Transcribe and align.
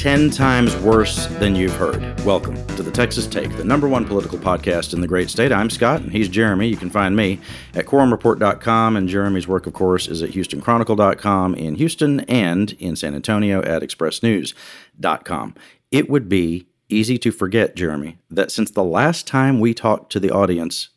10 0.00 0.30
times 0.30 0.74
worse 0.78 1.26
than 1.26 1.54
you've 1.54 1.76
heard. 1.76 2.18
Welcome 2.24 2.56
to 2.68 2.82
the 2.82 2.90
Texas 2.90 3.26
Take, 3.26 3.54
the 3.58 3.64
number 3.64 3.86
one 3.86 4.06
political 4.06 4.38
podcast 4.38 4.94
in 4.94 5.02
the 5.02 5.06
great 5.06 5.28
state. 5.28 5.52
I'm 5.52 5.68
Scott, 5.68 6.00
and 6.00 6.10
he's 6.10 6.30
Jeremy. 6.30 6.68
You 6.68 6.78
can 6.78 6.88
find 6.88 7.14
me 7.14 7.38
at 7.74 7.84
quorumreport.com, 7.84 8.96
and 8.96 9.10
Jeremy's 9.10 9.46
work, 9.46 9.66
of 9.66 9.74
course, 9.74 10.08
is 10.08 10.22
at 10.22 10.30
houstonchronicle.com 10.30 11.54
in 11.54 11.74
Houston 11.74 12.20
and 12.20 12.72
in 12.78 12.96
San 12.96 13.14
Antonio 13.14 13.60
at 13.60 13.82
expressnews.com. 13.82 15.54
It 15.90 16.08
would 16.08 16.30
be 16.30 16.66
easy 16.88 17.18
to 17.18 17.30
forget, 17.30 17.76
Jeremy, 17.76 18.16
that 18.30 18.50
since 18.50 18.70
the 18.70 18.82
last 18.82 19.26
time 19.26 19.60
we 19.60 19.74
talked 19.74 20.10
to 20.12 20.18
the 20.18 20.30
audience, 20.30 20.88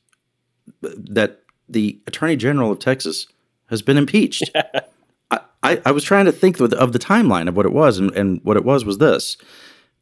that 0.82 1.43
the 1.74 2.00
Attorney 2.08 2.36
General 2.36 2.72
of 2.72 2.80
Texas 2.80 3.28
has 3.70 3.82
been 3.82 3.98
impeached. 3.98 4.50
I, 5.64 5.82
I 5.86 5.92
was 5.92 6.04
trying 6.04 6.26
to 6.26 6.32
think 6.32 6.60
of 6.60 6.70
the, 6.70 6.78
of 6.78 6.92
the 6.92 7.00
timeline 7.00 7.48
of 7.48 7.56
what 7.56 7.66
it 7.66 7.72
was, 7.72 7.98
and, 7.98 8.12
and 8.16 8.42
what 8.44 8.58
it 8.58 8.66
was 8.66 8.86
was 8.86 8.98
this. 8.98 9.38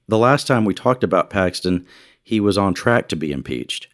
The 0.08 0.18
last 0.18 0.48
time 0.48 0.66
we 0.66 0.74
talked 0.74 1.04
about 1.04 1.30
Paxton, 1.30 1.86
he 2.24 2.40
was 2.40 2.58
on 2.58 2.74
track 2.74 3.08
to 3.10 3.16
be 3.16 3.32
impeached. 3.32 3.88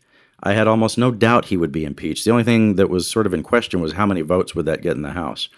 I 0.44 0.54
had 0.54 0.68
almost 0.68 0.98
no 0.98 1.12
doubt 1.12 1.46
he 1.46 1.58
would 1.58 1.72
be 1.72 1.84
impeached. 1.84 2.24
The 2.24 2.32
only 2.32 2.44
thing 2.44 2.76
that 2.76 2.90
was 2.90 3.10
sort 3.10 3.26
of 3.26 3.34
in 3.34 3.44
question 3.44 3.82
was 3.82 3.94
how 3.94 4.06
many 4.06 4.22
votes 4.22 4.56
would 4.56 4.66
that 4.66 4.82
get 4.82 4.96
in 4.96 5.02
the 5.02 5.12
House. 5.12 5.50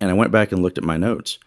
And 0.00 0.10
I 0.10 0.14
went 0.14 0.32
back 0.32 0.52
and 0.52 0.62
looked 0.62 0.78
at 0.78 0.84
my 0.84 0.96
notes. 0.96 1.38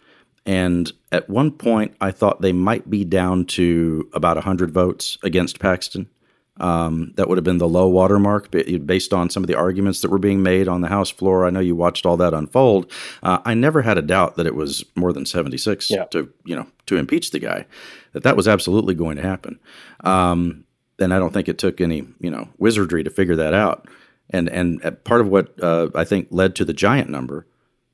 And 0.46 0.90
at 1.12 1.28
one 1.28 1.50
point, 1.50 1.94
I 2.00 2.10
thought 2.10 2.40
they 2.40 2.52
might 2.52 2.88
be 2.88 3.04
down 3.04 3.44
to 3.46 4.08
about 4.14 4.36
100 4.36 4.70
votes 4.70 5.18
against 5.22 5.58
Paxton. 5.58 6.08
Um, 6.60 7.14
that 7.16 7.26
would 7.26 7.38
have 7.38 7.44
been 7.44 7.58
the 7.58 7.68
low 7.68 7.88
water 7.88 8.18
mark 8.18 8.50
based 8.50 9.14
on 9.14 9.30
some 9.30 9.42
of 9.42 9.46
the 9.46 9.56
arguments 9.56 10.02
that 10.02 10.10
were 10.10 10.18
being 10.18 10.42
made 10.42 10.68
on 10.68 10.82
the 10.82 10.88
House 10.88 11.08
floor. 11.08 11.46
I 11.46 11.50
know 11.50 11.60
you 11.60 11.74
watched 11.74 12.04
all 12.04 12.18
that 12.18 12.34
unfold. 12.34 12.90
Uh, 13.22 13.38
I 13.46 13.54
never 13.54 13.80
had 13.80 13.96
a 13.96 14.02
doubt 14.02 14.36
that 14.36 14.46
it 14.46 14.54
was 14.54 14.84
more 14.94 15.12
than 15.12 15.24
76 15.24 15.90
yeah. 15.90 16.04
to 16.06 16.30
you 16.44 16.54
know 16.54 16.66
to 16.86 16.96
impeach 16.96 17.30
the 17.30 17.38
guy. 17.38 17.66
That 18.12 18.24
that 18.24 18.36
was 18.36 18.46
absolutely 18.46 18.94
going 18.94 19.16
to 19.16 19.22
happen. 19.22 19.58
Um, 20.04 20.64
and 20.98 21.14
I 21.14 21.18
don't 21.18 21.32
think 21.32 21.48
it 21.48 21.58
took 21.58 21.80
any 21.80 22.06
you 22.20 22.30
know 22.30 22.48
wizardry 22.58 23.02
to 23.04 23.10
figure 23.10 23.36
that 23.36 23.54
out. 23.54 23.88
And 24.28 24.48
and 24.50 25.02
part 25.04 25.22
of 25.22 25.28
what 25.28 25.58
uh, 25.62 25.88
I 25.94 26.04
think 26.04 26.28
led 26.30 26.54
to 26.56 26.66
the 26.66 26.74
giant 26.74 27.08
number, 27.08 27.46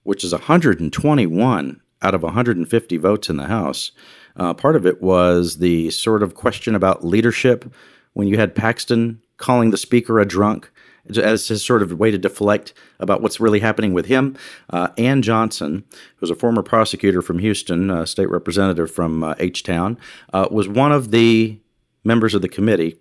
which 0.03 0.25
is 0.25 0.33
121 0.33 1.81
out 2.03 2.15
of 2.15 2.23
150 2.23 2.97
votes 2.97 3.31
in 3.31 3.37
the 3.37 3.47
House. 3.47 3.93
Uh, 4.37 4.53
part 4.53 4.77
of 4.77 4.85
it 4.85 5.01
was 5.01 5.59
the 5.59 5.89
sort 5.91 6.23
of 6.23 6.35
question 6.35 6.75
about 6.75 7.05
leadership 7.05 7.73
when 8.17 8.27
you 8.27 8.39
had 8.39 8.55
Paxton 8.55 9.21
calling 9.37 9.73
the 9.73 9.77
speaker 9.77 10.19
a 10.19 10.25
drunk 10.25 10.71
as 11.17 11.49
his 11.49 11.63
sort 11.63 11.83
of 11.83 11.93
way 11.93 12.11
to 12.11 12.17
deflect 12.17 12.73
about 12.99 13.21
what's 13.21 13.41
really 13.41 13.61
happening 13.61 13.93
with 13.93 14.07
him. 14.07 14.35
Uh, 14.71 14.89
Ann 14.97 15.21
Johnson, 15.21 15.85
who's 16.17 16.31
a 16.31 16.35
former 16.35 16.63
prosecutor 16.63 17.21
from 17.21 17.41
Houston, 17.41 17.91
uh, 17.91 18.07
state 18.07 18.31
representative 18.31 18.91
from 18.91 19.23
uh, 19.23 19.35
H 19.39 19.63
Town, 19.63 19.99
uh, 20.33 20.49
was 20.51 20.67
one 20.67 20.93
of 20.93 21.11
the 21.11 21.61
members 22.05 22.33
of 22.33 22.41
the 22.41 22.49
committee 22.49 22.99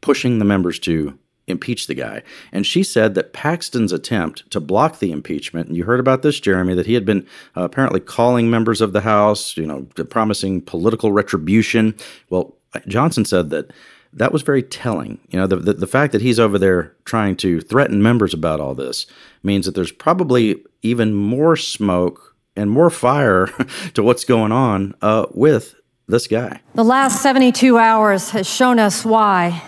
pushing 0.00 0.38
the 0.38 0.46
members 0.46 0.78
to 0.78 1.18
impeach 1.46 1.86
the 1.86 1.94
guy. 1.94 2.22
And 2.50 2.64
she 2.66 2.82
said 2.82 3.14
that 3.14 3.34
Paxton's 3.34 3.92
attempt 3.92 4.50
to 4.50 4.60
block 4.60 4.98
the 4.98 5.12
impeachment, 5.12 5.68
and 5.68 5.76
you 5.76 5.84
heard 5.84 6.00
about 6.00 6.22
this, 6.22 6.40
Jeremy, 6.40 6.74
that 6.74 6.86
he 6.86 6.94
had 6.94 7.04
been 7.04 7.26
uh, 7.54 7.64
apparently 7.64 8.00
calling 8.00 8.48
members 8.48 8.80
of 8.80 8.94
the 8.94 9.02
House, 9.02 9.58
you 9.58 9.66
know, 9.66 9.82
promising 10.08 10.62
political 10.62 11.12
retribution. 11.12 11.94
Well, 12.30 12.56
Johnson 12.88 13.26
said 13.26 13.50
that 13.50 13.70
that 14.14 14.32
was 14.32 14.42
very 14.42 14.62
telling. 14.62 15.18
You 15.28 15.40
know, 15.40 15.46
the, 15.46 15.56
the, 15.56 15.72
the 15.74 15.86
fact 15.86 16.12
that 16.12 16.22
he's 16.22 16.38
over 16.38 16.58
there 16.58 16.94
trying 17.04 17.36
to 17.36 17.60
threaten 17.60 18.02
members 18.02 18.32
about 18.32 18.60
all 18.60 18.74
this 18.74 19.06
means 19.42 19.66
that 19.66 19.74
there's 19.74 19.92
probably 19.92 20.62
even 20.82 21.14
more 21.14 21.56
smoke 21.56 22.36
and 22.56 22.70
more 22.70 22.90
fire 22.90 23.46
to 23.94 24.02
what's 24.02 24.24
going 24.24 24.52
on 24.52 24.94
uh, 25.02 25.26
with 25.32 25.74
this 26.06 26.26
guy. 26.26 26.60
The 26.74 26.84
last 26.84 27.22
72 27.22 27.76
hours 27.76 28.30
has 28.30 28.48
shown 28.48 28.78
us 28.78 29.04
why 29.04 29.62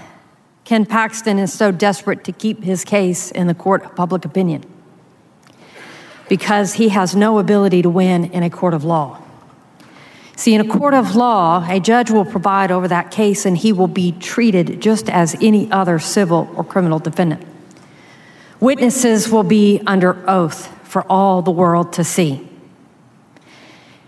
Ken 0.65 0.87
Paxton 0.87 1.39
is 1.39 1.53
so 1.53 1.73
desperate 1.73 2.25
to 2.25 2.33
keep 2.33 2.63
his 2.63 2.85
case 2.85 3.31
in 3.31 3.47
the 3.47 3.55
court 3.55 3.85
of 3.85 3.97
public 3.97 4.25
opinion. 4.25 4.65
Because 6.29 6.75
he 6.75 6.89
has 6.89 7.15
no 7.15 7.39
ability 7.39 7.83
to 7.83 7.91
win 7.91 8.25
in 8.27 8.43
a 8.43 8.51
court 8.51 8.75
of 8.75 8.85
law. 8.85 9.23
See, 10.37 10.55
in 10.55 10.61
a 10.61 10.69
court 10.69 10.93
of 10.93 11.17
law, 11.17 11.67
a 11.67 11.81
judge 11.81 12.11
will 12.11 12.27
provide 12.27 12.71
over 12.71 12.87
that 12.89 13.11
case 13.11 13.47
and 13.47 13.57
he 13.57 13.73
will 13.73 13.89
be 13.89 14.13
treated 14.13 14.83
just 14.83 15.09
as 15.09 15.35
any 15.41 15.71
other 15.73 15.99
civil 15.99 16.51
or 16.55 16.63
criminal 16.63 16.99
defendant. 16.99 17.43
Witnesses 18.61 19.31
will 19.31 19.43
be 19.43 19.81
under 19.87 20.29
oath 20.29 20.67
for 20.87 21.03
all 21.11 21.41
the 21.41 21.51
world 21.51 21.95
to 21.95 22.05
see. 22.05 22.47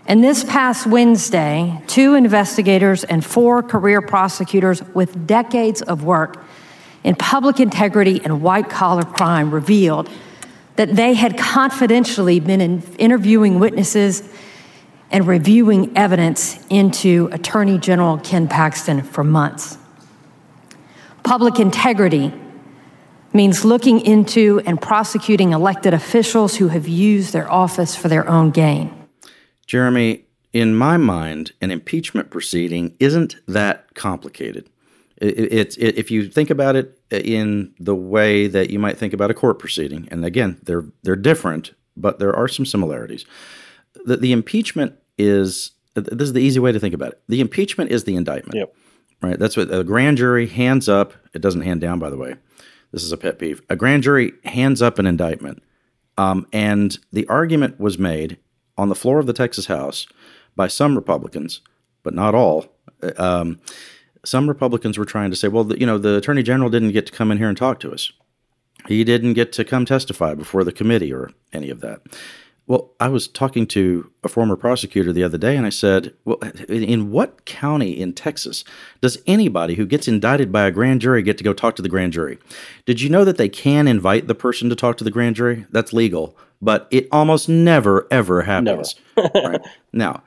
And 0.05 0.23
this 0.23 0.43
past 0.43 0.85
Wednesday, 0.85 1.81
two 1.87 2.13
investigators 2.13 3.03
and 3.03 3.25
four 3.25 3.63
career 3.63 4.01
prosecutors 4.01 4.83
with 4.93 5.25
decades 5.27 5.81
of 5.81 6.03
work 6.03 6.43
in 7.03 7.15
public 7.15 7.59
integrity 7.59 8.21
and 8.23 8.41
white 8.41 8.69
collar 8.69 9.03
crime 9.03 9.51
revealed 9.51 10.09
that 10.75 10.95
they 10.95 11.15
had 11.15 11.37
confidentially 11.37 12.39
been 12.39 12.61
in 12.61 12.81
interviewing 12.97 13.59
witnesses 13.59 14.23
and 15.11 15.27
reviewing 15.27 15.95
evidence 15.97 16.59
into 16.69 17.29
Attorney 17.31 17.77
General 17.77 18.17
Ken 18.19 18.47
Paxton 18.47 19.01
for 19.01 19.23
months. 19.23 19.77
Public 21.23 21.59
integrity 21.59 22.33
means 23.33 23.63
looking 23.63 23.99
into 24.01 24.61
and 24.65 24.81
prosecuting 24.81 25.51
elected 25.51 25.93
officials 25.93 26.55
who 26.55 26.67
have 26.69 26.87
used 26.87 27.33
their 27.33 27.51
office 27.51 27.95
for 27.95 28.07
their 28.07 28.27
own 28.27 28.51
gain. 28.51 28.91
Jeremy, 29.67 30.25
in 30.53 30.75
my 30.75 30.97
mind, 30.97 31.51
an 31.61 31.69
impeachment 31.69 32.31
proceeding 32.31 32.95
isn't 32.99 33.35
that 33.47 33.93
complicated. 33.93 34.69
It's 35.17 35.75
it, 35.77 35.97
if 35.97 36.09
you 36.09 36.29
think 36.29 36.49
about 36.49 36.75
it 36.75 36.97
uh, 37.11 37.17
in 37.17 37.73
the 37.77 37.95
way 37.95 38.47
that 38.47 38.69
you 38.69 38.79
might 38.79 38.97
think 38.97 39.13
about 39.13 39.29
a 39.29 39.33
court 39.33 39.59
proceeding, 39.59 40.07
and 40.09 40.23
again, 40.23 40.59
they're 40.63 40.85
they're 41.03 41.17
different, 41.17 41.73
but 41.97 42.19
there 42.19 42.33
are 42.33 42.47
some 42.47 42.65
similarities. 42.65 43.25
The, 44.05 44.17
the 44.17 44.31
impeachment 44.31 44.95
is 45.17 45.71
this 45.95 46.27
is 46.27 46.33
the 46.33 46.41
easy 46.41 46.59
way 46.59 46.71
to 46.71 46.79
think 46.79 46.93
about 46.93 47.13
it. 47.13 47.21
The 47.27 47.41
impeachment 47.41 47.91
is 47.91 48.03
the 48.03 48.15
indictment. 48.15 48.55
Yep. 48.55 48.75
Right. 49.21 49.37
That's 49.37 49.57
what 49.57 49.73
a 49.73 49.83
grand 49.83 50.17
jury 50.17 50.47
hands 50.47 50.87
up. 50.87 51.13
It 51.33 51.41
doesn't 51.41 51.61
hand 51.61 51.81
down, 51.81 51.99
by 51.99 52.09
the 52.09 52.17
way. 52.17 52.35
This 52.91 53.03
is 53.03 53.11
a 53.11 53.17
pet 53.17 53.37
peeve. 53.37 53.61
A 53.69 53.75
grand 53.75 54.03
jury 54.03 54.33
hands 54.45 54.81
up 54.81 54.97
an 54.97 55.05
indictment, 55.05 55.61
um, 56.17 56.47
and 56.53 56.97
the 57.11 57.27
argument 57.27 57.79
was 57.79 57.99
made 57.99 58.37
on 58.77 58.89
the 58.89 58.95
floor 58.95 59.19
of 59.19 59.27
the 59.27 59.33
Texas 59.33 59.65
House 59.67 60.07
by 60.55 60.67
some 60.67 60.95
Republicans, 60.95 61.61
but 62.01 62.13
not 62.13 62.33
all. 62.33 62.65
Uh, 63.03 63.11
um, 63.17 63.59
some 64.25 64.47
Republicans 64.47 64.97
were 64.97 65.05
trying 65.05 65.29
to 65.29 65.35
say, 65.35 65.47
well, 65.47 65.63
the, 65.65 65.79
you 65.79 65.85
know, 65.85 65.97
the 65.97 66.15
attorney 66.15 66.43
general 66.43 66.69
didn't 66.69 66.91
get 66.91 67.05
to 67.05 67.11
come 67.11 67.31
in 67.31 67.37
here 67.37 67.47
and 67.47 67.57
talk 67.57 67.79
to 67.81 67.91
us. 67.91 68.11
He 68.87 69.03
didn't 69.03 69.33
get 69.33 69.51
to 69.53 69.65
come 69.65 69.85
testify 69.85 70.33
before 70.33 70.63
the 70.63 70.71
committee 70.71 71.13
or 71.13 71.31
any 71.53 71.69
of 71.69 71.81
that. 71.81 72.01
Well, 72.69 72.91
I 72.99 73.07
was 73.09 73.27
talking 73.27 73.65
to 73.69 74.11
a 74.23 74.29
former 74.29 74.55
prosecutor 74.55 75.11
the 75.11 75.23
other 75.23 75.39
day, 75.39 75.57
and 75.57 75.65
I 75.65 75.69
said, 75.69 76.13
Well, 76.23 76.37
in 76.69 77.09
what 77.09 77.43
county 77.45 77.99
in 77.99 78.13
Texas 78.13 78.63
does 79.01 79.17
anybody 79.25 79.73
who 79.73 79.87
gets 79.87 80.07
indicted 80.07 80.51
by 80.51 80.67
a 80.67 80.71
grand 80.71 81.01
jury 81.01 81.23
get 81.23 81.39
to 81.39 81.43
go 81.43 81.51
talk 81.51 81.75
to 81.77 81.81
the 81.81 81.89
grand 81.89 82.13
jury? 82.13 82.37
Did 82.85 83.01
you 83.01 83.09
know 83.09 83.25
that 83.25 83.37
they 83.37 83.49
can 83.49 83.87
invite 83.87 84.27
the 84.27 84.35
person 84.35 84.69
to 84.69 84.75
talk 84.75 84.97
to 84.97 85.03
the 85.03 85.09
grand 85.09 85.35
jury? 85.35 85.65
That's 85.71 85.93
legal, 85.93 86.37
but 86.61 86.87
it 86.91 87.07
almost 87.11 87.49
never, 87.49 88.07
ever 88.11 88.43
happens. 88.43 88.95
Never. 89.17 89.31
right? 89.33 89.61
Now, 89.91 90.21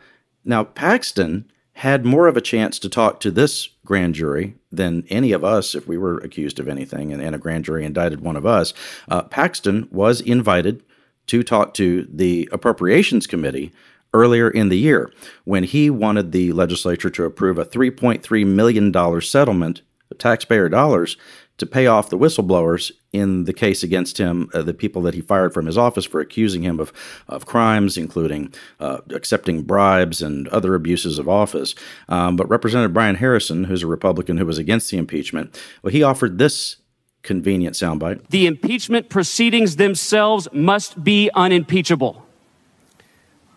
now, 0.45 0.65
Paxton 0.65 1.49
had 1.75 2.05
more 2.05 2.27
of 2.27 2.37
a 2.37 2.41
chance 2.41 2.81
to 2.81 2.89
talk 2.89 3.21
to 3.21 3.31
this 3.31 3.69
grand 3.85 4.17
jury 4.17 4.57
than 4.73 5.05
any 5.09 5.31
of 5.31 5.45
us 5.45 5.77
if 5.77 5.87
we 5.87 5.97
were 5.97 6.19
accused 6.19 6.59
of 6.59 6.69
anything 6.69 7.13
and, 7.13 7.23
and 7.23 7.37
a 7.37 7.39
grand 7.39 7.65
jury 7.65 7.85
indicted 7.85 8.21
one 8.21 8.35
of 8.35 8.45
us. 8.45 8.75
Uh, 9.09 9.23
Paxton 9.23 9.87
was 9.93 10.21
invited 10.21 10.83
to 11.33 11.43
talk 11.43 11.73
to 11.73 12.07
the 12.13 12.47
Appropriations 12.53 13.27
Committee 13.27 13.73
earlier 14.13 14.51
in 14.51 14.69
the 14.69 14.77
year 14.77 15.11
when 15.45 15.65
he 15.65 15.89
wanted 15.89 16.31
the 16.31 16.53
legislature 16.53 17.09
to 17.09 17.25
approve 17.25 17.57
a 17.57 17.65
$3.3 17.65 18.47
million 18.47 19.21
settlement 19.23 19.81
of 20.11 20.19
taxpayer 20.19 20.69
dollars 20.69 21.17
to 21.57 21.65
pay 21.65 21.87
off 21.87 22.11
the 22.11 22.19
whistleblowers 22.19 22.93
in 23.15 23.45
the 23.45 23.55
case 23.55 23.83
against 23.83 24.19
him, 24.19 24.51
uh, 24.53 24.61
the 24.61 24.75
people 24.75 25.01
that 25.01 25.15
he 25.15 25.23
fired 25.23 25.55
from 25.55 25.65
his 25.65 25.79
office 25.79 26.05
for 26.05 26.21
accusing 26.21 26.61
him 26.61 26.79
of, 26.79 26.93
of 27.29 27.47
crimes, 27.47 27.97
including 27.97 28.53
uh, 28.79 28.99
accepting 29.15 29.63
bribes 29.63 30.21
and 30.21 30.49
other 30.49 30.75
abuses 30.75 31.19
of 31.19 31.31
office. 31.31 31.75
Um, 32.11 32.37
but 32.37 32.49
Representative 32.51 32.93
Brian 32.93 33.15
Harrison, 33.15 33.65
who's 33.65 33.83
a 33.83 33.87
Republican 33.87 34.37
who 34.37 34.45
was 34.45 34.59
against 34.59 34.91
the 34.91 34.99
impeachment, 34.99 35.59
well, 35.83 35.93
he 35.93 36.03
offered 36.03 36.37
this 36.37 36.77
convenient 37.23 37.75
soundbite. 37.75 38.29
The 38.29 38.47
impeachment 38.47 39.09
proceedings 39.09 39.77
themselves 39.77 40.49
must 40.53 41.03
be 41.03 41.31
unimpeachable. 41.35 42.27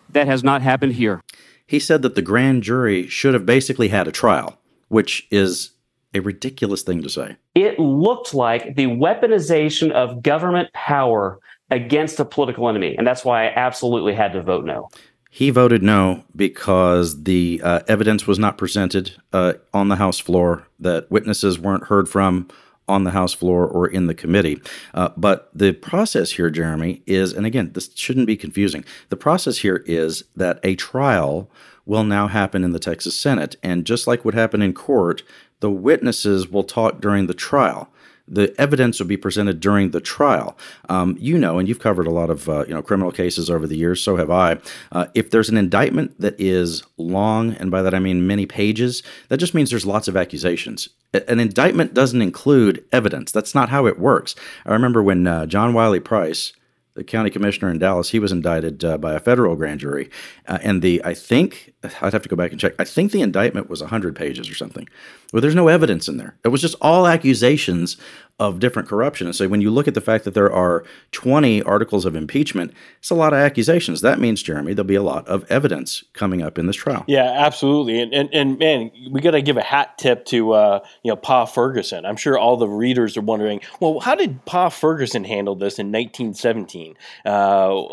That 0.09 0.27
has 0.27 0.43
not 0.43 0.61
happened 0.61 0.93
here. 0.93 1.21
He 1.67 1.79
said 1.79 2.01
that 2.03 2.15
the 2.15 2.21
grand 2.21 2.63
jury 2.63 3.07
should 3.07 3.33
have 3.33 3.45
basically 3.45 3.87
had 3.87 4.07
a 4.07 4.11
trial, 4.11 4.59
which 4.87 5.27
is 5.31 5.71
a 6.13 6.19
ridiculous 6.21 6.83
thing 6.83 7.01
to 7.01 7.09
say. 7.09 7.35
It 7.55 7.79
looked 7.79 8.33
like 8.33 8.75
the 8.75 8.85
weaponization 8.85 9.91
of 9.91 10.23
government 10.23 10.71
power 10.73 11.39
against 11.71 12.19
a 12.19 12.25
political 12.25 12.69
enemy. 12.69 12.95
And 12.97 13.05
that's 13.05 13.25
why 13.25 13.47
I 13.47 13.53
absolutely 13.55 14.13
had 14.13 14.31
to 14.33 14.41
vote 14.41 14.65
no. 14.65 14.89
He 15.31 15.49
voted 15.49 15.83
no 15.83 16.23
because 16.35 17.23
the 17.23 17.59
uh, 17.61 17.81
evidence 17.87 18.25
was 18.25 18.39
not 18.39 18.57
presented 18.57 19.11
uh, 19.33 19.53
on 19.73 19.89
the 19.89 19.97
House 19.97 20.19
floor, 20.19 20.65
that 20.79 21.11
witnesses 21.11 21.59
weren't 21.59 21.85
heard 21.85 22.07
from 22.07 22.47
on 22.87 23.03
the 23.03 23.11
House 23.11 23.33
floor 23.33 23.65
or 23.65 23.87
in 23.87 24.07
the 24.07 24.13
committee. 24.13 24.61
Uh, 24.93 25.09
but 25.17 25.49
the 25.53 25.73
process 25.73 26.31
here, 26.31 26.49
Jeremy, 26.49 27.01
is, 27.05 27.33
and 27.33 27.45
again, 27.45 27.71
this 27.73 27.89
shouldn't 27.95 28.27
be 28.27 28.37
confusing. 28.37 28.85
The 29.09 29.17
process 29.17 29.59
here 29.59 29.83
is 29.85 30.23
that 30.35 30.59
a 30.63 30.75
trial 30.75 31.49
will 31.85 32.03
now 32.03 32.27
happen 32.27 32.63
in 32.63 32.71
the 32.71 32.79
Texas 32.79 33.15
Senate. 33.15 33.55
And 33.61 33.85
just 33.85 34.07
like 34.07 34.25
what 34.25 34.33
happened 34.33 34.63
in 34.63 34.73
court, 34.73 35.23
the 35.59 35.71
witnesses 35.71 36.47
will 36.47 36.63
talk 36.63 36.99
during 36.99 37.27
the 37.27 37.33
trial 37.33 37.89
the 38.27 38.53
evidence 38.59 38.99
will 38.99 39.07
be 39.07 39.17
presented 39.17 39.59
during 39.59 39.91
the 39.91 40.01
trial. 40.01 40.57
Um, 40.89 41.15
you 41.19 41.37
know, 41.37 41.59
and 41.59 41.67
you've 41.67 41.79
covered 41.79 42.07
a 42.07 42.11
lot 42.11 42.29
of 42.29 42.49
uh, 42.49 42.65
you 42.67 42.73
know 42.73 42.81
criminal 42.81 43.11
cases 43.11 43.49
over 43.49 43.67
the 43.67 43.77
years. 43.77 44.01
So 44.01 44.15
have 44.15 44.31
I. 44.31 44.57
Uh, 44.91 45.07
if 45.13 45.31
there's 45.31 45.49
an 45.49 45.57
indictment 45.57 46.19
that 46.19 46.39
is 46.39 46.83
long, 46.97 47.53
and 47.53 47.71
by 47.71 47.81
that 47.81 47.93
I 47.93 47.99
mean 47.99 48.27
many 48.27 48.45
pages, 48.45 49.03
that 49.29 49.37
just 49.37 49.53
means 49.53 49.69
there's 49.69 49.85
lots 49.85 50.07
of 50.07 50.17
accusations. 50.17 50.89
An 51.13 51.39
indictment 51.39 51.93
doesn't 51.93 52.21
include 52.21 52.83
evidence. 52.91 53.31
That's 53.31 53.55
not 53.55 53.69
how 53.69 53.85
it 53.85 53.97
works. 53.97 54.35
I 54.65 54.73
remember 54.73 55.01
when 55.01 55.25
uh, 55.27 55.45
John 55.45 55.73
Wiley 55.73 56.01
Price 56.01 56.51
the 56.95 57.03
county 57.03 57.29
commissioner 57.29 57.69
in 57.69 57.77
Dallas, 57.77 58.09
he 58.09 58.19
was 58.19 58.31
indicted 58.31 58.83
uh, 58.83 58.97
by 58.97 59.13
a 59.13 59.19
federal 59.19 59.55
grand 59.55 59.81
jury, 59.81 60.09
uh, 60.47 60.57
and 60.61 60.81
the 60.81 61.01
I 61.03 61.13
think 61.13 61.73
I'd 62.01 62.13
have 62.13 62.23
to 62.23 62.29
go 62.29 62.35
back 62.35 62.51
and 62.51 62.59
check. 62.59 62.73
I 62.79 62.85
think 62.85 63.11
the 63.11 63.21
indictment 63.21 63.69
was 63.69 63.81
hundred 63.81 64.15
pages 64.15 64.49
or 64.49 64.55
something. 64.55 64.87
Well, 65.31 65.41
there's 65.41 65.55
no 65.55 65.67
evidence 65.67 66.07
in 66.07 66.17
there. 66.17 66.37
It 66.43 66.49
was 66.49 66.61
just 66.61 66.75
all 66.81 67.05
accusations 67.05 67.97
of 68.37 68.59
different 68.59 68.89
corruption. 68.89 69.27
And 69.27 69.35
so 69.35 69.47
when 69.47 69.61
you 69.61 69.71
look 69.71 69.87
at 69.87 69.93
the 69.93 70.01
fact 70.01 70.25
that 70.25 70.33
there 70.33 70.51
are 70.51 70.83
20 71.13 71.63
articles 71.63 72.05
of 72.05 72.15
impeachment, 72.15 72.73
it's 72.99 73.09
a 73.09 73.15
lot 73.15 73.31
of 73.31 73.39
accusations. 73.39 74.01
That 74.01 74.19
means, 74.19 74.43
Jeremy, 74.43 74.73
there'll 74.73 74.87
be 74.87 74.95
a 74.95 75.01
lot 75.01 75.25
of 75.27 75.49
evidence 75.49 76.03
coming 76.11 76.41
up 76.41 76.59
in 76.59 76.67
this 76.67 76.75
trial. 76.75 77.05
Yeah, 77.07 77.23
absolutely. 77.23 78.01
And 78.01 78.13
and, 78.13 78.29
and 78.33 78.59
man, 78.59 78.91
we 79.09 79.21
got 79.21 79.31
to 79.31 79.41
give 79.41 79.55
a 79.55 79.61
hat 79.61 79.97
tip 79.97 80.25
to 80.25 80.51
uh, 80.51 80.79
you 81.03 81.11
know 81.11 81.15
Pa 81.15 81.45
Ferguson. 81.45 82.05
I'm 82.05 82.17
sure 82.17 82.37
all 82.37 82.57
the 82.57 82.67
readers 82.67 83.15
are 83.15 83.21
wondering, 83.21 83.61
well, 83.79 84.01
how 84.01 84.15
did 84.15 84.43
Pa 84.45 84.67
Ferguson 84.67 85.23
handle 85.23 85.55
this 85.55 85.79
in 85.79 85.87
1917? 85.87 86.95
Uh, 87.25 87.83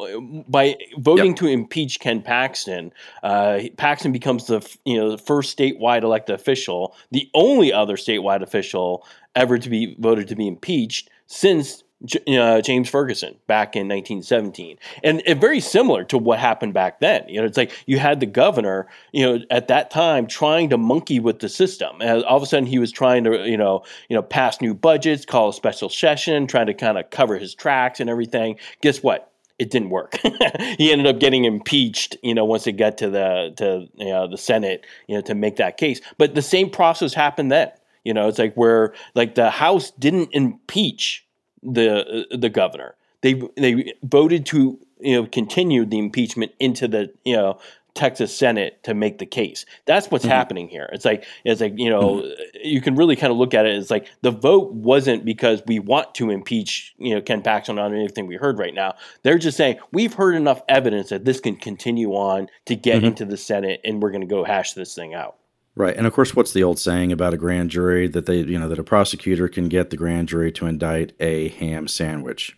by 0.49 0.77
voting 0.99 1.29
yep. 1.29 1.37
to 1.37 1.47
impeach 1.47 2.01
Ken 2.01 2.21
Paxton, 2.21 2.93
uh, 3.23 3.61
Paxton 3.77 4.11
becomes 4.11 4.47
the 4.47 4.69
you 4.85 4.97
know 4.99 5.13
the 5.13 5.19
first 5.19 5.57
statewide 5.57 6.03
elected 6.03 6.35
official, 6.35 6.97
the 7.13 7.31
only 7.33 7.73
other 7.73 7.97
statewide 7.97 8.43
official 8.43 9.07
ever 9.35 9.59
to 9.59 9.71
be 9.71 9.97
voted 9.99 10.29
to 10.29 10.37
be 10.37 10.47
impeached 10.47 11.11
since 11.27 11.83
uh, 12.29 12.61
James 12.61 12.89
Ferguson 12.89 13.37
back 13.47 13.77
in 13.77 13.89
1917, 13.89 14.77
and, 15.05 15.23
very 15.41 15.61
similar 15.61 16.05
to 16.05 16.19
what 16.19 16.39
happened 16.39 16.75
back 16.75 17.01
then. 17.01 17.25
You 17.29 17.41
know, 17.41 17.47
it's 17.47 17.57
like 17.57 17.73
you 17.87 17.99
had 17.99 18.21
the 18.21 18.27
governor, 18.27 18.89
you 19.13 19.25
know, 19.25 19.45
at 19.51 19.69
that 19.69 19.91
time 19.91 20.27
trying 20.27 20.71
to 20.71 20.79
monkey 20.79 21.21
with 21.21 21.39
the 21.39 21.49
system, 21.49 22.01
and 22.01 22.25
all 22.25 22.37
of 22.37 22.43
a 22.43 22.47
sudden 22.47 22.67
he 22.67 22.79
was 22.79 22.91
trying 22.91 23.25
to, 23.25 23.49
you 23.49 23.57
know, 23.57 23.85
you 24.09 24.17
know, 24.17 24.23
pass 24.23 24.61
new 24.61 24.75
budgets, 24.75 25.25
call 25.25 25.51
a 25.51 25.53
special 25.53 25.89
session, 25.89 26.47
trying 26.47 26.67
to 26.67 26.75
kind 26.75 26.99
of 26.99 27.11
cover 27.11 27.39
his 27.39 27.55
tracks 27.55 28.01
and 28.01 28.11
everything. 28.11 28.59
Guess 28.81 29.03
what? 29.03 29.33
It 29.59 29.71
didn't 29.71 29.91
work. 29.91 30.19
he 30.79 30.91
ended 30.91 31.07
up 31.07 31.21
getting 31.21 31.45
impeached, 31.45 32.17
you 32.23 32.35
know, 32.35 32.45
once 32.45 32.67
it 32.67 32.73
got 32.73 32.99
to 32.99 33.11
the 33.11 33.53
to 33.59 33.87
you 33.95 34.11
know, 34.11 34.29
the 34.29 34.39
Senate, 34.39 34.85
you 35.07 35.15
know, 35.15 35.21
to 35.23 35.35
make 35.35 35.57
that 35.57 35.77
case. 35.77 36.01
But 36.19 36.35
the 36.35 36.43
same 36.43 36.69
process 36.69 37.15
happened 37.15 37.53
then 37.53 37.71
you 38.05 38.15
know, 38.15 38.29
it's 38.29 38.39
like 38.39 38.55
where 38.55 38.95
like 39.15 39.35
the 39.35 39.51
House 39.51 39.91
didn't 39.93 40.31
impeach 40.33 41.27
the 41.63 42.27
the 42.31 42.49
governor. 42.49 42.97
They 43.23 43.41
they 43.57 43.95
voted 44.03 44.47
to 44.47 44.79
you 45.01 45.17
know 45.17 45.27
continue 45.27 45.85
the 45.85 45.99
impeachment 45.99 46.53
into 46.59 46.89
the 46.89 47.13
you 47.25 47.37
know 47.37 47.59
Texas 47.95 48.37
Senate 48.37 48.83
to 48.85 48.95
make 48.95 49.19
the 49.19 49.27
case. 49.27 49.67
That's 49.85 50.11
what's 50.11 50.25
mm-hmm. 50.25 50.33
happening 50.33 50.69
here. 50.69 50.89
It's 50.93 51.05
like 51.05 51.25
it's 51.45 51.61
like 51.61 51.75
you 51.77 51.91
know 51.91 52.23
mm-hmm. 52.23 52.59
you 52.63 52.81
can 52.81 52.97
really 52.97 53.17
kind 53.17 53.31
of 53.31 53.37
look 53.37 53.55
at 53.55 53.67
it 53.67 53.77
as 53.77 53.91
like 53.91 54.09
the 54.23 54.31
vote 54.31 54.73
wasn't 54.73 55.25
because 55.25 55.63
we 55.67 55.79
want 55.79 56.15
to 56.17 56.31
impeach 56.31 56.95
you 56.99 57.15
know 57.15 57.21
Ken 57.21 57.43
Paxton 57.43 57.79
on 57.79 57.95
anything 57.95 58.27
we 58.27 58.37
heard 58.37 58.59
right 58.59 58.75
now. 58.75 58.95
They're 59.23 59.39
just 59.39 59.57
saying 59.57 59.79
we've 59.93 60.15
heard 60.15 60.35
enough 60.35 60.63
evidence 60.69 61.11
that 61.11 61.25
this 61.25 61.41
can 61.41 61.57
continue 61.57 62.13
on 62.13 62.49
to 62.67 62.75
get 62.75 62.99
mm-hmm. 62.99 63.07
into 63.07 63.25
the 63.25 63.37
Senate, 63.37 63.81
and 63.85 64.03
we're 64.03 64.11
going 64.11 64.23
to 64.23 64.27
go 64.27 64.43
hash 64.45 64.73
this 64.73 64.95
thing 64.95 65.15
out. 65.15 65.37
Right. 65.75 65.97
And 65.97 66.07
of 66.07 66.13
course, 66.13 66.37
what's 66.37 66.53
the 66.53 66.63
old 66.63 66.79
saying 66.79 67.13
about 67.13 67.33
a 67.33 67.39
grand 67.39 67.71
jury 67.71 68.07
that 68.09 68.27
they, 68.27 68.41
you 68.41 68.59
know, 68.59 68.69
that 68.69 68.79
a 68.79 68.85
prosecutor 68.85 69.49
can 69.49 69.69
get 69.69 69.89
the 69.89 69.97
grand 69.97 70.29
jury 70.29 70.53
to 70.53 70.67
indict 70.67 71.13
a 71.19 71.49
ham 71.49 71.89
sandwich? 71.89 72.57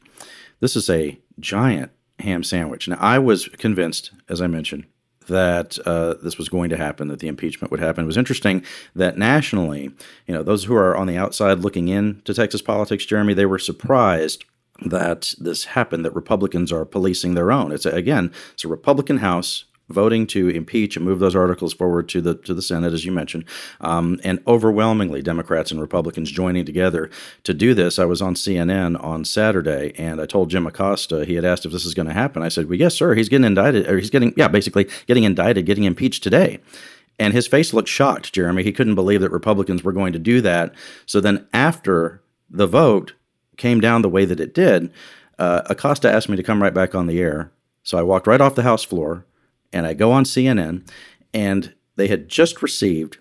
This 0.59 0.75
is 0.75 0.91
a 0.91 1.19
giant 1.39 1.93
ham 2.19 2.43
sandwich. 2.43 2.89
Now, 2.89 2.99
I 2.99 3.21
was 3.21 3.49
convinced, 3.49 4.11
as 4.29 4.41
I 4.41 4.49
mentioned, 4.49 4.87
that 5.29 5.79
uh, 5.87 6.15
this 6.23 6.37
was 6.39 6.49
going 6.49 6.71
to 6.71 6.77
happen, 6.77 7.09
that 7.09 7.21
the 7.21 7.29
impeachment 7.29 7.71
would 7.71 7.81
happen. 7.81 8.05
It 8.05 8.07
was 8.07 8.17
interesting 8.17 8.65
that 8.95 9.17
nationally, 9.17 9.91
you 10.27 10.35
know, 10.35 10.43
those 10.43 10.65
who 10.65 10.75
are 10.75 10.97
on 10.97 11.07
the 11.07 11.17
outside 11.17 11.61
looking 11.61 11.89
in 11.89 12.21
to 12.25 12.35
Texas 12.35 12.63
politics, 12.63 13.07
Jeremy, 13.07 13.33
they 13.33 13.47
were 13.47 13.59
surprised 13.59 14.45
that 14.85 15.35
this 15.39 15.65
happened, 15.67 16.05
that 16.05 16.15
Republicans 16.15 16.73
are 16.73 16.85
policing 16.85 17.35
their 17.35 17.53
own. 17.53 17.73
It's 17.73 17.87
a, 17.87 17.91
again, 17.91 18.33
it's 18.53 18.65
a 18.65 18.69
Republican 18.69 19.19
House 19.19 19.65
voting 19.89 20.27
to 20.27 20.49
impeach 20.49 20.97
and 20.97 21.05
move 21.05 21.19
those 21.19 21.37
articles 21.37 21.75
forward 21.75 22.09
to 22.09 22.21
the 22.21 22.35
to 22.37 22.55
the 22.55 22.63
Senate, 22.63 22.93
as 22.93 23.05
you 23.05 23.13
mentioned, 23.13 23.45
um, 23.81 24.19
and 24.25 24.43
overwhelmingly 24.47 25.23
Democrats 25.23 25.71
and 25.71 25.81
Republicans 25.81 26.31
joining 26.31 26.65
together 26.65 27.11
to 27.43 27.55
do 27.55 27.75
this. 27.75 27.99
I 27.99 28.05
was 28.05 28.23
on 28.23 28.35
CNN 28.35 29.03
on 29.03 29.25
Saturday, 29.25 29.93
and 29.97 30.21
I 30.21 30.27
told 30.27 30.51
Jim 30.51 30.67
Acosta 30.67 31.25
he 31.25 31.35
had 31.35 31.45
asked 31.45 31.67
if 31.67 31.73
this 31.73 31.85
is 31.85 31.95
going 31.95 32.07
to 32.07 32.15
happen. 32.15 32.43
I 32.43 32.49
said, 32.49 32.69
"Well, 32.69 32.79
yes, 32.79 32.95
sir. 32.95 33.15
He's 33.15 33.29
getting 33.29 33.47
indicted, 33.47 33.89
or 33.89 33.99
he's 33.99 34.11
getting 34.11 34.33
yeah, 34.37 34.49
basically 34.49 34.89
getting 35.07 35.25
indicted, 35.25 35.67
getting 35.67 35.85
impeached 35.85 36.23
today." 36.23 36.61
And 37.19 37.33
his 37.33 37.47
face 37.47 37.73
looked 37.73 37.89
shocked, 37.89 38.33
Jeremy. 38.33 38.65
He 38.65 38.73
couldn't 38.73 38.97
believe 38.97 39.21
that 39.21 39.31
Republicans 39.31 39.85
were 39.85 39.93
going 39.93 40.13
to 40.15 40.19
do 40.19 40.41
that. 40.41 40.75
So 41.07 41.21
then, 41.21 41.47
after 41.53 42.23
the 42.51 42.67
vote 42.67 43.15
came 43.57 43.81
down 43.81 44.03
the 44.03 44.09
way 44.09 44.25
that 44.25 44.41
it 44.41 44.53
did, 44.53 44.91
uh, 45.39 45.63
Acosta 45.67 46.11
asked 46.11 46.29
me 46.29 46.37
to 46.37 46.43
come 46.43 46.63
right 46.63 46.75
back 46.75 46.95
on 46.95 47.07
the 47.07 47.21
air. 47.21 47.53
So 47.83 47.99
I 47.99 48.03
walked 48.03 48.27
right 48.27 48.41
off 48.41 48.55
the 48.55 48.63
House 48.63 48.83
floor 48.83 49.27
and 49.75 49.87
I 49.87 49.93
go 49.93 50.13
on 50.13 50.25
CNN, 50.25 50.89
and 51.35 51.75
they 51.97 52.09
had 52.09 52.29
just 52.29 52.63
received 52.63 53.19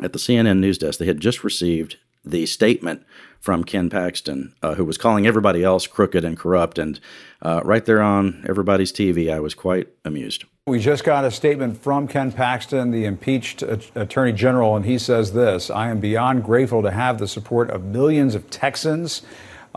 at 0.00 0.12
the 0.12 0.18
CNN 0.18 0.58
news 0.58 0.78
desk, 0.78 0.98
they 0.98 1.06
had 1.06 1.20
just 1.20 1.44
received 1.44 1.96
the 2.24 2.46
statement 2.46 3.04
from 3.40 3.64
Ken 3.64 3.88
Paxton, 3.88 4.54
uh, 4.62 4.74
who 4.74 4.84
was 4.84 4.98
calling 4.98 5.26
everybody 5.26 5.62
else 5.62 5.86
crooked 5.86 6.24
and 6.24 6.36
corrupt. 6.36 6.78
And 6.78 6.98
uh, 7.40 7.60
right 7.64 7.84
there 7.84 8.02
on 8.02 8.44
everybody's 8.48 8.92
TV, 8.92 9.32
I 9.32 9.40
was 9.40 9.54
quite 9.54 9.88
amused. 10.04 10.44
We 10.66 10.80
just 10.80 11.04
got 11.04 11.24
a 11.24 11.30
statement 11.30 11.80
from 11.82 12.08
Ken 12.08 12.30
Paxton, 12.30 12.90
the 12.90 13.04
impeached 13.04 13.62
Attorney 13.62 14.32
General, 14.32 14.76
and 14.76 14.84
he 14.84 14.98
says 14.98 15.32
this 15.32 15.70
I 15.70 15.88
am 15.88 16.00
beyond 16.00 16.44
grateful 16.44 16.82
to 16.82 16.90
have 16.90 17.18
the 17.18 17.28
support 17.28 17.70
of 17.70 17.84
millions 17.84 18.34
of 18.34 18.50
Texans 18.50 19.22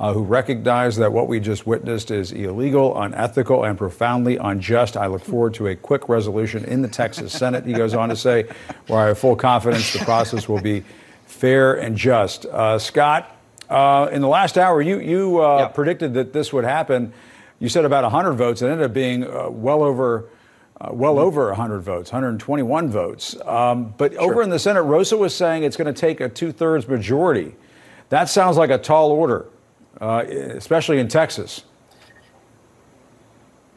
uh, 0.01 0.11
who 0.13 0.23
recognize 0.23 0.95
that 0.95 1.13
what 1.13 1.27
we 1.27 1.39
just 1.39 1.67
witnessed 1.67 2.09
is 2.09 2.31
illegal, 2.31 2.99
unethical, 2.99 3.63
and 3.63 3.77
profoundly 3.77 4.35
unjust. 4.37 4.97
I 4.97 5.05
look 5.05 5.23
forward 5.23 5.53
to 5.53 5.67
a 5.67 5.75
quick 5.75 6.09
resolution 6.09 6.65
in 6.65 6.81
the 6.81 6.87
Texas 6.87 7.31
Senate, 7.31 7.67
he 7.67 7.73
goes 7.73 7.93
on 7.93 8.09
to 8.09 8.15
say, 8.15 8.49
where 8.87 8.99
I 8.99 9.07
have 9.09 9.19
full 9.19 9.35
confidence 9.35 9.93
the 9.93 9.99
process 9.99 10.49
will 10.49 10.59
be 10.59 10.83
fair 11.27 11.75
and 11.75 11.95
just. 11.95 12.47
Uh, 12.47 12.79
Scott, 12.79 13.37
uh, 13.69 14.09
in 14.11 14.23
the 14.23 14.27
last 14.27 14.57
hour, 14.57 14.81
you, 14.81 14.99
you 14.99 15.39
uh, 15.39 15.59
yep. 15.59 15.75
predicted 15.75 16.15
that 16.15 16.33
this 16.33 16.51
would 16.51 16.63
happen. 16.63 17.13
You 17.59 17.69
said 17.69 17.85
about 17.85 18.01
100 18.01 18.33
votes. 18.33 18.63
It 18.63 18.69
ended 18.69 18.85
up 18.85 18.93
being 18.93 19.23
uh, 19.23 19.51
well 19.51 19.83
over. 19.83 20.25
Uh, 20.79 20.89
well 20.93 21.13
mm-hmm. 21.13 21.25
over 21.25 21.47
100 21.49 21.81
votes, 21.81 22.11
121 22.11 22.89
votes. 22.89 23.39
Um, 23.45 23.93
but 23.99 24.13
sure. 24.13 24.21
over 24.23 24.41
in 24.41 24.49
the 24.49 24.57
Senate, 24.57 24.81
Rosa 24.81 25.15
was 25.15 25.35
saying 25.35 25.61
it's 25.61 25.77
going 25.77 25.93
to 25.93 26.01
take 26.01 26.19
a 26.21 26.27
two 26.27 26.51
thirds 26.51 26.87
majority. 26.87 27.53
That 28.09 28.29
sounds 28.29 28.57
like 28.57 28.71
a 28.71 28.79
tall 28.79 29.11
order 29.11 29.45
uh, 30.01 30.25
especially 30.27 30.99
in 30.99 31.07
Texas. 31.07 31.63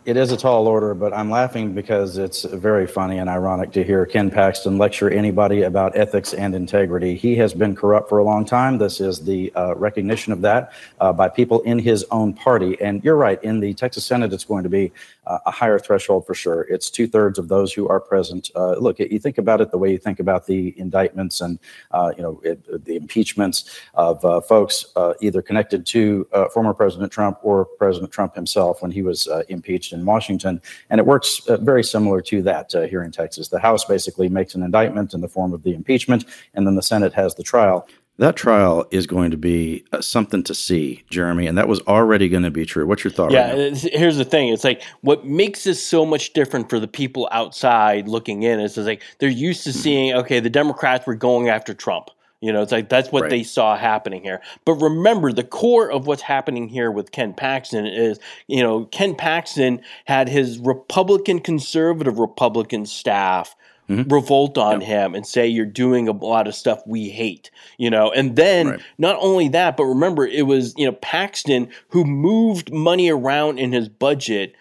It 0.06 0.18
is 0.18 0.32
a 0.32 0.37
tall 0.37 0.68
order, 0.68 0.92
but 0.92 1.14
I'm 1.14 1.30
laughing 1.30 1.73
because 1.73 2.18
it's 2.18 2.44
very 2.44 2.87
funny 2.87 3.16
and 3.16 3.30
ironic 3.30 3.73
to 3.73 3.82
hear 3.82 4.04
Ken 4.04 4.30
Paxton 4.30 4.76
lecture 4.76 5.08
anybody 5.08 5.62
about 5.62 5.96
ethics 5.96 6.34
and 6.34 6.54
integrity. 6.54 7.16
He 7.16 7.34
has 7.37 7.54
been 7.54 7.75
corrupt 7.75 8.11
for 8.11 8.18
a 8.18 8.23
long 8.25 8.44
time. 8.44 8.76
This 8.76 9.00
is 9.00 9.25
the 9.25 9.50
uh, 9.54 9.75
recognition 9.76 10.34
of 10.34 10.42
that 10.42 10.75
uh, 11.00 11.14
by 11.14 11.30
people 11.30 11.62
in 11.62 11.78
his 11.78 12.04
own 12.11 12.34
party. 12.34 12.76
And 12.82 13.02
you're 13.02 13.16
right, 13.16 13.42
in 13.42 13.61
the 13.61 13.73
Texas 13.73 14.04
Senate, 14.04 14.34
it's 14.34 14.44
going 14.44 14.62
to 14.64 14.68
be 14.68 14.92
uh, 15.26 15.38
a 15.46 15.50
higher 15.50 15.78
threshold 15.78 16.26
for 16.26 16.34
sure. 16.34 16.66
It's 16.68 16.90
two 16.90 17.06
thirds 17.06 17.38
of 17.38 17.49
those 17.49 17.73
who 17.73 17.88
are 17.88 17.99
present. 17.99 18.50
Uh, 18.54 18.75
look, 18.75 18.99
you 18.99 19.18
think 19.18 19.38
about 19.38 19.62
it 19.62 19.70
the 19.70 19.78
way 19.78 19.90
you 19.90 19.96
think 19.96 20.20
about 20.20 20.46
the 20.46 20.78
indictments 20.78 21.40
and 21.40 21.58
uh, 21.92 22.12
you 22.14 22.23
know 22.23 22.42
it, 22.44 22.84
the 22.84 22.96
impeachments 22.96 23.80
of 23.94 24.23
uh, 24.23 24.42
folks 24.42 24.84
either 25.23 25.40
connected 25.40 25.87
to 25.87 26.28
former 26.52 26.75
President 26.75 27.11
Trump 27.11 27.38
or 27.42 27.64
President 27.64 28.12
Trump 28.12 28.34
himself 28.34 28.82
when 28.82 28.90
he 28.90 29.00
was 29.00 29.28
impeached 29.49 29.94
in 29.95 30.05
Washington. 30.05 30.61
And 30.91 30.99
it 31.01 31.07
works 31.07 31.41
uh, 31.49 31.57
very 31.57 31.83
similar 31.83 32.21
to 32.23 32.43
that 32.43 32.75
uh, 32.75 32.83
here 32.83 33.03
in 33.03 33.11
Texas. 33.13 33.49
The 33.49 33.61
House 33.61 33.85
basically 33.87 34.29
makes 34.29 34.55
an 34.55 34.63
indictment 34.63 35.15
in 35.15 35.23
the 35.23 35.29
form 35.29 35.55
of 35.55 35.63
the 35.63 35.73
impeachment, 35.75 36.27
and 36.53 36.67
then 36.67 36.75
the 36.75 36.83
Senate 36.83 37.15
has 37.15 37.35
the 37.37 37.43
trial. 37.43 37.89
That 38.19 38.37
trial 38.37 38.87
is 38.93 39.09
going 39.09 39.33
to 39.33 39.37
be 39.37 39.85
uh, 39.93 40.01
something 40.01 40.45
to 40.45 40.55
see, 40.55 41.03
Jeremy, 41.11 41.49
and 41.49 41.59
that 41.59 41.67
was 41.67 41.81
already 41.81 42.29
going 42.29 42.45
to 42.45 42.51
be 42.51 42.65
true. 42.65 42.87
What's 42.87 43.03
your 43.03 43.11
thought? 43.13 43.33
Yeah, 43.33 43.49
right 43.51 43.59
it's- 43.59 43.83
here's 43.93 44.17
the 44.19 44.25
thing. 44.25 44.51
It's 44.51 44.63
like 44.63 44.85
what 45.01 45.27
makes 45.27 45.65
this 45.65 45.85
so 45.85 46.07
much 46.07 46.33
different 46.33 46.71
for 46.71 46.79
the 46.79 46.87
people 46.87 47.29
outside 47.33 48.07
looking 48.07 48.45
in 48.45 48.61
is, 48.61 48.79
it's 48.79 48.87
like 48.87 49.03
they're 49.19 49.29
used 49.29 49.65
to 49.65 49.71
Mm-hmm. 49.71 49.79
seeing, 49.81 50.15
okay, 50.15 50.39
the 50.39 50.49
Democrats 50.51 51.07
were 51.09 51.17
going 51.17 51.49
after 51.49 51.75
Trump. 51.75 52.09
You 52.45 52.53
know, 52.53 52.61
it's 52.61 52.73
like 52.73 52.91
that's 52.91 53.11
what 53.11 53.23
Right. 53.23 53.31
they 53.31 53.43
saw 53.43 53.75
happening 53.77 54.23
here. 54.23 54.43
But 54.67 54.75
remember, 54.75 55.33
the 55.33 55.45
core 55.45 55.91
of 55.91 56.07
what's 56.07 56.21
happening 56.21 56.69
here 56.69 56.91
with 56.91 57.11
Ken 57.11 57.33
Paxton 57.33 57.87
is, 57.87 58.19
you 58.49 58.63
know, 58.63 58.85
Ken 58.87 59.15
Paxton 59.15 59.81
had 60.05 60.29
his 60.29 60.59
Republican, 60.59 61.39
conservative 61.41 62.19
Republican 62.19 62.85
staff 62.87 63.57
Mm-hmm. 63.87 64.11
revolt 64.11 64.57
on 64.57 64.81
him 64.81 65.15
and 65.15 65.27
say 65.27 65.47
you're 65.47 65.67
doing 65.67 66.09
a 66.09 66.13
lot 66.13 66.49
of 66.49 66.55
stuff 66.55 66.81
we 66.87 67.11
hate 67.11 67.51
you 67.77 67.91
know 67.91 68.11
and 68.13 68.35
then 68.35 68.69
Right. 68.69 68.81
not 68.97 69.19
only 69.21 69.51
that 69.51 69.77
but 69.77 69.85
remember 69.85 70.27
it 70.27 70.47
was 70.47 70.73
you 70.79 70.87
know 70.87 70.93
paxton 71.03 71.69
who 71.91 72.03
moved 72.07 72.73
money 72.73 73.11
around 73.11 73.59
in 73.59 73.73
his 73.73 73.91
budget 73.91 74.55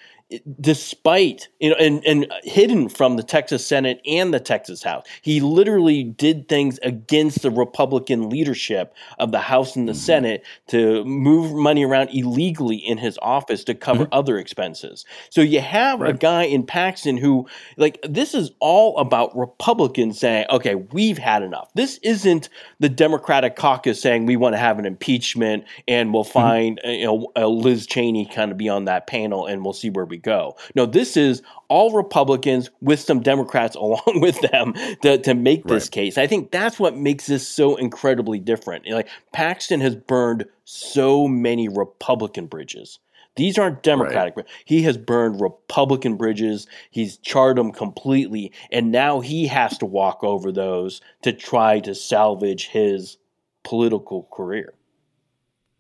despite 0.59 1.47
you 1.59 1.69
know 1.69 1.75
and, 1.75 2.03
and 2.05 2.31
hidden 2.43 2.89
from 2.89 3.15
the 3.15 3.23
texas 3.23 3.65
senate 3.65 4.01
and 4.05 4.33
the 4.33 4.39
texas 4.39 4.83
house. 4.83 5.05
He 5.21 5.41
literally 5.41 6.03
did 6.03 6.47
things 6.47 6.79
against 6.83 7.41
the 7.41 7.51
republican 7.51 8.29
leadership 8.29 8.93
of 9.19 9.31
the 9.31 9.39
house 9.39 9.75
and 9.75 9.87
the 9.87 9.93
mm-hmm. 9.93 9.99
senate 9.99 10.45
to 10.67 11.03
move 11.05 11.53
money 11.53 11.85
around 11.85 12.09
illegally 12.09 12.77
in 12.77 12.97
his 12.97 13.17
office 13.21 13.63
to 13.65 13.75
cover 13.75 14.05
mm-hmm. 14.05 14.13
other 14.13 14.37
expenses. 14.37 15.05
So 15.29 15.41
you 15.41 15.61
have 15.61 16.01
a 16.01 16.13
guy 16.13 16.43
in 16.43 16.65
paxton 16.65 17.17
who 17.17 17.47
like 17.77 17.99
this 18.03 18.33
is 18.33 18.51
all 18.59 18.97
about 18.97 19.35
republicans 19.37 20.19
saying 20.19 20.45
okay 20.49 20.75
we've 20.75 21.17
had 21.17 21.43
enough. 21.43 21.69
This 21.75 21.99
isn't 22.03 22.49
the 22.79 22.89
democratic 22.89 23.55
caucus 23.55 24.01
saying 24.01 24.25
we 24.25 24.35
want 24.35 24.53
to 24.53 24.59
have 24.59 24.79
an 24.79 24.85
impeachment 24.85 25.65
and 25.87 26.13
we'll 26.13 26.23
mm-hmm. 26.23 26.33
find 26.33 26.81
uh, 26.85 26.89
you 26.89 27.05
know 27.05 27.49
liz 27.49 27.85
cheney 27.85 28.25
kind 28.25 28.51
of 28.51 28.57
be 28.57 28.69
on 28.69 28.85
that 28.85 29.07
panel 29.07 29.45
and 29.45 29.63
we'll 29.63 29.73
see 29.73 29.89
where 29.89 30.05
we 30.05 30.17
go 30.23 30.55
no 30.75 30.85
this 30.85 31.15
is 31.15 31.41
all 31.67 31.91
republicans 31.93 32.69
with 32.81 32.99
some 32.99 33.21
democrats 33.21 33.75
along 33.83 34.19
with 34.21 34.39
them 34.51 34.73
to, 35.01 35.17
to 35.19 35.33
make 35.33 35.65
this 35.65 35.89
case 35.89 36.17
i 36.17 36.25
think 36.25 36.51
that's 36.51 36.79
what 36.79 36.97
makes 36.97 37.27
this 37.27 37.47
so 37.47 37.75
incredibly 37.75 38.39
different 38.39 38.87
like 38.89 39.07
paxton 39.31 39.81
has 39.81 39.95
burned 39.95 40.45
so 40.65 41.27
many 41.27 41.67
republican 41.67 42.47
bridges 42.47 42.99
these 43.35 43.57
aren't 43.57 43.81
Democratic. 43.81 44.35
bri- 44.35 44.43
He 44.65 44.83
has 44.83 44.97
burned 44.97 45.41
Republican 45.41 46.17
bridges. 46.17 46.67
He's 46.91 47.17
charred 47.17 47.57
them 47.57 47.71
completely, 47.71 48.51
and 48.71 48.91
now 48.91 49.21
he 49.21 49.47
has 49.47 49.77
to 49.79 49.85
walk 49.87 50.23
over 50.23 50.51
those 50.51 51.01
to 51.23 51.33
try 51.33 51.79
to 51.79 51.95
salvage 51.95 52.67
his 52.67 53.17
political 53.63 54.27
career. 54.31 54.73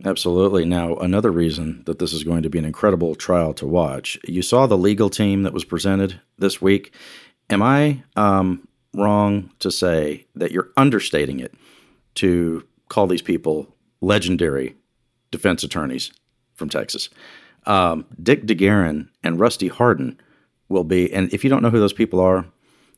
Absolutely. 0.05 0.65
Now, 0.65 0.95
another 0.95 1.31
reason 1.31 1.83
that 1.85 1.99
this 1.99 2.13
is 2.13 2.23
going 2.23 2.43
to 2.43 2.49
be 2.49 2.59
an 2.59 2.65
incredible 2.65 3.15
trial 3.15 3.53
to 3.55 3.65
watch, 3.65 4.19
you 4.25 4.41
saw 4.41 4.67
the 4.67 4.77
legal 4.77 5.09
team 5.09 5.43
that 5.43 5.53
was 5.53 5.63
presented 5.63 6.19
this 6.37 6.61
week. 6.61 6.93
Am 7.49 7.61
I 7.61 8.03
um, 8.15 8.67
wrong 8.93 9.51
to 9.59 9.71
say 9.71 10.25
that 10.35 10.51
you're 10.51 10.71
understating 10.75 11.39
it 11.39 11.53
to 12.15 12.67
call 12.89 13.07
these 13.07 13.21
people 13.21 13.73
legendary 14.01 14.75
defense 15.31 15.63
attorneys 15.63 16.11
from 16.55 16.69
Texas? 16.69 17.09
Um, 17.65 18.05
Dick 18.21 18.45
DeGuerin 18.45 19.07
and 19.23 19.39
Rusty 19.39 19.69
Hardin 19.69 20.19
will 20.67 20.83
be, 20.83 21.13
and 21.13 21.33
if 21.33 21.43
you 21.43 21.49
don't 21.49 21.61
know 21.61 21.69
who 21.69 21.79
those 21.79 21.93
people 21.93 22.19
are, 22.19 22.45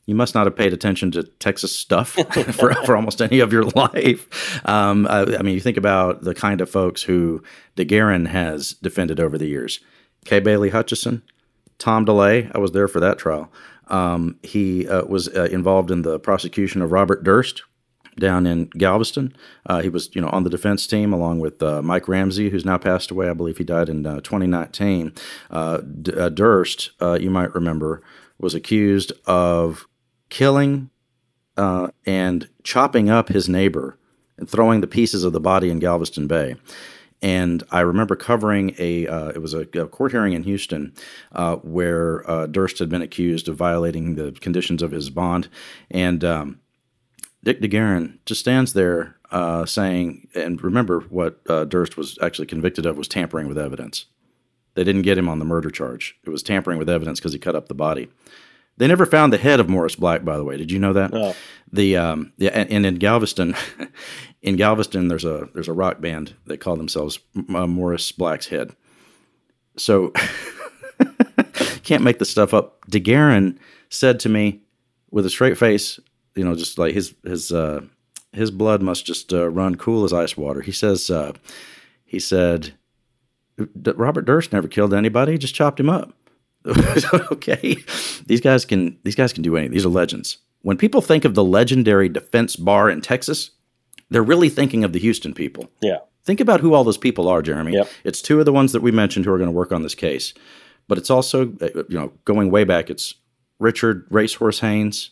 you 0.06 0.14
must 0.14 0.34
not 0.34 0.46
have 0.46 0.56
paid 0.56 0.72
attention 0.72 1.10
to 1.10 1.24
Texas 1.24 1.76
stuff 1.76 2.10
for, 2.52 2.72
for 2.72 2.96
almost 2.96 3.20
any 3.20 3.40
of 3.40 3.52
your 3.52 3.64
life. 3.76 4.66
Um, 4.66 5.06
I, 5.08 5.36
I 5.36 5.42
mean, 5.42 5.54
you 5.54 5.60
think 5.60 5.76
about 5.76 6.22
the 6.22 6.34
kind 6.34 6.60
of 6.60 6.70
folks 6.70 7.02
who 7.02 7.42
DeGuerin 7.76 8.28
has 8.28 8.72
defended 8.74 9.20
over 9.20 9.36
the 9.36 9.46
years. 9.46 9.80
Kay 10.24 10.40
Bailey 10.40 10.70
Hutchison, 10.70 11.22
Tom 11.78 12.06
DeLay, 12.06 12.50
I 12.54 12.58
was 12.58 12.72
there 12.72 12.88
for 12.88 13.00
that 13.00 13.18
trial. 13.18 13.52
Um, 13.88 14.38
he 14.42 14.88
uh, 14.88 15.04
was 15.04 15.28
uh, 15.28 15.44
involved 15.44 15.90
in 15.90 16.02
the 16.02 16.18
prosecution 16.18 16.82
of 16.82 16.92
Robert 16.92 17.22
Durst 17.22 17.62
down 18.18 18.46
in 18.46 18.66
Galveston. 18.70 19.36
Uh, 19.66 19.82
he 19.82 19.88
was, 19.88 20.08
you 20.14 20.20
know, 20.20 20.30
on 20.30 20.42
the 20.42 20.50
defense 20.50 20.86
team 20.86 21.12
along 21.12 21.38
with 21.38 21.62
uh, 21.62 21.82
Mike 21.82 22.08
Ramsey, 22.08 22.48
who's 22.48 22.64
now 22.64 22.78
passed 22.78 23.10
away. 23.10 23.28
I 23.28 23.34
believe 23.34 23.58
he 23.58 23.64
died 23.64 23.88
in 23.88 24.06
uh, 24.06 24.20
2019. 24.20 25.12
Uh, 25.50 25.78
D- 25.78 26.12
Durst, 26.30 26.90
you 27.00 27.30
might 27.30 27.54
remember, 27.54 28.02
was 28.38 28.54
accused 28.54 29.12
of 29.26 29.86
killing 30.28 30.90
uh, 31.56 31.88
and 32.04 32.48
chopping 32.62 33.08
up 33.10 33.28
his 33.28 33.48
neighbor 33.48 33.98
and 34.36 34.48
throwing 34.48 34.80
the 34.80 34.86
pieces 34.86 35.24
of 35.24 35.32
the 35.32 35.40
body 35.40 35.70
in 35.70 35.78
Galveston 35.78 36.26
Bay. 36.26 36.56
And 37.22 37.64
I 37.70 37.80
remember 37.80 38.14
covering 38.14 38.74
a 38.78 39.06
uh, 39.06 39.28
it 39.28 39.40
was 39.40 39.54
a, 39.54 39.60
a 39.60 39.88
court 39.88 40.12
hearing 40.12 40.34
in 40.34 40.42
Houston 40.42 40.92
uh, 41.32 41.56
where 41.56 42.28
uh, 42.30 42.46
Durst 42.46 42.78
had 42.78 42.90
been 42.90 43.00
accused 43.00 43.48
of 43.48 43.56
violating 43.56 44.16
the 44.16 44.32
conditions 44.32 44.82
of 44.82 44.90
his 44.90 45.08
bond, 45.08 45.48
and 45.90 46.22
um, 46.22 46.60
Dick 47.42 47.62
DeGuerin 47.62 48.18
just 48.26 48.40
stands 48.40 48.74
there 48.74 49.16
uh, 49.30 49.64
saying, 49.64 50.28
and 50.34 50.62
remember 50.62 51.00
what 51.08 51.40
uh, 51.48 51.64
Durst 51.64 51.96
was 51.96 52.18
actually 52.20 52.46
convicted 52.46 52.84
of 52.84 52.98
was 52.98 53.08
tampering 53.08 53.48
with 53.48 53.58
evidence. 53.58 54.06
They 54.74 54.84
didn't 54.84 55.02
get 55.02 55.16
him 55.16 55.28
on 55.28 55.38
the 55.38 55.44
murder 55.44 55.70
charge. 55.70 56.18
It 56.24 56.30
was 56.30 56.42
tampering 56.42 56.78
with 56.78 56.90
evidence 56.90 57.18
because 57.18 57.32
he 57.32 57.38
cut 57.38 57.56
up 57.56 57.68
the 57.68 57.74
body. 57.74 58.08
They 58.78 58.86
never 58.86 59.06
found 59.06 59.32
the 59.32 59.38
head 59.38 59.58
of 59.58 59.68
Morris 59.68 59.96
Black, 59.96 60.24
by 60.24 60.36
the 60.36 60.44
way. 60.44 60.56
Did 60.56 60.70
you 60.70 60.78
know 60.78 60.92
that? 60.92 61.12
No. 61.12 61.34
The 61.72 61.96
um, 61.96 62.32
yeah, 62.36 62.50
and, 62.52 62.70
and 62.70 62.86
in 62.86 62.96
Galveston, 62.96 63.54
in 64.42 64.56
Galveston, 64.56 65.08
there's 65.08 65.24
a 65.24 65.48
there's 65.54 65.68
a 65.68 65.72
rock 65.72 66.00
band 66.00 66.34
that 66.46 66.58
call 66.58 66.76
themselves 66.76 67.18
uh, 67.54 67.66
Morris 67.66 68.12
Black's 68.12 68.46
Head. 68.48 68.76
So 69.76 70.12
can't 71.82 72.02
make 72.02 72.18
the 72.18 72.24
stuff 72.24 72.52
up. 72.54 72.80
DeGuerin 72.90 73.58
said 73.88 74.20
to 74.20 74.28
me 74.28 74.60
with 75.10 75.26
a 75.26 75.30
straight 75.30 75.58
face, 75.58 75.98
you 76.34 76.44
know, 76.44 76.54
just 76.54 76.78
like 76.78 76.94
his 76.94 77.14
his 77.24 77.50
uh, 77.50 77.80
his 78.32 78.50
blood 78.50 78.82
must 78.82 79.06
just 79.06 79.32
uh, 79.32 79.48
run 79.48 79.76
cool 79.76 80.04
as 80.04 80.12
ice 80.12 80.36
water. 80.36 80.60
He 80.60 80.72
says, 80.72 81.10
uh, 81.10 81.32
he 82.04 82.18
said, 82.18 82.74
"D- 83.58 83.92
Robert 83.96 84.26
Durst 84.26 84.52
never 84.52 84.68
killed 84.68 84.92
anybody; 84.92 85.38
just 85.38 85.54
chopped 85.54 85.80
him 85.80 85.88
up. 85.88 86.12
okay, 87.32 87.76
these 88.26 88.40
guys 88.40 88.64
can 88.64 88.98
these 89.04 89.14
guys 89.14 89.32
can 89.32 89.42
do 89.42 89.56
anything. 89.56 89.72
These 89.72 89.86
are 89.86 89.90
legends. 89.90 90.38
When 90.62 90.76
people 90.76 91.00
think 91.00 91.24
of 91.24 91.34
the 91.34 91.44
legendary 91.44 92.08
defense 92.08 92.56
bar 92.56 92.90
in 92.90 93.00
Texas, 93.00 93.52
they're 94.10 94.22
really 94.22 94.48
thinking 94.48 94.84
of 94.84 94.92
the 94.92 94.98
Houston 94.98 95.32
people. 95.32 95.70
Yeah. 95.80 95.98
Think 96.24 96.40
about 96.40 96.60
who 96.60 96.74
all 96.74 96.82
those 96.82 96.98
people 96.98 97.28
are, 97.28 97.40
Jeremy. 97.40 97.74
Yep. 97.74 97.88
It's 98.02 98.20
two 98.20 98.40
of 98.40 98.46
the 98.46 98.52
ones 98.52 98.72
that 98.72 98.82
we 98.82 98.90
mentioned 98.90 99.24
who 99.24 99.32
are 99.32 99.38
going 99.38 99.48
to 99.48 99.56
work 99.56 99.70
on 99.70 99.82
this 99.82 99.94
case, 99.94 100.34
but 100.88 100.98
it's 100.98 101.10
also 101.10 101.52
uh, 101.60 101.84
you 101.88 101.98
know 101.98 102.12
going 102.24 102.50
way 102.50 102.64
back. 102.64 102.90
It's 102.90 103.14
Richard 103.58 104.06
Racehorse 104.10 104.60
Haynes, 104.60 105.10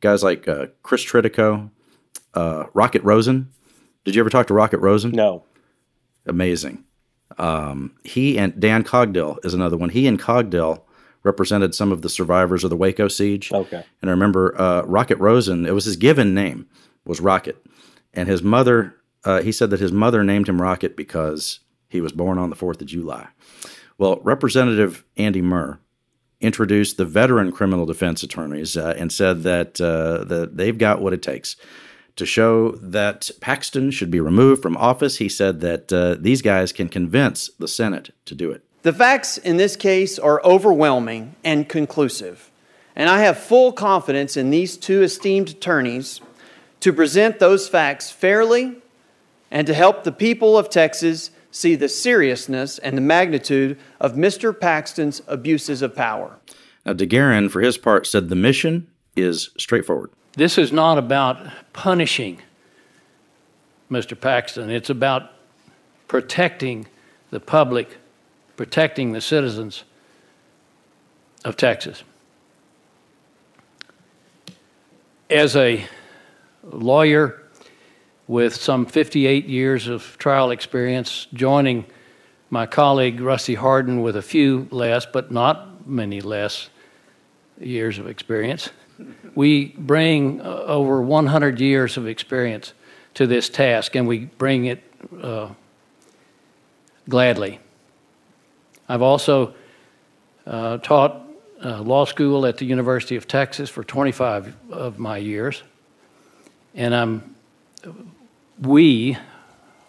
guys 0.00 0.22
like 0.22 0.48
uh, 0.48 0.66
Chris 0.82 1.04
Tritico, 1.04 1.70
uh, 2.34 2.64
Rocket 2.72 3.02
Rosen. 3.02 3.50
Did 4.04 4.14
you 4.14 4.20
ever 4.22 4.30
talk 4.30 4.46
to 4.46 4.54
Rocket 4.54 4.78
Rosen? 4.78 5.10
No. 5.10 5.44
Amazing. 6.26 6.84
Um, 7.38 7.96
he 8.04 8.38
and 8.38 8.58
Dan 8.58 8.84
Cogdell 8.84 9.44
is 9.44 9.54
another 9.54 9.76
one. 9.76 9.90
He 9.90 10.06
and 10.06 10.20
Cogdell 10.20 10.82
represented 11.22 11.74
some 11.74 11.92
of 11.92 12.02
the 12.02 12.08
survivors 12.08 12.64
of 12.64 12.70
the 12.70 12.76
Waco 12.76 13.08
siege. 13.08 13.52
Okay. 13.52 13.84
And 14.00 14.10
I 14.10 14.12
remember 14.12 14.58
uh, 14.60 14.82
Rocket 14.82 15.18
Rosen, 15.18 15.66
it 15.66 15.74
was 15.74 15.84
his 15.84 15.96
given 15.96 16.34
name, 16.34 16.66
was 17.04 17.20
Rocket. 17.20 17.64
And 18.14 18.28
his 18.28 18.42
mother, 18.42 18.94
uh, 19.24 19.42
he 19.42 19.52
said 19.52 19.70
that 19.70 19.80
his 19.80 19.92
mother 19.92 20.24
named 20.24 20.48
him 20.48 20.60
Rocket 20.60 20.96
because 20.96 21.60
he 21.88 22.00
was 22.00 22.12
born 22.12 22.38
on 22.38 22.50
the 22.50 22.56
4th 22.56 22.80
of 22.80 22.86
July. 22.86 23.28
Well, 23.98 24.20
Representative 24.22 25.04
Andy 25.16 25.42
Murr 25.42 25.78
introduced 26.40 26.96
the 26.96 27.04
veteran 27.04 27.52
criminal 27.52 27.84
defense 27.84 28.22
attorneys 28.22 28.76
uh, 28.76 28.94
and 28.96 29.12
said 29.12 29.42
that, 29.42 29.78
uh, 29.78 30.24
that 30.24 30.56
they've 30.56 30.78
got 30.78 31.02
what 31.02 31.12
it 31.12 31.22
takes 31.22 31.56
to 32.16 32.26
show 32.26 32.72
that 32.72 33.30
Paxton 33.40 33.90
should 33.90 34.10
be 34.10 34.20
removed 34.20 34.62
from 34.62 34.76
office. 34.76 35.18
He 35.18 35.28
said 35.28 35.60
that 35.60 35.92
uh, 35.92 36.16
these 36.18 36.42
guys 36.42 36.72
can 36.72 36.88
convince 36.88 37.48
the 37.58 37.68
Senate 37.68 38.14
to 38.26 38.34
do 38.34 38.50
it. 38.50 38.64
The 38.82 38.92
facts 38.92 39.36
in 39.38 39.56
this 39.56 39.76
case 39.76 40.18
are 40.18 40.42
overwhelming 40.42 41.36
and 41.44 41.68
conclusive, 41.68 42.50
and 42.96 43.10
I 43.10 43.20
have 43.20 43.38
full 43.38 43.72
confidence 43.72 44.36
in 44.36 44.50
these 44.50 44.76
two 44.76 45.02
esteemed 45.02 45.50
attorneys 45.50 46.20
to 46.80 46.92
present 46.92 47.38
those 47.38 47.68
facts 47.68 48.10
fairly 48.10 48.76
and 49.50 49.66
to 49.66 49.74
help 49.74 50.04
the 50.04 50.12
people 50.12 50.56
of 50.56 50.70
Texas 50.70 51.30
see 51.50 51.74
the 51.74 51.88
seriousness 51.88 52.78
and 52.78 52.96
the 52.96 53.02
magnitude 53.02 53.78
of 54.00 54.14
Mr. 54.14 54.58
Paxton's 54.58 55.20
abuses 55.26 55.82
of 55.82 55.94
power. 55.94 56.38
Now, 56.86 56.92
DeGuerin, 56.92 57.50
for 57.50 57.60
his 57.60 57.76
part, 57.76 58.06
said 58.06 58.28
the 58.28 58.36
mission 58.36 58.88
is 59.16 59.50
straightforward. 59.58 60.10
This 60.34 60.58
is 60.58 60.72
not 60.72 60.96
about 60.96 61.44
punishing 61.72 62.40
Mr. 63.90 64.18
Paxton. 64.18 64.70
It's 64.70 64.90
about 64.90 65.32
protecting 66.06 66.86
the 67.30 67.40
public, 67.40 67.98
protecting 68.56 69.12
the 69.12 69.20
citizens 69.20 69.84
of 71.44 71.56
Texas. 71.56 72.04
As 75.28 75.56
a 75.56 75.84
lawyer 76.62 77.42
with 78.28 78.54
some 78.54 78.86
58 78.86 79.46
years 79.46 79.88
of 79.88 80.16
trial 80.18 80.52
experience, 80.52 81.26
joining 81.34 81.86
my 82.50 82.66
colleague 82.66 83.20
Rusty 83.20 83.54
Hardin 83.54 84.02
with 84.02 84.14
a 84.14 84.22
few 84.22 84.68
less, 84.70 85.06
but 85.06 85.32
not 85.32 85.86
many 85.88 86.20
less 86.20 86.68
years 87.58 87.98
of 87.98 88.06
experience. 88.06 88.70
We 89.34 89.66
bring 89.78 90.40
uh, 90.40 90.44
over 90.44 91.00
100 91.00 91.60
years 91.60 91.96
of 91.96 92.06
experience 92.06 92.72
to 93.14 93.26
this 93.26 93.48
task, 93.48 93.94
and 93.94 94.06
we 94.06 94.26
bring 94.26 94.66
it 94.66 94.82
uh, 95.22 95.50
gladly. 97.08 97.60
I've 98.88 99.02
also 99.02 99.54
uh, 100.46 100.78
taught 100.78 101.22
uh, 101.64 101.82
law 101.82 102.04
school 102.04 102.46
at 102.46 102.56
the 102.56 102.64
University 102.64 103.16
of 103.16 103.28
Texas 103.28 103.70
for 103.70 103.84
25 103.84 104.56
of 104.70 104.98
my 104.98 105.16
years, 105.16 105.62
and 106.74 106.94
I'm 106.94 107.36
we, 108.60 109.16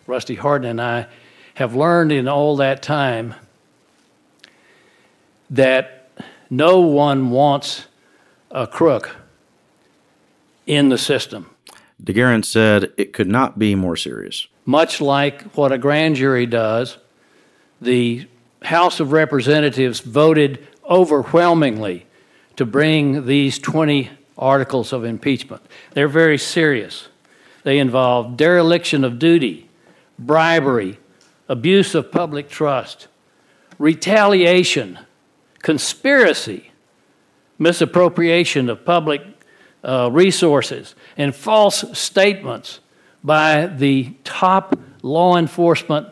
Rusty 0.07 0.35
Hardin 0.35 0.71
and 0.71 0.81
I, 0.81 1.07
have 1.55 1.75
learned 1.75 2.11
in 2.11 2.27
all 2.27 2.55
that 2.57 2.81
time 2.81 3.35
that 5.49 6.09
no 6.49 6.79
one 6.79 7.29
wants 7.29 7.85
a 8.51 8.67
crook 8.67 9.15
in 10.65 10.89
the 10.89 10.97
system. 10.97 11.49
DeGuerin 12.03 12.43
said 12.43 12.91
it 12.97 13.13
could 13.13 13.27
not 13.27 13.59
be 13.59 13.75
more 13.75 13.95
serious. 13.95 14.47
Much 14.65 15.01
like 15.01 15.41
what 15.55 15.71
a 15.71 15.77
grand 15.77 16.15
jury 16.15 16.45
does, 16.45 16.97
the 17.81 18.27
House 18.63 18.99
of 18.99 19.11
Representatives 19.11 19.99
voted 19.99 20.67
overwhelmingly 20.89 22.05
to 22.55 22.65
bring 22.65 23.25
these 23.25 23.59
20 23.59 24.09
articles 24.37 24.93
of 24.93 25.03
impeachment. 25.05 25.61
They're 25.93 26.07
very 26.07 26.37
serious. 26.37 27.07
They 27.63 27.77
involve 27.77 28.37
dereliction 28.37 29.03
of 29.03 29.19
duty, 29.19 29.69
bribery, 30.17 30.99
abuse 31.47 31.95
of 31.95 32.11
public 32.11 32.49
trust, 32.49 33.07
retaliation, 33.77 34.99
conspiracy, 35.61 36.70
misappropriation 37.61 38.69
of 38.69 38.83
public 38.83 39.21
uh, 39.83 40.09
resources, 40.11 40.95
and 41.15 41.35
false 41.35 41.85
statements 41.97 42.79
by 43.23 43.67
the 43.67 44.13
top 44.23 44.77
law 45.03 45.37
enforcement 45.37 46.07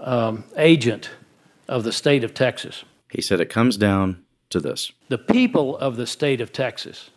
um, 0.00 0.44
agent 0.56 1.10
of 1.68 1.84
the 1.84 1.92
state 1.92 2.24
of 2.24 2.32
Texas. 2.32 2.84
He 3.10 3.20
said 3.20 3.40
it 3.40 3.50
comes 3.50 3.76
down 3.76 4.24
to 4.50 4.60
this 4.60 4.92
The 5.08 5.18
people 5.18 5.76
of 5.76 5.96
the 5.96 6.06
state 6.06 6.40
of 6.40 6.52
Texas 6.52 7.10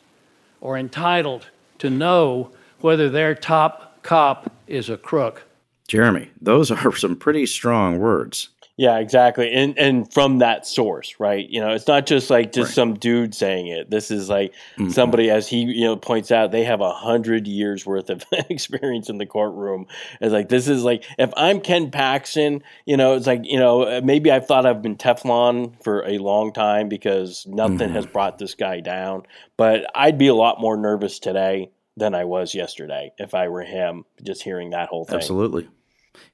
are 0.62 0.77
entitled 0.77 1.48
to 1.80 1.89
know 1.89 2.51
whether 2.82 3.10
their 3.10 3.36
top 3.36 4.03
cop 4.03 4.51
is 4.68 4.89
a 4.89 4.98
crook. 4.98 5.44
Jeremy, 5.88 6.30
those 6.41 6.72
are 6.72 6.96
some 6.96 7.15
pretty 7.15 7.46
strong 7.46 8.00
words. 8.00 8.50
Yeah, 8.82 8.98
exactly. 8.98 9.52
And 9.54 9.78
and 9.78 10.12
from 10.12 10.40
that 10.40 10.66
source, 10.66 11.16
right? 11.20 11.48
You 11.48 11.62
know, 11.62 11.70
it's 11.70 11.86
not 11.88 12.08
just 12.08 12.32
like 12.32 12.52
just 12.52 12.70
Right. 12.70 12.74
some 12.76 12.94
dude 12.96 13.36
saying 13.36 13.68
it. 13.68 13.92
This 13.92 14.10
is 14.10 14.28
like 14.28 14.54
Mm-hmm. 14.80 14.90
somebody, 14.90 15.30
as 15.30 15.48
he 15.48 15.58
you 15.60 15.86
know 15.86 15.96
points 15.96 16.32
out, 16.32 16.52
they 16.52 16.64
have 16.64 16.82
a 16.82 16.92
hundred 16.92 17.46
years 17.48 17.86
worth 17.86 18.10
of 18.10 18.24
experience 18.50 19.08
in 19.08 19.20
the 19.20 19.28
courtroom. 19.28 19.86
It's 20.20 20.34
like 20.34 20.50
this 20.50 20.68
is 20.68 20.84
like 20.84 21.04
if 21.20 21.32
I'm 21.38 21.60
Ken 21.62 21.92
Paxton, 21.92 22.64
you 22.88 22.98
know, 22.98 23.14
it's 23.14 23.28
like 23.28 23.42
you 23.44 23.60
know 23.60 24.02
maybe 24.02 24.32
I've 24.32 24.48
thought 24.48 24.66
I've 24.66 24.82
been 24.82 24.96
Teflon 24.98 25.76
for 25.84 26.04
a 26.08 26.18
long 26.18 26.52
time 26.52 26.90
because 26.90 27.46
nothing 27.48 27.78
Mm-hmm. 27.78 27.94
has 27.94 28.08
brought 28.08 28.40
this 28.40 28.56
guy 28.56 28.80
down. 28.80 29.24
But 29.58 29.86
I'd 29.94 30.18
be 30.18 30.26
a 30.28 30.34
lot 30.36 30.60
more 30.60 30.76
nervous 30.76 31.20
today 31.20 31.70
than 31.98 32.16
I 32.16 32.26
was 32.26 32.56
yesterday 32.56 33.14
if 33.20 33.36
I 33.36 33.48
were 33.50 33.62
him. 33.64 34.06
Just 34.24 34.42
hearing 34.42 34.72
that 34.72 34.90
whole 34.90 35.06
thing. 35.06 35.18
Absolutely. 35.18 35.68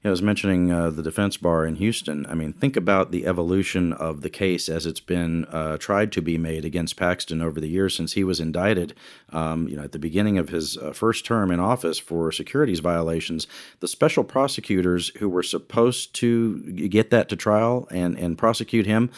Know, 0.02 0.10
I 0.10 0.10
was 0.10 0.22
mentioning 0.22 0.72
uh, 0.72 0.90
the 0.90 1.02
defense 1.02 1.36
bar 1.36 1.64
in 1.66 1.76
Houston. 1.76 2.26
I 2.26 2.34
mean, 2.34 2.52
think 2.52 2.76
about 2.76 3.10
the 3.10 3.26
evolution 3.26 3.92
of 3.92 4.22
the 4.22 4.30
case 4.30 4.68
as 4.68 4.86
it's 4.86 5.00
been 5.00 5.44
uh, 5.46 5.76
tried 5.78 6.12
to 6.12 6.22
be 6.22 6.38
made 6.38 6.64
against 6.64 6.96
Paxton 6.96 7.42
over 7.42 7.60
the 7.60 7.68
years 7.68 7.94
since 7.94 8.12
he 8.12 8.24
was 8.24 8.40
indicted. 8.40 8.94
Um, 9.30 9.68
you 9.68 9.76
know, 9.76 9.82
at 9.82 9.92
the 9.92 9.98
beginning 9.98 10.38
of 10.38 10.48
his 10.48 10.76
uh, 10.76 10.92
first 10.92 11.24
term 11.24 11.50
in 11.50 11.60
office 11.60 11.98
for 11.98 12.32
securities 12.32 12.80
violations, 12.80 13.46
the 13.80 13.88
special 13.88 14.24
prosecutors 14.24 15.10
who 15.18 15.28
were 15.28 15.42
supposed 15.42 16.14
to 16.14 16.60
get 16.72 17.10
that 17.10 17.28
to 17.28 17.36
trial 17.36 17.86
and 17.90 18.18
and 18.18 18.38
prosecute 18.38 18.86
him, 18.86 19.10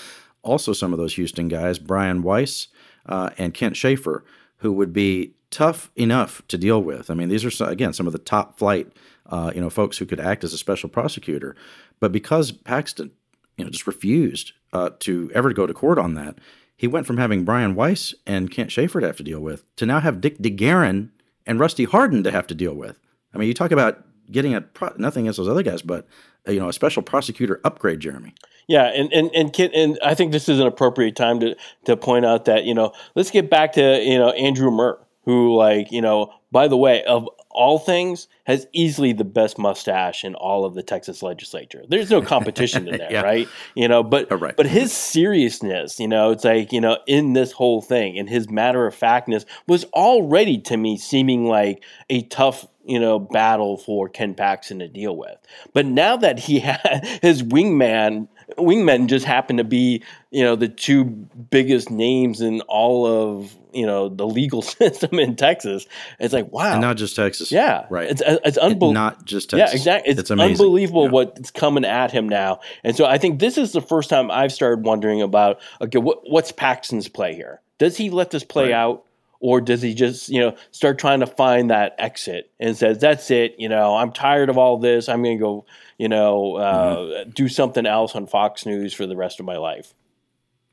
also 0.42 0.72
some 0.72 0.92
of 0.92 0.98
those 0.98 1.14
Houston 1.14 1.48
guys, 1.48 1.78
Brian 1.78 2.22
Wice 2.22 2.68
uh, 3.06 3.30
and 3.38 3.54
Kent 3.54 3.76
Schaffer, 3.76 4.24
who 4.58 4.72
would 4.72 4.92
be 4.92 5.34
tough 5.50 5.90
enough 5.96 6.42
to 6.48 6.56
deal 6.56 6.82
with. 6.82 7.10
I 7.10 7.14
mean, 7.14 7.28
these 7.28 7.44
are 7.44 7.64
again 7.64 7.92
some 7.92 8.06
of 8.06 8.12
the 8.12 8.18
top 8.18 8.58
flight, 8.58 8.92
uh, 9.30 9.52
you 9.54 9.60
know, 9.60 9.70
folks 9.70 9.98
who 9.98 10.06
could 10.06 10.20
act 10.20 10.44
as 10.44 10.52
a 10.52 10.58
special 10.58 10.88
prosecutor. 10.88 11.56
But 12.00 12.12
because 12.12 12.52
Paxton, 12.52 13.12
you 13.56 13.64
know, 13.64 13.70
just 13.70 13.86
refused 13.86 14.52
uh, 14.72 14.90
to 15.00 15.30
ever 15.34 15.52
go 15.52 15.66
to 15.66 15.74
court 15.74 15.98
on 15.98 16.14
that, 16.14 16.38
he 16.76 16.86
went 16.86 17.06
from 17.06 17.18
having 17.18 17.44
Brian 17.44 17.74
Wice 17.74 18.14
and 18.26 18.50
Kent 18.50 18.72
Schaffer 18.72 19.00
to 19.00 19.06
have 19.06 19.16
to 19.16 19.22
deal 19.22 19.40
with 19.40 19.64
to 19.76 19.86
now 19.86 20.00
have 20.00 20.20
Dick 20.20 20.38
DeGuerin 20.38 21.10
and 21.46 21.60
Rusty 21.60 21.84
Hardin 21.84 22.24
to 22.24 22.30
have 22.30 22.46
to 22.48 22.54
deal 22.54 22.74
with. 22.74 22.98
I 23.34 23.38
mean, 23.38 23.48
you 23.48 23.54
talk 23.54 23.70
about 23.70 24.04
getting 24.30 24.54
a 24.54 24.60
pro- 24.60 24.94
nothing 24.96 25.24
against 25.24 25.36
those 25.38 25.48
other 25.48 25.62
guys, 25.62 25.82
but 25.82 26.06
uh, 26.48 26.52
you 26.52 26.60
know, 26.60 26.68
a 26.68 26.72
special 26.72 27.02
prosecutor 27.02 27.60
upgrade, 27.64 28.00
Jeremy. 28.00 28.34
Yeah, 28.66 28.84
and 28.84 29.12
and 29.12 29.30
and 29.34 29.52
Kit, 29.52 29.72
and 29.74 29.98
I 30.02 30.14
think 30.14 30.32
this 30.32 30.48
is 30.48 30.60
an 30.60 30.66
appropriate 30.66 31.16
time 31.16 31.40
to 31.40 31.56
to 31.84 31.96
point 31.96 32.24
out 32.24 32.44
that 32.46 32.64
you 32.64 32.74
know 32.74 32.92
let's 33.14 33.30
get 33.30 33.50
back 33.50 33.72
to 33.72 34.00
you 34.02 34.18
know 34.18 34.30
Andrew 34.30 34.70
Murr, 34.70 34.98
who 35.24 35.56
like 35.56 35.90
you 35.90 36.00
know 36.00 36.32
by 36.50 36.68
the 36.68 36.76
way 36.76 37.02
of 37.04 37.28
all 37.52 37.78
things 37.78 38.28
has 38.44 38.66
easily 38.72 39.12
the 39.12 39.24
best 39.24 39.58
mustache 39.58 40.24
in 40.24 40.34
all 40.34 40.64
of 40.64 40.74
the 40.74 40.82
Texas 40.82 41.22
legislature. 41.22 41.82
There's 41.88 42.10
no 42.10 42.22
competition 42.22 42.86
in 42.88 42.96
there, 42.98 43.12
Yeah. 43.12 43.22
right? 43.22 43.48
You 43.74 43.88
know, 43.88 44.02
but 44.02 44.28
Oh, 44.30 44.36
right. 44.36 44.56
but 44.56 44.66
his 44.66 44.92
seriousness, 44.92 45.98
you 46.00 46.08
know, 46.08 46.30
it's 46.30 46.44
like 46.44 46.72
you 46.72 46.80
know 46.80 46.98
in 47.06 47.32
this 47.32 47.52
whole 47.52 47.82
thing 47.82 48.18
and 48.18 48.28
his 48.28 48.48
matter 48.50 48.86
of 48.86 48.94
factness 48.94 49.44
was 49.66 49.84
already 49.86 50.58
to 50.62 50.76
me 50.76 50.96
seeming 50.96 51.46
like 51.46 51.82
a 52.08 52.22
tough 52.22 52.66
you 52.84 52.98
know 52.98 53.18
battle 53.18 53.76
for 53.76 54.08
Ken 54.08 54.34
Paxton 54.34 54.78
to 54.78 54.88
deal 54.88 55.16
with. 55.16 55.36
But 55.72 55.86
now 55.86 56.16
that 56.16 56.38
he 56.38 56.58
had 56.70 57.06
his 57.22 57.42
wingman 57.42 58.28
wingmen 58.56 59.06
just 59.06 59.24
happen 59.24 59.56
to 59.58 59.64
be 59.64 60.02
you 60.30 60.42
know 60.44 60.56
the 60.56 60.68
two 60.68 61.04
biggest 61.04 61.90
names 61.90 62.40
in 62.40 62.60
all 62.62 63.06
of 63.06 63.54
you 63.72 63.86
know 63.86 64.08
the 64.08 64.26
legal 64.26 64.62
system 64.62 65.18
in 65.18 65.36
Texas. 65.36 65.86
It's 66.18 66.32
like 66.34 66.50
wow, 66.52 66.72
And 66.72 66.80
not 66.80 66.96
just 66.96 67.16
Texas. 67.16 67.50
yeah, 67.52 67.86
Right. 67.90 68.10
It's 68.10 68.22
uh, 68.22 68.38
it's 68.44 68.58
unbelievable. 68.58 68.92
Not 68.92 69.24
just 69.24 69.50
Texas. 69.50 69.70
Yeah, 69.72 69.76
exactly. 69.76 70.10
It's, 70.12 70.20
It's 70.20 70.30
unbelievable 70.30 71.04
Yeah. 71.04 71.10
what's 71.10 71.50
coming 71.50 71.84
at 71.84 72.10
him 72.10 72.28
now. 72.28 72.60
And 72.84 72.96
so 72.96 73.04
I 73.04 73.18
think 73.18 73.38
this 73.40 73.56
is 73.58 73.72
the 73.72 73.80
first 73.80 74.10
time 74.10 74.30
I've 74.30 74.52
started 74.52 74.84
wondering 74.84 75.22
about 75.22 75.60
okay, 75.80 75.98
what, 75.98 76.20
what's 76.28 76.52
Paxton's 76.52 77.08
play 77.08 77.34
here? 77.34 77.60
Does 77.78 77.96
he 77.96 78.10
let 78.10 78.30
this 78.30 78.44
play 78.44 78.64
Right. 78.66 78.72
out? 78.72 79.04
Or 79.40 79.60
does 79.60 79.80
he 79.80 79.94
just, 79.94 80.28
you 80.28 80.38
know, 80.40 80.54
start 80.70 80.98
trying 80.98 81.20
to 81.20 81.26
find 81.26 81.70
that 81.70 81.94
exit 81.98 82.50
and 82.60 82.76
says, 82.76 82.98
"That's 82.98 83.30
it, 83.30 83.54
you 83.58 83.68
know, 83.68 83.96
I'm 83.96 84.12
tired 84.12 84.50
of 84.50 84.58
all 84.58 84.76
this. 84.78 85.08
I'm 85.08 85.22
going 85.22 85.38
to 85.38 85.42
go, 85.42 85.66
you 85.98 86.08
know, 86.08 86.56
uh, 86.56 86.96
Mm-hmm. 86.96 87.30
do 87.30 87.48
something 87.48 87.86
else 87.86 88.14
on 88.14 88.26
Fox 88.26 88.66
News 88.66 88.92
for 88.92 89.06
the 89.06 89.16
rest 89.16 89.40
of 89.40 89.46
my 89.46 89.56
life." 89.56 89.94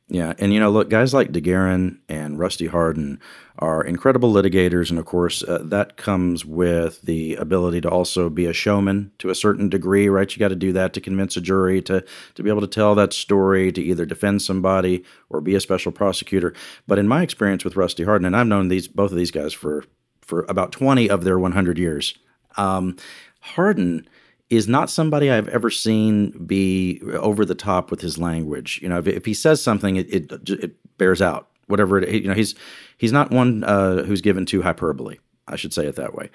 Yeah, 0.09 0.33
and 0.39 0.53
you 0.53 0.59
know, 0.61 0.69
look, 0.69 0.89
guys 0.89 1.13
like 1.13 1.33
DeGuerin 1.33 1.97
and 2.07 2.39
Rusty 2.39 2.67
Hardin 2.67 3.19
are 3.59 3.83
incredible 3.83 4.31
litigators, 4.31 4.89
and 4.89 4.97
of 4.97 5.05
course, 5.05 5.43
uh, 5.43 5.59
that 5.63 5.97
comes 5.97 6.45
with 6.45 7.01
the 7.01 7.35
ability 7.35 7.81
to 7.81 7.89
also 7.89 8.29
be 8.29 8.45
a 8.45 8.53
showman 8.53 9.11
to 9.17 9.29
a 9.29 9.35
certain 9.35 9.67
degree, 9.67 10.07
right? 10.07 10.33
You 10.33 10.39
got 10.39 10.47
to 10.47 10.55
do 10.55 10.71
that 10.71 10.93
to 10.93 11.01
convince 11.01 11.35
a 11.35 11.41
jury 11.41 11.81
to 11.81 12.05
to 12.35 12.43
be 12.43 12.49
able 12.49 12.61
to 12.61 12.67
tell 12.67 12.95
that 12.95 13.11
story, 13.11 13.69
to 13.73 13.81
either 13.81 14.05
defend 14.05 14.41
somebody 14.41 15.03
or 15.29 15.41
be 15.41 15.55
a 15.55 15.59
special 15.59 15.91
prosecutor. 15.91 16.53
But 16.87 16.99
in 16.99 17.07
my 17.09 17.21
experience 17.21 17.65
with 17.65 17.75
Rusty 17.75 18.05
Hardin, 18.05 18.25
and 18.25 18.35
I've 18.35 18.47
known 18.47 18.69
these 18.69 18.87
both 18.87 19.11
of 19.11 19.17
these 19.17 19.31
guys 19.31 19.51
for 19.53 19.83
for 20.21 20.45
about 20.47 20.71
twenty 20.71 21.09
of 21.09 21.25
their 21.25 21.37
one 21.37 21.51
hundred 21.51 21.77
years, 21.77 22.17
um, 22.55 22.95
Hardin 23.41 24.07
is 24.49 24.67
not 24.67 24.89
somebody 24.89 25.29
I've 25.29 25.49
ever 25.49 25.69
seen 25.69 26.31
be 26.45 27.01
over 27.13 27.43
the 27.45 27.55
top 27.55 27.91
with 27.91 28.01
his 28.01 28.17
language. 28.17 28.79
You 28.81 28.89
know, 28.89 28.99
if, 28.99 29.07
if 29.07 29.25
he 29.25 29.33
says 29.33 29.61
something, 29.61 29.97
it, 29.97 30.13
it 30.13 30.49
it 30.49 30.97
bears 30.97 31.21
out. 31.21 31.49
Whatever 31.67 31.99
it, 31.99 32.23
you 32.23 32.27
know, 32.29 32.33
he's 32.33 32.55
he's 32.97 33.11
not 33.11 33.31
one 33.31 33.63
uh, 33.63 34.03
who's 34.03 34.21
given 34.21 34.45
to 34.47 34.61
hyperbole. 34.61 35.17
I 35.47 35.55
should 35.55 35.73
say 35.73 35.85
it 35.85 35.95
that 35.95 36.15
way. 36.15 36.29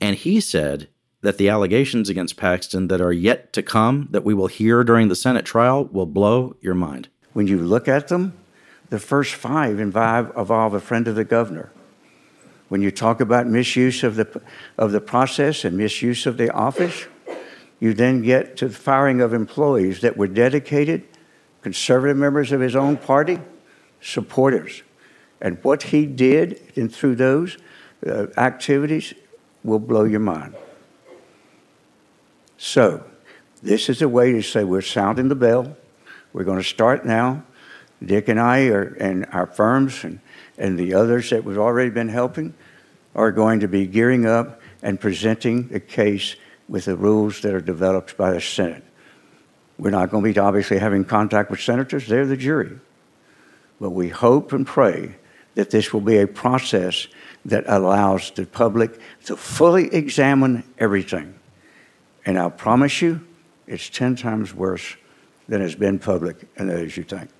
And 0.00 0.16
he 0.16 0.40
said 0.40 0.88
that 1.20 1.36
the 1.36 1.48
allegations 1.48 2.08
against 2.08 2.36
Paxton 2.36 2.88
that 2.88 3.00
are 3.00 3.12
yet 3.12 3.52
to 3.52 3.62
come, 3.62 4.08
that 4.10 4.24
we 4.24 4.34
will 4.34 4.46
hear 4.46 4.84
during 4.84 5.08
the 5.08 5.16
Senate 5.16 5.44
trial, 5.44 5.86
will 5.86 6.06
blow 6.06 6.56
your 6.60 6.74
mind. 6.74 7.08
When 7.32 7.46
you 7.46 7.58
look 7.58 7.88
at 7.88 8.08
them, 8.08 8.38
the 8.90 8.98
first 8.98 9.34
five 9.34 9.80
involve, 9.80 10.36
involve 10.36 10.74
a 10.74 10.80
friend 10.80 11.08
of 11.08 11.16
the 11.16 11.24
governor. 11.24 11.72
When 12.68 12.82
you 12.82 12.90
talk 12.90 13.20
about 13.20 13.46
misuse 13.46 14.02
of 14.04 14.16
the, 14.16 14.42
of 14.76 14.92
the 14.92 15.00
process 15.00 15.64
and 15.64 15.76
misuse 15.76 16.26
of 16.26 16.36
the 16.36 16.52
office, 16.52 17.06
you 17.80 17.94
then 17.94 18.22
get 18.22 18.56
to 18.58 18.68
the 18.68 18.74
firing 18.74 19.20
of 19.20 19.32
employees 19.32 20.00
that 20.00 20.16
were 20.16 20.26
dedicated, 20.26 21.04
conservative 21.62 22.16
members 22.16 22.52
of 22.52 22.60
his 22.60 22.74
own 22.74 22.96
party, 22.96 23.38
supporters. 24.00 24.82
And 25.40 25.62
what 25.62 25.84
he 25.84 26.06
did 26.06 26.60
and 26.76 26.92
through 26.92 27.16
those 27.16 27.56
uh, 28.06 28.26
activities 28.36 29.14
will 29.62 29.78
blow 29.78 30.04
your 30.04 30.20
mind. 30.20 30.54
So, 32.56 33.04
this 33.62 33.88
is 33.88 34.02
a 34.02 34.08
way 34.08 34.32
to 34.32 34.42
say 34.42 34.64
we're 34.64 34.82
sounding 34.82 35.28
the 35.28 35.34
bell. 35.34 35.76
We're 36.32 36.44
going 36.44 36.58
to 36.58 36.64
start 36.64 37.04
now. 37.04 37.44
Dick 38.04 38.28
and 38.28 38.38
I 38.38 38.66
are, 38.68 38.94
and 39.00 39.26
our 39.32 39.46
firms 39.46 40.04
and, 40.04 40.20
and 40.56 40.78
the 40.78 40.94
others 40.94 41.30
that 41.30 41.44
we've 41.44 41.58
already 41.58 41.90
been 41.90 42.08
helping 42.08 42.54
are 43.14 43.32
going 43.32 43.60
to 43.60 43.68
be 43.68 43.86
gearing 43.86 44.26
up 44.26 44.60
and 44.82 45.00
presenting 45.00 45.68
the 45.68 45.80
case 45.80 46.36
with 46.68 46.84
the 46.84 46.96
rules 46.96 47.40
that 47.40 47.54
are 47.54 47.60
developed 47.60 48.16
by 48.16 48.32
the 48.32 48.40
Senate. 48.40 48.84
We're 49.78 49.90
not 49.90 50.10
going 50.10 50.24
to 50.24 50.32
be 50.32 50.38
obviously 50.38 50.78
having 50.78 51.04
contact 51.04 51.50
with 51.50 51.60
senators, 51.60 52.06
they're 52.06 52.26
the 52.26 52.36
jury. 52.36 52.78
But 53.80 53.90
we 53.90 54.08
hope 54.08 54.52
and 54.52 54.66
pray 54.66 55.16
that 55.54 55.70
this 55.70 55.92
will 55.92 56.00
be 56.00 56.18
a 56.18 56.26
process 56.26 57.06
that 57.44 57.64
allows 57.66 58.30
the 58.32 58.44
public 58.44 59.00
to 59.24 59.36
fully 59.36 59.92
examine 59.94 60.64
everything. 60.78 61.34
And 62.26 62.38
I'll 62.38 62.50
promise 62.50 63.00
you, 63.00 63.26
it's 63.66 63.88
10 63.88 64.16
times 64.16 64.52
worse 64.52 64.96
than 65.48 65.62
it's 65.62 65.74
been 65.74 65.98
public, 65.98 66.36
and 66.56 66.70
is 66.70 66.96
you 66.96 67.04
think. 67.04 67.30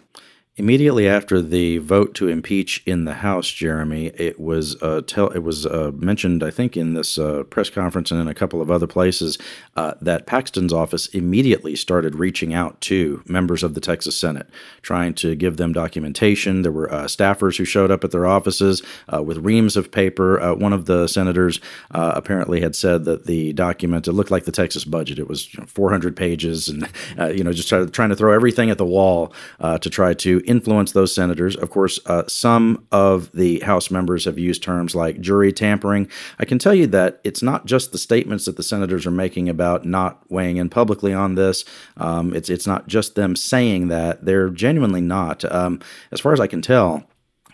Immediately 0.59 1.07
after 1.07 1.41
the 1.41 1.79
vote 1.79 2.17
to 2.17 2.27
impeach 2.27 2.83
in 2.85 3.05
the 3.05 3.15
House, 3.15 3.49
Jeremy, 3.49 4.07
it 4.17 4.41
was 4.41 4.75
uh, 4.83 5.03
it 5.33 5.45
was 5.45 5.65
uh, 5.67 5.93
mentioned, 5.95 6.43
I 6.43 6.51
think, 6.51 6.77
in 6.77 6.95
this 6.95 7.17
uh, 7.17 7.45
press 7.45 7.71
conference 7.71 8.11
and 8.11 8.21
in 8.21 8.27
a 8.27 8.35
couple 8.35 8.61
of 8.61 8.69
other 8.69 8.89
places, 8.89 9.39
uh, 9.77 9.95
that 10.03 10.27
Paxton's 10.27 10.73
office 10.73 11.07
immediately 11.09 11.77
started 11.77 12.17
reaching 12.17 12.55
out 12.55 12.81
to 12.81 13.23
members 13.29 13.63
of 13.63 13.75
the 13.75 13.81
Texas 13.81 14.17
Senate, 14.17 14.51
trying 14.83 15.15
to 15.15 15.37
give 15.37 15.59
them 15.59 15.73
documentation. 15.73 16.63
There 16.63 16.73
were 16.73 16.93
uh, 16.93 17.05
staffers 17.05 17.57
who 17.57 17.65
showed 17.65 17.93
up 17.93 18.03
at 18.03 18.11
their 18.11 18.27
offices 18.27 18.83
uh, 19.15 19.23
with 19.23 19.39
reams 19.39 19.77
of 19.77 19.93
paper. 19.93 20.55
one 20.57 20.73
of 20.73 20.87
the 20.87 21.07
senators 21.07 21.61
apparently 21.93 22.63
had 22.63 22.75
said 22.75 23.05
that 23.05 23.27
the 23.27 23.53
document 23.53 24.09
it 24.09 24.13
looked 24.13 24.33
like 24.33 24.45
the 24.45 24.51
Texas 24.51 24.85
budget. 24.85 25.21
It 25.21 25.29
was 25.29 25.55
you 25.55 25.61
know, 25.61 25.67
400 25.67 26.17
pages, 26.17 26.69
and 26.69 26.89
you 27.37 27.45
know, 27.45 27.53
just 27.53 27.69
trying 27.69 28.09
to 28.09 28.17
throw 28.17 28.33
everything 28.33 28.71
at 28.71 28.79
the 28.79 28.85
wall 28.85 29.33
to 29.61 29.89
try 29.89 30.15
to 30.15 30.48
influence 30.49 30.93
those 30.93 31.15
senators. 31.15 31.55
Of 31.57 31.71
course, 31.71 32.01
uh, 32.07 32.25
some 32.27 32.87
of 32.91 33.31
the 33.33 33.61
House 33.61 33.91
members 33.91 34.25
have 34.25 34.39
used 34.39 34.63
terms 34.63 34.95
like 34.95 35.21
jury 35.21 35.53
tampering. 35.53 36.09
I 36.39 36.45
can 36.45 36.59
tell 36.59 36.75
you 36.75 36.87
that 36.89 37.21
it's 37.23 37.43
not 37.43 37.67
just 37.67 37.93
the 37.93 37.99
statements 37.99 38.47
that 38.47 38.57
the 38.57 38.63
senators 38.63 39.07
are 39.07 39.13
making 39.13 39.49
about 39.49 39.85
not 39.85 40.23
weighing 40.31 40.57
in 40.57 40.71
publicly 40.71 41.13
on 41.13 41.35
this. 41.35 41.65
Um, 41.97 42.35
it's 42.35 42.49
it's 42.49 42.67
not 42.67 42.89
just 42.89 43.15
them 43.15 43.37
saying 43.37 43.89
that; 43.89 44.25
they're 44.25 44.51
genuinely 44.51 45.03
not. 45.03 45.45
Um, 45.53 45.81
as 46.11 46.21
far 46.21 46.33
as 46.33 46.41
I 46.41 46.47
can 46.47 46.63
tell, 46.63 47.05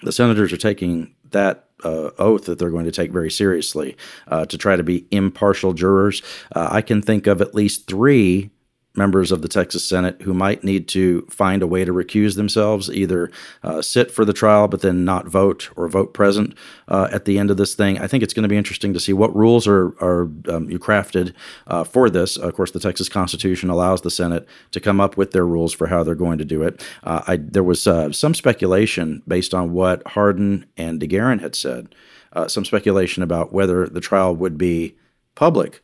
the 0.03 0.13
senators 0.13 0.53
are 0.53 0.57
taking 0.57 1.15
that 1.31 1.69
uh, 1.85 2.11
oath 2.19 2.45
that 2.47 2.59
they're 2.59 2.71
going 2.71 2.85
to 2.85 2.93
take 2.93 3.11
very 3.11 3.31
seriously 3.31 3.97
uh, 4.29 4.47
to 4.47 4.57
try 4.57 4.77
to 4.77 4.83
be 4.83 5.07
impartial 5.11 5.73
jurors. 5.73 6.23
Uh, 6.55 6.69
I 6.71 6.81
can 6.81 7.03
think 7.03 7.27
of 7.27 7.41
at 7.41 7.55
least 7.55 7.87
three 7.87 8.51
members 8.97 9.33
of 9.33 9.43
the 9.43 9.49
Texas 9.49 9.85
Senate 9.85 10.23
who 10.23 10.33
might 10.33 10.63
need 10.63 10.87
to 10.89 11.27
find 11.29 11.63
a 11.63 11.67
way 11.67 11.85
to 11.85 11.93
recuse 11.93 12.37
themselves, 12.37 12.91
either 12.91 13.31
uh, 13.63 13.83
sit 13.83 14.11
for 14.11 14.25
the 14.25 14.33
trial 14.33 14.69
but 14.69 14.83
then 14.83 15.05
not 15.05 15.27
vote 15.27 15.71
or 15.77 15.89
vote 15.89 16.15
present 16.15 16.57
uh, 16.89 17.09
at 17.13 17.25
the 17.25 17.39
end 17.39 17.51
of 17.51 17.57
this 17.57 17.75
thing. 17.75 17.99
I 17.99 18.07
think 18.07 18.23
it's 18.23 18.35
going 18.35 18.45
to 18.45 18.49
be 18.49 18.57
interesting 18.57 18.93
to 18.95 19.01
see 19.01 19.13
what 19.13 19.35
rules 19.35 19.67
are 19.67 19.89
are 20.03 20.31
um, 20.49 20.71
you 20.71 20.79
crafted 20.79 21.35
uh, 21.67 21.85
for 21.85 22.09
this. 22.09 22.37
Of 22.37 22.55
course, 22.55 22.71
the 22.71 22.81
Texas 22.81 23.09
Constitution 23.09 23.71
allows 23.71 24.03
the 24.03 24.11
Senate 24.11 24.47
to 24.71 24.81
come 24.81 25.01
up 25.01 25.17
with 25.17 25.33
their 25.33 25.47
rules 25.47 25.73
for 25.73 25.89
how 25.89 26.03
they're 26.03 26.15
going 26.15 26.39
to 26.39 26.45
do 26.45 26.63
it. 26.63 26.85
Uh, 27.03 27.23
I, 27.27 27.37
there 27.37 27.65
was 27.65 27.87
uh, 27.87 28.13
some 28.13 28.35
speculation 28.35 29.23
based 29.27 29.55
on 29.55 29.73
what 29.73 30.07
Hardin 30.09 30.67
and 30.77 31.01
DeGuerin 31.01 31.41
had 31.41 31.55
said, 31.55 31.95
uh, 32.33 32.49
some 32.49 32.65
speculation 32.65 33.23
about 33.23 33.53
whether 33.53 33.87
the 33.87 34.01
trial 34.01 34.35
would 34.35 34.59
be 34.59 34.97
public 35.35 35.84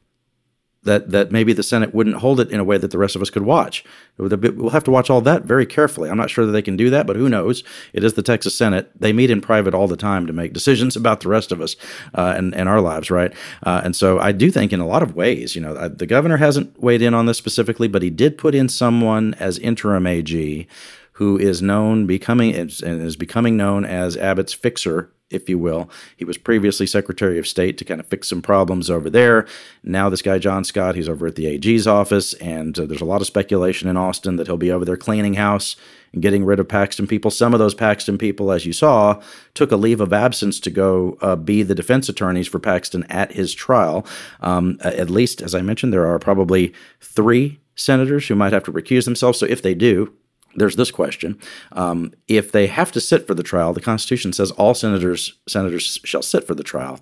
that 0.83 1.11
that 1.11 1.31
maybe 1.31 1.53
the 1.53 1.63
Senate 1.63 1.95
wouldn't 1.95 2.17
hold 2.17 2.41
it 2.41 2.51
in 2.51 2.59
a 2.59 2.65
way 2.65 2.79
that 2.79 2.91
the 2.91 2.99
rest 2.99 3.15
of 3.15 3.23
us 3.23 3.31
could 3.31 3.43
watch. 3.43 3.85
We'll 4.17 4.71
have 4.71 4.85
to 4.85 4.91
watch 4.91 5.11
all 5.11 5.21
that 5.23 5.45
very 5.45 5.67
carefully. 5.67 6.09
I'm 6.09 6.17
not 6.17 6.31
sure 6.31 6.47
that 6.47 6.53
they 6.53 6.63
can 6.63 6.77
do 6.77 6.91
that, 6.91 7.07
but 7.07 7.17
who 7.17 7.29
knows? 7.29 7.63
It 7.93 8.03
is 8.03 8.15
the 8.15 8.23
Texas 8.23 8.57
Senate. 8.57 8.91
They 8.99 9.13
meet 9.13 9.31
in 9.31 9.41
private 9.41 9.75
all 9.75 9.89
the 9.89 9.97
time 9.97 10.27
to 10.27 10.33
make 10.33 10.53
decisions 10.53 10.97
about 10.97 11.21
the 11.21 11.29
rest 11.29 11.53
of 11.53 11.61
us 11.61 11.77
uh, 12.15 12.35
and 12.37 12.55
and 12.55 12.69
our 12.69 12.81
lives, 12.81 13.11
right? 13.11 13.33
Uh, 13.63 13.83
and 13.85 13.95
so 13.95 14.19
I 14.19 14.33
do 14.33 14.51
think, 14.51 14.73
in 14.73 14.81
a 14.81 14.87
lot 14.87 15.03
of 15.03 15.15
ways, 15.15 15.55
you 15.55 15.61
know, 15.61 15.89
the 15.89 16.07
governor 16.07 16.39
hasn't 16.39 16.81
weighed 16.81 17.03
in 17.03 17.15
on 17.15 17.27
this 17.27 17.39
specifically, 17.39 17.89
but 17.89 18.03
he 18.03 18.11
did 18.11 18.39
put 18.39 18.55
in 18.55 18.69
someone 18.69 19.35
as 19.35 19.59
interim 19.59 20.07
AG 20.07 20.67
who 21.15 21.37
is 21.37 21.61
known 21.61 22.07
becoming 22.07 22.55
and 22.55 22.71
is 22.83 23.17
becoming 23.17 23.55
known 23.55 23.85
as 23.85 24.17
Abbott's 24.17 24.55
fixer 24.55 25.13
if 25.31 25.49
you 25.49 25.59
will. 25.59 25.89
He 26.17 26.25
was 26.25 26.37
previously 26.37 26.87
Secretary 26.87 27.39
of 27.39 27.47
State 27.47 27.79
to 27.79 27.85
kind 27.85 28.01
of 28.01 28.07
fix 28.07 28.29
some 28.29 28.43
problems 28.43 28.91
over 28.91 29.09
there. 29.09 29.47
Now, 29.83 30.11
this 30.11 30.23
guy, 30.23 30.39
John 30.39 30.65
Scott, 30.65 30.97
he's 30.97 31.09
over 31.09 31.27
at 31.27 31.37
the 31.37 31.47
AG's 31.47 31.87
office, 31.87 32.35
and 32.35 32.79
uh, 32.79 32.87
there's 32.87 33.01
a 33.01 33.07
lot 33.07 33.21
of 33.21 33.27
speculation 33.27 33.89
in 33.89 33.97
Austin 33.97 34.37
that 34.37 34.47
he'll 34.47 34.57
be 34.57 34.73
over 34.73 34.85
there 34.85 34.97
cleaning 34.97 35.35
house 35.35 35.77
and 36.13 36.23
getting 36.23 36.45
rid 36.45 36.59
of 36.59 36.69
Paxton 36.69 37.07
people. 37.07 37.31
Some 37.31 37.55
of 37.55 37.61
those 37.61 37.75
Paxton 37.75 38.19
people, 38.19 38.51
as 38.51 38.67
you 38.67 38.73
saw, 38.73 39.21
took 39.55 39.71
a 39.71 39.77
leave 39.77 40.01
of 40.01 40.13
absence 40.13 40.59
to 40.61 40.71
go 40.71 41.17
uh, 41.21 41.37
be 41.37 41.63
the 41.63 41.75
defense 41.75 42.09
attorneys 42.09 42.49
for 42.49 42.59
Paxton 42.59 43.05
at 43.05 43.33
his 43.33 43.55
trial. 43.55 44.05
Um, 44.41 44.79
at 44.81 45.11
least, 45.11 45.41
as 45.41 45.55
I 45.55 45.63
mentioned, 45.63 45.93
there 45.93 46.07
are 46.07 46.19
probably 46.19 46.73
three 47.01 47.61
senators 47.77 48.27
who 48.29 48.35
might 48.35 48.53
have 48.53 48.65
to 48.65 48.73
recuse 48.73 49.05
themselves. 49.05 49.39
So 49.39 49.47
if 49.47 49.63
they 49.63 49.75
do, 49.75 50.13
there's 50.55 50.77
this 50.77 50.91
question: 50.91 51.39
um, 51.73 52.13
If 52.29 52.53
they 52.53 52.67
have 52.67 52.93
to 52.93 53.01
sit 53.01 53.27
for 53.27 53.35
the 53.35 53.43
trial, 53.43 53.73
the 53.73 53.81
Constitution 53.81 54.33
says 54.33 54.51
all 54.53 54.75
senators 54.75 55.39
senators 55.49 56.01
shall 56.05 56.23
sit 56.23 56.47
for 56.47 56.55
the 56.55 56.65
trial, 56.65 57.01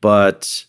but 0.00 0.66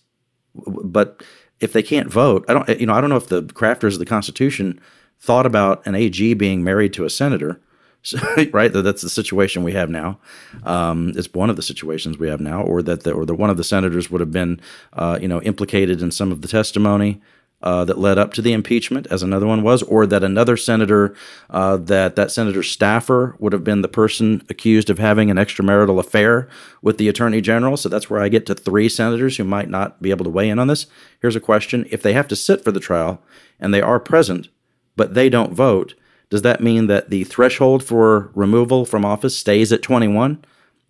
but 0.55 1.23
if 1.59 1.73
they 1.73 1.83
can't 1.83 2.11
vote, 2.11 2.45
I 2.47 2.53
don't 2.53 2.79
you 2.79 2.85
know 2.85 2.93
I 2.93 3.01
don't 3.01 3.09
know 3.09 3.17
if 3.17 3.27
the 3.27 3.43
crafters 3.43 3.93
of 3.93 3.99
the 3.99 4.05
Constitution 4.05 4.79
thought 5.19 5.45
about 5.45 5.85
an 5.85 5.95
AG 5.95 6.33
being 6.35 6.63
married 6.63 6.93
to 6.93 7.05
a 7.05 7.09
senator. 7.09 7.61
right, 8.53 8.71
that's 8.71 9.01
the 9.01 9.09
situation 9.09 9.63
we 9.63 9.73
have 9.73 9.89
now. 9.89 10.19
Um, 10.63 11.11
it's 11.15 11.33
one 11.33 11.49
of 11.49 11.57
the 11.57 11.61
situations 11.61 12.17
we 12.17 12.29
have 12.29 12.39
now, 12.39 12.61
or 12.61 12.81
that 12.83 13.03
the, 13.03 13.11
or 13.11 13.25
the 13.25 13.35
one 13.35 13.49
of 13.49 13.57
the 13.57 13.65
senators 13.65 14.09
would 14.09 14.21
have 14.21 14.31
been, 14.31 14.61
uh, 14.93 15.19
you 15.21 15.27
know, 15.27 15.41
implicated 15.41 16.01
in 16.01 16.11
some 16.11 16.31
of 16.31 16.41
the 16.41 16.47
testimony 16.47 17.19
uh, 17.61 17.83
that 17.85 17.97
led 17.97 18.19
up 18.19 18.33
to 18.33 18.41
the 18.41 18.53
impeachment, 18.53 19.07
as 19.09 19.23
another 19.23 19.47
one 19.47 19.63
was, 19.63 19.81
or 19.83 20.05
that 20.05 20.23
another 20.23 20.55
senator, 20.55 21.15
uh, 21.49 21.75
that 21.77 22.15
that 22.15 22.31
senator's 22.31 22.69
staffer 22.69 23.35
would 23.39 23.51
have 23.51 23.63
been 23.63 23.81
the 23.81 23.87
person 23.87 24.45
accused 24.47 24.89
of 24.89 24.99
having 24.99 25.31
an 25.31 25.37
extramarital 25.37 25.99
affair 25.99 26.47
with 26.83 26.97
the 26.97 27.09
attorney 27.09 27.41
general. 27.41 27.75
So 27.75 27.89
that's 27.89 28.09
where 28.09 28.21
I 28.21 28.29
get 28.29 28.45
to 28.45 28.55
three 28.55 28.87
senators 28.87 29.37
who 29.37 29.43
might 29.43 29.69
not 29.69 30.01
be 30.01 30.11
able 30.11 30.25
to 30.25 30.29
weigh 30.29 30.49
in 30.49 30.59
on 30.59 30.67
this. 30.67 30.85
Here's 31.19 31.35
a 31.35 31.41
question: 31.41 31.87
If 31.89 32.03
they 32.03 32.13
have 32.13 32.27
to 32.27 32.35
sit 32.35 32.63
for 32.63 32.71
the 32.71 32.79
trial 32.79 33.21
and 33.59 33.73
they 33.73 33.81
are 33.81 33.99
present, 33.99 34.49
but 34.95 35.15
they 35.15 35.27
don't 35.27 35.53
vote, 35.53 35.95
does 36.29 36.43
that 36.43 36.61
mean 36.61 36.85
that 36.87 37.09
the 37.09 37.23
threshold 37.23 37.83
for 37.83 38.29
removal 38.35 38.85
from 38.85 39.03
office 39.03 39.35
stays 39.35 39.71
at 39.71 39.81
21, 39.81 40.45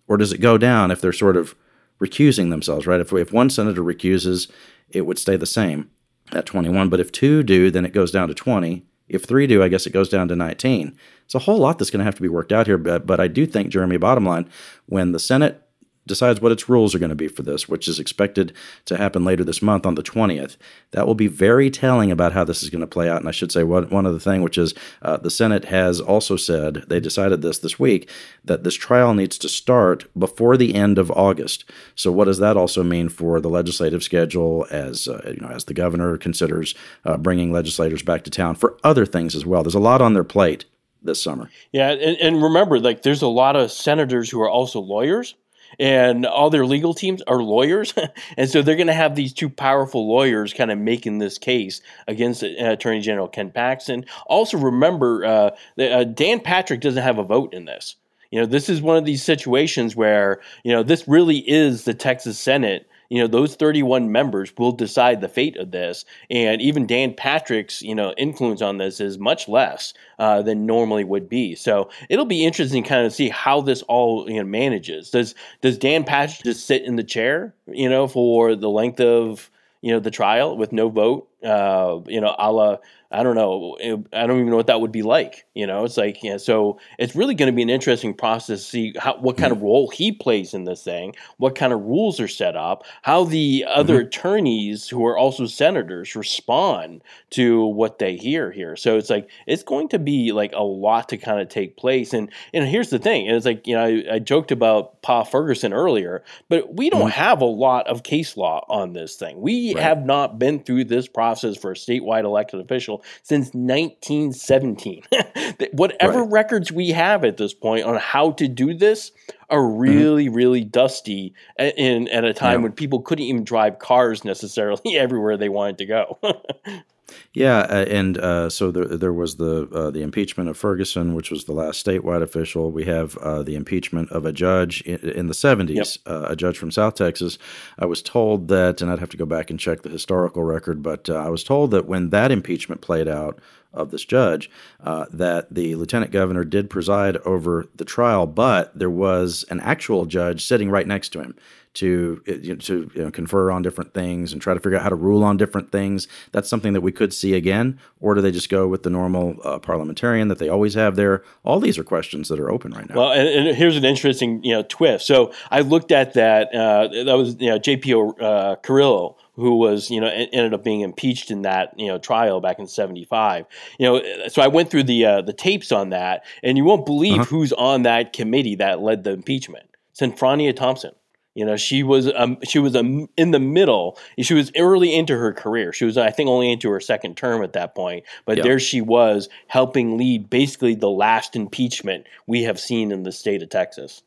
or 0.06 0.18
does 0.18 0.34
it 0.34 0.38
go 0.38 0.58
down 0.58 0.90
if 0.90 1.00
they're 1.00 1.12
sort 1.14 1.38
of 1.38 1.54
recusing 1.98 2.50
themselves? 2.50 2.86
Right? 2.86 3.00
If 3.00 3.10
if 3.14 3.32
one 3.32 3.48
senator 3.48 3.82
recuses, 3.82 4.48
it 4.90 5.06
would 5.06 5.18
stay 5.18 5.36
the 5.36 5.46
same 5.46 5.90
at 6.32 6.46
21. 6.46 6.88
But 6.88 7.00
if 7.00 7.12
two 7.12 7.42
do, 7.42 7.70
then 7.70 7.84
it 7.84 7.92
goes 7.92 8.10
down 8.10 8.28
to 8.28 8.34
20. 8.34 8.84
If 9.08 9.24
three 9.24 9.46
do, 9.46 9.62
I 9.62 9.68
guess 9.68 9.86
it 9.86 9.92
goes 9.92 10.08
down 10.08 10.28
to 10.28 10.36
19. 10.36 10.96
It's 11.24 11.34
a 11.34 11.40
whole 11.40 11.58
lot 11.58 11.78
that's 11.78 11.90
going 11.90 12.00
to 12.00 12.04
have 12.04 12.14
to 12.16 12.22
be 12.22 12.28
worked 12.28 12.52
out 12.52 12.66
here. 12.66 12.78
But, 12.78 13.06
but 13.06 13.20
I 13.20 13.28
do 13.28 13.46
think, 13.46 13.70
Jeremy, 13.70 13.96
bottom 13.96 14.24
line, 14.24 14.48
when 14.86 15.12
the 15.12 15.18
Senate 15.18 15.62
decides 16.08 16.40
what 16.40 16.52
its 16.52 16.68
rules 16.68 16.94
are 16.94 16.98
going 16.98 17.10
to 17.10 17.14
be 17.14 17.28
for 17.28 17.42
this, 17.42 17.68
which 17.68 17.86
is 17.86 18.00
expected 18.00 18.52
to 18.86 18.96
happen 18.96 19.24
later 19.24 19.44
this 19.44 19.62
month 19.62 19.86
on 19.86 19.94
the 19.94 20.02
20th. 20.02 20.56
That 20.90 21.06
will 21.06 21.14
be 21.14 21.28
very 21.28 21.70
telling 21.70 22.10
about 22.10 22.32
how 22.32 22.44
this 22.44 22.62
is 22.62 22.70
going 22.70 22.80
to 22.80 22.86
play 22.86 23.08
out. 23.08 23.20
And 23.20 23.28
I 23.28 23.32
should 23.32 23.52
say 23.52 23.62
one, 23.62 23.88
one 23.90 24.06
other 24.06 24.18
thing, 24.18 24.42
which 24.42 24.58
is 24.58 24.74
uh, 25.02 25.18
the 25.18 25.30
Senate 25.30 25.66
has 25.66 26.00
also 26.00 26.36
said, 26.36 26.84
they 26.88 26.98
decided 27.00 27.42
this 27.42 27.58
this 27.58 27.78
week, 27.78 28.10
that 28.44 28.64
this 28.64 28.74
trial 28.74 29.14
needs 29.14 29.38
to 29.38 29.48
start 29.48 30.04
before 30.18 30.56
the 30.56 30.74
end 30.74 30.98
of 30.98 31.10
August. 31.12 31.64
So 31.94 32.10
what 32.10 32.24
does 32.24 32.38
that 32.38 32.56
also 32.56 32.82
mean 32.82 33.08
for 33.08 33.40
the 33.40 33.50
legislative 33.50 34.02
schedule 34.02 34.66
as, 34.70 35.06
uh, 35.06 35.32
you 35.32 35.40
know, 35.40 35.48
as 35.48 35.64
the 35.64 35.74
governor 35.74 36.16
considers 36.18 36.74
uh, 37.04 37.16
bringing 37.16 37.52
legislators 37.52 38.02
back 38.02 38.24
to 38.24 38.30
town 38.30 38.54
for 38.54 38.76
other 38.82 39.06
things 39.06 39.34
as 39.36 39.46
well? 39.46 39.62
There's 39.62 39.74
a 39.74 39.80
lot 39.80 40.02
on 40.02 40.14
their 40.14 40.24
plate 40.24 40.64
this 41.02 41.22
summer. 41.22 41.50
Yeah, 41.72 41.90
and, 41.90 42.16
and 42.16 42.42
remember, 42.42 42.80
like, 42.80 43.02
there's 43.02 43.22
a 43.22 43.28
lot 43.28 43.56
of 43.56 43.70
senators 43.70 44.30
who 44.30 44.40
are 44.40 44.50
also 44.50 44.80
lawyers 44.80 45.34
and 45.78 46.26
all 46.26 46.50
their 46.50 46.66
legal 46.66 46.94
teams 46.94 47.22
are 47.22 47.42
lawyers, 47.42 47.94
and 48.36 48.48
so 48.48 48.62
they're 48.62 48.76
going 48.76 48.88
to 48.88 48.92
have 48.92 49.14
these 49.14 49.32
two 49.32 49.48
powerful 49.48 50.08
lawyers 50.08 50.52
kind 50.52 50.70
of 50.70 50.78
making 50.78 51.18
this 51.18 51.38
case 51.38 51.80
against 52.06 52.42
uh, 52.42 52.48
Attorney 52.58 53.00
General 53.00 53.28
Ken 53.28 53.50
Paxton. 53.50 54.04
Also, 54.26 54.58
remember 54.58 55.24
uh, 55.24 55.50
that, 55.76 55.92
uh, 55.92 56.04
Dan 56.04 56.40
Patrick 56.40 56.80
doesn't 56.80 57.02
have 57.02 57.18
a 57.18 57.24
vote 57.24 57.54
in 57.54 57.64
this. 57.64 57.96
You 58.30 58.40
know, 58.40 58.46
this 58.46 58.68
is 58.68 58.82
one 58.82 58.96
of 58.96 59.04
these 59.04 59.22
situations 59.22 59.96
where 59.96 60.40
you 60.62 60.72
know 60.72 60.82
this 60.82 61.08
really 61.08 61.38
is 61.38 61.84
the 61.84 61.94
Texas 61.94 62.38
Senate 62.38 62.86
you 63.10 63.20
know, 63.20 63.26
those 63.26 63.54
31 63.54 64.12
members 64.12 64.52
will 64.58 64.72
decide 64.72 65.20
the 65.20 65.28
fate 65.28 65.56
of 65.56 65.70
this. 65.70 66.04
And 66.30 66.60
even 66.60 66.86
Dan 66.86 67.14
Patrick's, 67.14 67.80
you 67.80 67.94
know, 67.94 68.12
influence 68.18 68.60
on 68.60 68.76
this 68.76 69.00
is 69.00 69.18
much 69.18 69.48
less 69.48 69.94
uh, 70.18 70.42
than 70.42 70.66
normally 70.66 71.04
would 71.04 71.28
be. 71.28 71.54
So 71.54 71.90
it'll 72.10 72.26
be 72.26 72.44
interesting 72.44 72.82
kind 72.82 73.06
of 73.06 73.14
see 73.14 73.28
how 73.30 73.60
this 73.60 73.82
all 73.82 74.30
you 74.30 74.36
know 74.36 74.44
manages. 74.44 75.10
Does 75.10 75.34
does 75.62 75.78
Dan 75.78 76.04
Patrick 76.04 76.44
just 76.44 76.66
sit 76.66 76.84
in 76.84 76.96
the 76.96 77.04
chair, 77.04 77.54
you 77.66 77.88
know, 77.88 78.06
for 78.06 78.54
the 78.54 78.70
length 78.70 79.00
of 79.00 79.50
you 79.80 79.92
know 79.92 80.00
the 80.00 80.10
trial 80.10 80.56
with 80.56 80.72
no 80.72 80.88
vote? 80.88 81.27
Uh, 81.44 82.00
you 82.06 82.20
know, 82.20 82.34
a 82.38 82.52
la 82.52 82.76
I 83.10 83.22
don't 83.22 83.36
know. 83.36 83.78
I 84.12 84.26
don't 84.26 84.38
even 84.38 84.50
know 84.50 84.56
what 84.56 84.66
that 84.66 84.82
would 84.82 84.92
be 84.92 85.02
like. 85.02 85.46
You 85.54 85.66
know, 85.66 85.84
it's 85.84 85.96
like, 85.96 86.22
yeah, 86.22 86.36
so 86.36 86.78
it's 86.98 87.16
really 87.16 87.34
going 87.34 87.50
to 87.50 87.56
be 87.56 87.62
an 87.62 87.70
interesting 87.70 88.12
process 88.12 88.60
to 88.60 88.66
see 88.66 88.94
how, 88.98 89.16
what 89.16 89.38
kind 89.38 89.50
of 89.50 89.62
role 89.62 89.88
he 89.88 90.12
plays 90.12 90.52
in 90.52 90.64
this 90.64 90.84
thing, 90.84 91.14
what 91.38 91.54
kind 91.54 91.72
of 91.72 91.80
rules 91.80 92.20
are 92.20 92.28
set 92.28 92.54
up, 92.54 92.84
how 93.00 93.24
the 93.24 93.64
other 93.66 93.94
mm-hmm. 93.94 94.08
attorneys 94.08 94.88
who 94.88 95.06
are 95.06 95.16
also 95.16 95.46
senators 95.46 96.14
respond 96.14 97.02
to 97.30 97.64
what 97.64 97.98
they 97.98 98.14
hear 98.14 98.50
here. 98.50 98.76
So 98.76 98.98
it's 98.98 99.08
like, 99.08 99.30
it's 99.46 99.62
going 99.62 99.88
to 99.88 99.98
be 99.98 100.32
like 100.32 100.52
a 100.52 100.62
lot 100.62 101.08
to 101.08 101.16
kind 101.16 101.40
of 101.40 101.48
take 101.48 101.78
place. 101.78 102.12
And, 102.12 102.30
and 102.52 102.68
here's 102.68 102.90
the 102.90 102.98
thing 102.98 103.26
and 103.26 103.36
it's 103.36 103.46
like, 103.46 103.66
you 103.66 103.74
know, 103.74 103.84
I, 103.84 104.16
I 104.16 104.18
joked 104.18 104.52
about 104.52 105.00
Pa 105.00 105.24
Ferguson 105.24 105.72
earlier, 105.72 106.22
but 106.50 106.74
we 106.74 106.90
don't 106.90 107.00
mm-hmm. 107.00 107.10
have 107.10 107.40
a 107.40 107.46
lot 107.46 107.86
of 107.86 108.02
case 108.02 108.36
law 108.36 108.66
on 108.68 108.92
this 108.92 109.16
thing. 109.16 109.40
We 109.40 109.74
right. 109.74 109.82
have 109.82 110.04
not 110.04 110.38
been 110.38 110.62
through 110.62 110.84
this 110.84 111.08
process 111.08 111.27
for 111.36 111.72
a 111.72 111.74
statewide 111.74 112.24
elected 112.24 112.60
official 112.60 113.04
since 113.22 113.46
1917. 113.48 115.02
Whatever 115.72 116.22
right. 116.22 116.32
records 116.32 116.72
we 116.72 116.90
have 116.90 117.24
at 117.24 117.36
this 117.36 117.54
point 117.54 117.84
on 117.84 117.96
how 117.96 118.32
to 118.32 118.48
do 118.48 118.74
this 118.74 119.12
are 119.50 119.66
really, 119.66 120.26
mm-hmm. 120.26 120.34
really 120.34 120.64
dusty 120.64 121.34
in 121.58 122.08
at 122.08 122.24
a 122.24 122.34
time 122.34 122.60
yeah. 122.60 122.64
when 122.64 122.72
people 122.72 123.00
couldn't 123.00 123.24
even 123.24 123.44
drive 123.44 123.78
cars 123.78 124.24
necessarily 124.24 124.96
everywhere 124.96 125.36
they 125.36 125.48
wanted 125.48 125.78
to 125.78 125.86
go. 125.86 126.18
Yeah, 127.32 127.58
uh, 127.58 127.84
and 127.88 128.18
uh, 128.18 128.50
so 128.50 128.70
there, 128.70 128.84
there 128.84 129.12
was 129.12 129.36
the 129.36 129.68
uh, 129.72 129.90
the 129.90 130.02
impeachment 130.02 130.48
of 130.48 130.56
Ferguson, 130.56 131.14
which 131.14 131.30
was 131.30 131.44
the 131.44 131.52
last 131.52 131.84
statewide 131.84 132.22
official. 132.22 132.70
We 132.70 132.84
have 132.84 133.16
uh, 133.18 133.42
the 133.42 133.54
impeachment 133.54 134.10
of 134.10 134.24
a 134.24 134.32
judge 134.32 134.80
in, 134.82 134.98
in 135.10 135.26
the 135.26 135.34
seventies, 135.34 135.98
yep. 136.04 136.14
Uh, 136.14 136.26
a 136.28 136.36
judge 136.36 136.58
from 136.58 136.70
South 136.70 136.94
Texas. 136.94 137.38
I 137.78 137.86
was 137.86 138.02
told 138.02 138.48
that, 138.48 138.82
and 138.82 138.90
I'd 138.90 138.98
have 138.98 139.10
to 139.10 139.16
go 139.16 139.26
back 139.26 139.50
and 139.50 139.60
check 139.60 139.82
the 139.82 139.88
historical 139.88 140.42
record, 140.42 140.82
but 140.82 141.08
uh, 141.08 141.14
I 141.14 141.28
was 141.28 141.44
told 141.44 141.70
that 141.70 141.86
when 141.86 142.10
that 142.10 142.30
impeachment 142.30 142.80
played 142.80 143.08
out 143.08 143.38
of 143.72 143.90
this 143.90 144.04
judge, 144.04 144.50
that 144.80 145.46
the 145.50 145.74
lieutenant 145.76 146.10
governor 146.10 146.44
did 146.44 146.70
preside 146.70 147.18
over 147.18 147.66
the 147.76 147.84
trial, 147.84 148.26
but 148.26 148.76
there 148.76 148.90
was 148.90 149.44
an 149.50 149.60
actual 149.60 150.06
judge 150.06 150.44
sitting 150.44 150.70
right 150.70 150.86
next 150.86 151.10
to 151.10 151.20
him 151.20 151.34
to 151.78 152.22
uh, 152.28 152.32
to 152.58 152.90
you 152.94 153.02
know, 153.04 153.10
confer 153.10 153.50
on 153.50 153.62
different 153.62 153.94
things 153.94 154.32
and 154.32 154.42
try 154.42 154.52
to 154.52 154.60
figure 154.60 154.76
out 154.76 154.82
how 154.82 154.88
to 154.88 154.96
rule 154.96 155.22
on 155.22 155.36
different 155.36 155.70
things. 155.70 156.08
That's 156.32 156.48
something 156.48 156.72
that 156.72 156.80
we 156.80 156.92
could 156.92 157.12
see 157.12 157.34
again, 157.34 157.78
or 158.00 158.14
do 158.14 158.20
they 158.20 158.32
just 158.32 158.48
go 158.48 158.66
with 158.66 158.82
the 158.82 158.90
normal 158.90 159.36
uh, 159.44 159.58
parliamentarian 159.58 160.28
that 160.28 160.38
they 160.38 160.48
always 160.48 160.74
have 160.74 160.96
there? 160.96 161.22
All 161.44 161.60
these 161.60 161.78
are 161.78 161.84
questions 161.84 162.28
that 162.28 162.40
are 162.40 162.50
open 162.50 162.72
right 162.72 162.88
now. 162.88 162.96
Well, 162.96 163.12
and, 163.12 163.28
and 163.28 163.56
here's 163.56 163.76
an 163.76 163.84
interesting 163.84 164.42
you 164.42 164.52
know 164.52 164.64
twist. 164.68 165.06
So 165.06 165.32
I 165.50 165.60
looked 165.60 165.92
at 165.92 166.14
that. 166.14 166.52
Uh, 166.54 166.88
that 167.04 167.16
was 167.16 167.36
you 167.38 167.48
know 167.48 167.58
JP 167.58 168.20
uh, 168.20 168.56
Carrillo 168.56 169.16
who 169.36 169.56
was 169.56 169.88
you 169.88 170.00
know 170.00 170.08
ended 170.08 170.52
up 170.52 170.64
being 170.64 170.80
impeached 170.80 171.30
in 171.30 171.42
that 171.42 171.72
you 171.78 171.86
know 171.86 171.96
trial 171.96 172.40
back 172.40 172.58
in 172.58 172.66
75 172.66 173.46
you 173.78 173.86
know 173.86 174.02
so 174.26 174.42
i 174.42 174.48
went 174.48 174.68
through 174.68 174.82
the 174.82 175.04
uh, 175.04 175.22
the 175.22 175.32
tapes 175.32 175.70
on 175.70 175.90
that 175.90 176.24
and 176.42 176.58
you 176.58 176.64
won't 176.64 176.84
believe 176.84 177.20
uh-huh. 177.20 177.24
who's 177.26 177.52
on 177.52 177.84
that 177.84 178.12
committee 178.12 178.56
that 178.56 178.80
led 178.80 179.04
the 179.04 179.12
impeachment 179.12 179.68
Senfronia 179.98 180.54
Thompson 180.54 180.92
you 181.38 181.44
know, 181.44 181.56
she 181.56 181.84
was 181.84 182.10
um, 182.16 182.36
she 182.42 182.58
was 182.58 182.74
um, 182.74 183.08
in 183.16 183.30
the 183.30 183.38
middle. 183.38 183.96
She 184.20 184.34
was 184.34 184.50
early 184.56 184.92
into 184.92 185.16
her 185.16 185.32
career. 185.32 185.72
She 185.72 185.84
was, 185.84 185.96
I 185.96 186.10
think, 186.10 186.28
only 186.28 186.50
into 186.50 186.68
her 186.68 186.80
second 186.80 187.16
term 187.16 187.44
at 187.44 187.52
that 187.52 187.76
point. 187.76 188.04
But 188.24 188.42
there 188.42 188.58
she 188.58 188.80
was, 188.80 189.28
helping 189.46 189.96
lead 189.96 190.28
basically 190.28 190.74
the 190.74 190.90
last 190.90 191.36
impeachment 191.36 192.08
we 192.26 192.42
have 192.42 192.58
seen 192.58 192.90
in 192.90 193.04
the 193.04 193.12
state 193.12 193.40
of 193.40 193.50
Texas. 193.50 194.02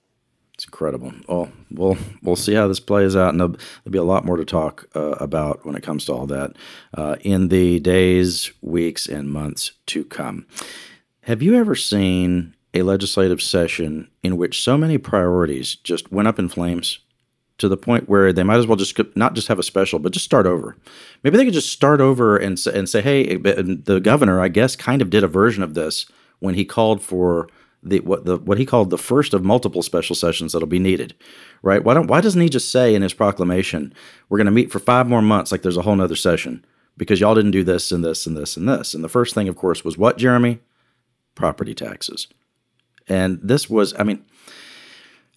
It's 0.55 0.65
incredible. 0.65 1.13
Well, 1.29 1.49
we'll 1.71 1.97
we'll 2.21 2.35
see 2.35 2.53
how 2.53 2.67
this 2.67 2.81
plays 2.81 3.15
out, 3.15 3.29
and 3.29 3.39
there'll, 3.39 3.53
there'll 3.53 3.93
be 3.93 3.97
a 3.97 4.03
lot 4.03 4.25
more 4.25 4.35
to 4.35 4.43
talk 4.43 4.89
uh, 4.93 5.11
about 5.11 5.65
when 5.65 5.75
it 5.75 5.83
comes 5.83 6.03
to 6.07 6.13
all 6.13 6.27
that 6.27 6.51
uh, 6.95 7.15
in 7.21 7.47
the 7.47 7.79
days, 7.79 8.51
weeks, 8.59 9.07
and 9.07 9.31
months 9.31 9.71
to 9.85 10.03
come. 10.03 10.47
Have 11.21 11.41
you 11.41 11.55
ever 11.55 11.75
seen 11.75 12.57
a 12.73 12.81
legislative 12.81 13.41
session 13.41 14.09
in 14.21 14.35
which 14.35 14.61
so 14.61 14.77
many 14.77 14.97
priorities 14.97 15.75
just 15.75 16.11
went 16.11 16.27
up 16.27 16.37
in 16.37 16.49
flames? 16.49 16.99
To 17.61 17.69
the 17.69 17.77
point 17.77 18.09
where 18.09 18.33
they 18.33 18.43
might 18.43 18.57
as 18.57 18.67
well 18.67 18.75
just 18.75 18.99
not 19.15 19.33
just 19.33 19.47
have 19.47 19.59
a 19.59 19.63
special, 19.63 19.99
but 19.99 20.11
just 20.11 20.25
start 20.25 20.45
over. 20.45 20.75
Maybe 21.23 21.37
they 21.37 21.45
could 21.45 21.53
just 21.53 21.71
start 21.71 22.01
over 22.01 22.37
and 22.37 22.59
and 22.67 22.89
say, 22.89 23.01
hey, 23.01 23.37
the 23.37 24.01
governor, 24.03 24.41
I 24.41 24.49
guess, 24.49 24.75
kind 24.75 25.01
of 25.01 25.09
did 25.09 25.23
a 25.23 25.27
version 25.27 25.63
of 25.63 25.73
this 25.73 26.05
when 26.39 26.55
he 26.55 26.65
called 26.65 27.01
for 27.01 27.47
the 27.83 27.99
what 28.01 28.25
the 28.25 28.37
what 28.37 28.57
he 28.57 28.65
called 28.65 28.89
the 28.89 28.97
first 28.97 29.33
of 29.33 29.43
multiple 29.43 29.81
special 29.81 30.15
sessions 30.15 30.53
that'll 30.53 30.67
be 30.67 30.79
needed, 30.79 31.15
right? 31.61 31.83
Why 31.83 31.93
don't 31.93 32.07
why 32.07 32.21
doesn't 32.21 32.41
he 32.41 32.49
just 32.49 32.71
say 32.71 32.93
in 32.93 33.01
his 33.01 33.13
proclamation, 33.13 33.93
we're 34.29 34.37
going 34.37 34.45
to 34.45 34.51
meet 34.51 34.71
for 34.71 34.79
five 34.79 35.07
more 35.07 35.21
months, 35.21 35.51
like 35.51 35.61
there's 35.61 35.77
a 35.77 35.81
whole 35.81 35.95
nother 35.95 36.15
session 36.15 36.65
because 36.97 37.19
y'all 37.19 37.35
didn't 37.35 37.51
do 37.51 37.63
this 37.63 37.91
and 37.91 38.03
this 38.03 38.27
and 38.27 38.37
this 38.37 38.57
and 38.57 38.67
this. 38.67 38.93
And 38.93 39.03
the 39.03 39.09
first 39.09 39.33
thing, 39.33 39.47
of 39.47 39.55
course, 39.55 39.83
was 39.83 39.97
what, 39.97 40.17
Jeremy? 40.17 40.59
Property 41.35 41.73
taxes. 41.73 42.27
And 43.07 43.39
this 43.41 43.69
was, 43.69 43.93
I 43.97 44.03
mean, 44.03 44.23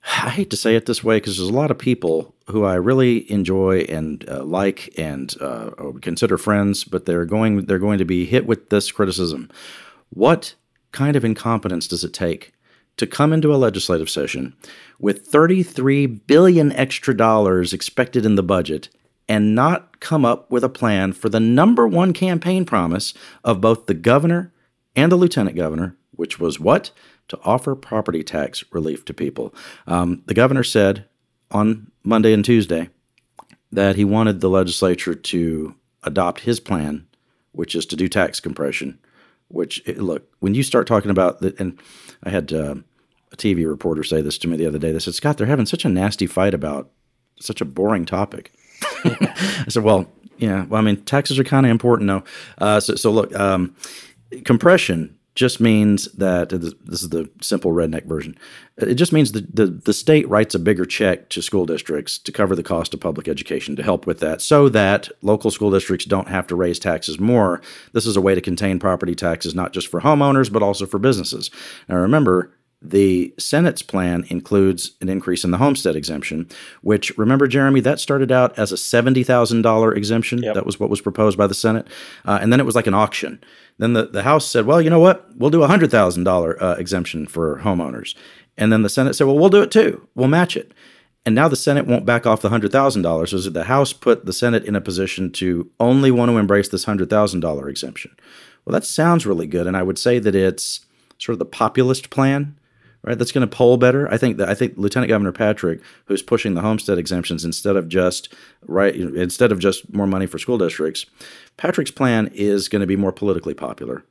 I 0.07 0.29
hate 0.29 0.51
to 0.51 0.57
say 0.57 0.77
it 0.77 0.87
this 0.87 1.03
way 1.03 1.17
because 1.17 1.39
there's 1.39 1.49
a 1.49 1.53
lot 1.53 1.71
of 1.71 1.79
people 1.79 2.35
who 2.49 2.65
I 2.65 2.75
really 2.75 3.31
enjoy 3.31 3.81
and 3.89 4.29
uh, 4.29 4.45
like 4.45 4.93
and 4.99 5.35
uh, 5.41 5.71
consider 6.03 6.37
friends, 6.37 6.85
but 6.85 7.07
they're 7.07 7.25
going 7.25 7.65
they're 7.65 7.79
going 7.79 7.99
to 7.99 8.05
be 8.05 8.27
hit 8.27 8.47
with 8.47 8.69
this 8.69 8.93
criticism. 8.93 9.51
What 10.11 10.55
kind 10.93 11.17
of 11.17 11.25
incompetence 11.25 11.89
does 11.89 12.05
it 12.05 12.13
take 12.13 12.53
to 12.97 13.07
come 13.07 13.33
into 13.33 13.53
a 13.53 13.57
legislative 13.57 14.09
session 14.09 14.55
with 15.01 15.27
33 15.27 16.07
billion 16.07 16.71
extra 16.73 17.17
dollars 17.17 17.73
expected 17.73 18.25
in 18.25 18.37
the 18.37 18.43
budget 18.43 18.89
and 19.29 19.55
not 19.55 20.01
come 20.01 20.25
up 20.25 20.51
with 20.51 20.63
a 20.63 20.69
plan 20.69 21.13
for 21.13 21.29
the 21.29 21.41
number 21.41 21.89
one 21.89 22.13
campaign 22.13 22.65
promise 22.65 23.15
of 23.43 23.61
both 23.61 23.87
the 23.87 23.95
governor 23.95 24.53
and 24.95 25.11
the 25.11 25.17
lieutenant 25.17 25.57
governor, 25.57 25.97
which 26.13 26.39
was 26.39 26.61
what? 26.61 26.91
To 27.29 27.39
offer 27.45 27.75
property 27.75 28.23
tax 28.23 28.65
relief 28.71 29.05
to 29.07 29.15
people. 29.15 29.55
Um, 29.87 30.23
the 30.27 30.35
governor 30.35 30.65
said 30.65 31.07
on 31.51 31.91
Monday 32.03 32.33
and 32.33 32.45
Tuesday 32.45 32.91
that 33.73 33.97
he 33.97 34.05
wanted 34.05 34.41
the 34.41 34.51
legislature 34.51 35.15
to 35.15 35.75
adopt 36.03 36.41
his 36.41 36.61
plan, 36.61 37.07
which 37.53 37.75
is 37.75 37.87
to 37.87 37.97
do 37.97 38.09
tax 38.09 38.41
compression. 38.41 38.99
Which, 39.49 39.83
eh, 39.87 39.95
look, 39.97 40.27
when 40.41 40.55
you 40.55 40.63
start 40.63 40.87
talking 40.87 41.11
about 41.11 41.41
that, 41.41 41.59
and 41.61 41.79
I 42.23 42.31
had 42.31 42.53
uh, 42.53 42.77
a 43.35 43.37
TV 43.37 43.69
reporter 43.69 44.03
say 44.03 44.23
this 44.23 44.39
to 44.39 44.49
me 44.49 44.57
the 44.57 44.67
other 44.67 44.79
day. 44.79 44.93
They 44.93 44.99
said, 44.99 45.15
Scott, 45.15 45.37
they're 45.37 45.47
having 45.47 45.67
such 45.67 45.85
a 45.85 45.89
nasty 45.89 46.27
fight 46.27 46.55
about 46.55 46.91
such 47.41 47.61
a 47.61 47.67
boring 47.67 48.07
topic. 48.07 48.53
I 49.05 49.67
said, 49.69 49.83
well, 49.83 50.11
yeah, 50.39 50.65
well, 50.65 50.81
I 50.81 50.85
mean, 50.85 51.03
taxes 51.05 51.39
are 51.39 51.45
kind 51.45 51.67
of 51.67 51.71
important, 51.71 52.09
though. 52.09 52.25
Uh, 52.59 52.81
so, 52.81 52.95
so, 52.95 53.11
look, 53.11 53.35
um, 53.39 53.75
compression 54.45 55.17
just 55.35 55.61
means 55.61 56.05
that 56.13 56.51
this 56.51 57.03
is 57.03 57.09
the 57.09 57.29
simple 57.41 57.73
redneck 57.73 58.05
version. 58.05 58.39
It 58.77 58.95
just 58.95 59.13
means 59.13 59.33
the, 59.33 59.47
the, 59.53 59.67
the 59.67 59.93
state 59.93 60.29
writes 60.29 60.55
a 60.55 60.59
bigger 60.59 60.85
check 60.85 61.29
to 61.31 61.43
school 61.43 61.67
districts 61.67 62.19
to 62.19 62.33
cover 62.33 62.55
the 62.55 62.63
cost 62.63 62.95
of 62.95 63.01
public 63.01 63.27
education 63.27 63.75
to 63.77 63.83
help 63.83 64.07
with 64.07 64.21
that 64.21 64.41
so 64.41 64.69
that 64.69 65.09
local 65.23 65.51
school 65.51 65.71
districts 65.71 66.07
don't 66.07 66.29
have 66.29 66.47
to 66.49 66.57
raise 66.57 66.79
taxes 66.79 67.19
more. 67.19 67.61
This 67.93 68.07
is 68.07 68.17
a 68.17 68.21
way 68.21 68.35
to 68.35 68.41
contain 68.41 68.79
property 68.79 69.15
taxes, 69.15 69.55
not 69.55 69.73
just 69.73 69.89
for 69.89 70.01
homeowners, 70.01 70.53
but 70.53 70.63
also 70.63 70.87
for 70.87 70.99
businesses. 70.99 71.51
Now, 71.89 71.97
remember, 71.97 72.53
the 72.85 73.35
Senate's 73.39 73.83
plan 73.83 74.27
includes 74.29 74.93
an 75.01 75.09
increase 75.09 75.43
in 75.43 75.51
the 75.51 75.57
homestead 75.57 75.97
exemption, 75.97 76.49
which, 76.83 77.17
remember, 77.17 77.47
Jeremy, 77.47 77.81
that 77.81 77.99
started 77.99 78.31
out 78.31 78.57
as 78.59 78.73
a 78.73 78.77
$70,000 78.77 79.97
exemption. 79.97 80.43
Yep. 80.43 80.55
That 80.55 80.67
was 80.67 80.79
what 80.79 80.91
was 80.91 81.01
proposed 81.01 81.39
by 81.39 81.47
the 81.47 81.55
Senate. 81.55 81.87
Uh, 82.25 82.39
and 82.41 82.53
then 82.53 82.61
it 82.61 82.67
was 82.67 82.75
like 82.75 82.87
an 82.87 82.95
auction. 82.95 83.43
Then 83.79 83.95
the, 83.95 84.07
the 84.07 84.23
House 84.23 84.47
said, 84.47 84.67
well, 84.67 84.83
you 84.83 84.91
know 84.91 85.01
what? 85.01 85.27
We'll 85.37 85.51
do 85.51 85.63
a 85.63 85.69
$100,000 85.69 86.63
uh, 86.63 86.77
exemption 86.79 87.27
for 87.27 87.61
homeowners. 87.61 88.15
And 88.57 88.73
then 88.73 88.83
the 88.83 88.89
Senate 88.89 89.15
said, 89.15 89.27
well, 89.27 89.39
we'll 89.39 89.49
do 89.49 89.63
it 89.63 89.71
too. 89.71 90.07
We'll 90.15 90.29
match 90.29 90.57
it. 90.57 90.73
And 91.27 91.35
now 91.35 91.49
the 91.49 91.57
Senate 91.57 91.87
won't 91.87 92.05
back 92.05 92.27
off 92.27 92.43
the 92.43 92.51
$100,000. 92.51 93.29
So 93.29 93.51
the 93.51 93.65
House 93.65 93.93
put 93.93 94.27
the 94.27 94.33
Senate 94.33 94.65
in 94.65 94.77
a 94.77 94.81
position 94.81 95.33
to 95.33 95.71
only 95.81 96.11
want 96.11 96.31
to 96.31 96.37
embrace 96.37 96.69
this 96.69 96.85
$100,000 96.85 97.69
exemption. 97.69 98.15
Well, 98.65 98.75
that 98.75 98.85
sounds 98.85 99.27
really 99.27 99.47
good. 99.47 99.67
And 99.67 99.77
I 99.77 99.83
would 99.83 99.99
say 99.99 100.19
that 100.19 100.35
it's 100.35 100.85
sort 101.19 101.35
of 101.35 101.39
the 101.39 101.47
populist 101.47 102.11
plan 102.11 102.57
right? 103.05 103.19
That's 103.19 103.33
going 103.33 103.47
to 103.49 103.57
poll 103.57 103.77
better. 103.77 104.11
I 104.13 104.17
think 104.17 104.39
that 104.39 104.49
I 104.49 104.55
think 104.55 104.75
Lieutenant 104.77 105.11
Governor 105.11 105.33
Patrick, 105.33 105.81
who's 106.07 106.23
pushing 106.23 106.55
the 106.55 106.63
homestead 106.63 106.99
exemptions 106.99 107.45
instead 107.45 107.77
of 107.77 107.89
just 107.89 108.33
right 108.67 108.95
instead 108.95 109.53
of 109.53 109.59
just 109.59 109.93
more 109.93 110.07
money 110.07 110.27
for 110.27 110.39
school 110.39 110.59
districts, 110.59 111.07
Patrick's 111.57 111.91
plan 111.91 112.31
is 112.35 112.69
going 112.69 112.81
to 112.81 112.87
be 112.87 112.97
more 112.97 113.13
politically 113.13 113.55
popular, 113.55 114.05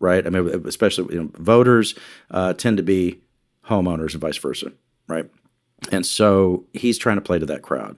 right? 0.00 0.26
I 0.26 0.30
mean, 0.30 0.48
especially 0.66 1.14
you 1.14 1.22
know, 1.22 1.30
voters 1.34 1.94
uh, 2.30 2.54
tend 2.54 2.78
to 2.78 2.82
be 2.82 3.20
homeowners 3.66 4.12
and 4.12 4.20
vice 4.20 4.38
versa, 4.38 4.72
right? 5.06 5.30
And 5.92 6.04
so 6.04 6.64
he's 6.72 6.98
trying 6.98 7.18
to 7.18 7.22
play 7.22 7.38
to 7.38 7.46
that 7.46 7.62
crowd. 7.62 7.96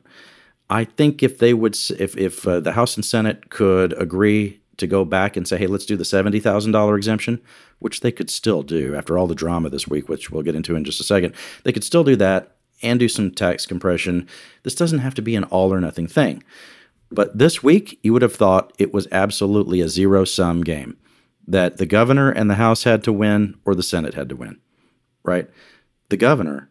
I 0.68 0.84
think 0.84 1.22
if 1.22 1.38
they 1.38 1.54
would, 1.54 1.76
if 1.98 2.16
if 2.16 2.46
uh, 2.46 2.60
the 2.60 2.72
House 2.72 2.96
and 2.96 3.04
Senate 3.04 3.50
could 3.50 3.92
agree 4.00 4.59
to 4.80 4.86
go 4.86 5.04
back 5.04 5.36
and 5.36 5.46
say, 5.46 5.56
hey, 5.56 5.66
let's 5.66 5.86
do 5.86 5.96
the 5.96 6.04
seventy 6.04 6.40
thousand 6.40 6.72
dollar 6.72 6.96
exemption, 6.96 7.40
which 7.78 8.00
they 8.00 8.12
could 8.12 8.30
still 8.30 8.62
do 8.62 8.94
after 8.94 9.16
all 9.16 9.26
the 9.26 9.34
drama 9.34 9.70
this 9.70 9.88
week, 9.88 10.08
which 10.08 10.30
we'll 10.30 10.42
get 10.42 10.54
into 10.54 10.76
in 10.76 10.84
just 10.84 11.00
a 11.00 11.04
second. 11.04 11.34
They 11.64 11.72
could 11.72 11.84
still 11.84 12.04
do 12.04 12.16
that 12.16 12.56
and 12.82 12.98
do 12.98 13.08
some 13.08 13.30
tax 13.30 13.66
compression. 13.66 14.26
This 14.62 14.74
doesn't 14.74 15.00
have 15.00 15.14
to 15.14 15.22
be 15.22 15.36
an 15.36 15.44
all 15.44 15.72
or 15.72 15.80
nothing 15.80 16.06
thing. 16.06 16.42
But 17.10 17.36
this 17.36 17.62
week, 17.62 17.98
you 18.02 18.12
would 18.12 18.22
have 18.22 18.34
thought 18.34 18.72
it 18.78 18.94
was 18.94 19.08
absolutely 19.10 19.80
a 19.80 19.88
zero 19.88 20.24
sum 20.24 20.62
game 20.62 20.96
that 21.46 21.78
the 21.78 21.86
governor 21.86 22.30
and 22.30 22.48
the 22.48 22.54
House 22.54 22.84
had 22.84 23.02
to 23.04 23.12
win 23.12 23.58
or 23.64 23.74
the 23.74 23.82
Senate 23.82 24.14
had 24.14 24.28
to 24.28 24.36
win, 24.36 24.60
right? 25.24 25.50
The 26.08 26.16
governor 26.16 26.70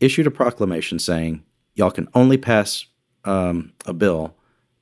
issued 0.00 0.26
a 0.26 0.30
proclamation 0.30 0.98
saying, 0.98 1.42
y'all 1.74 1.90
can 1.90 2.08
only 2.14 2.36
pass 2.36 2.86
um, 3.24 3.72
a 3.84 3.92
bill 3.92 4.36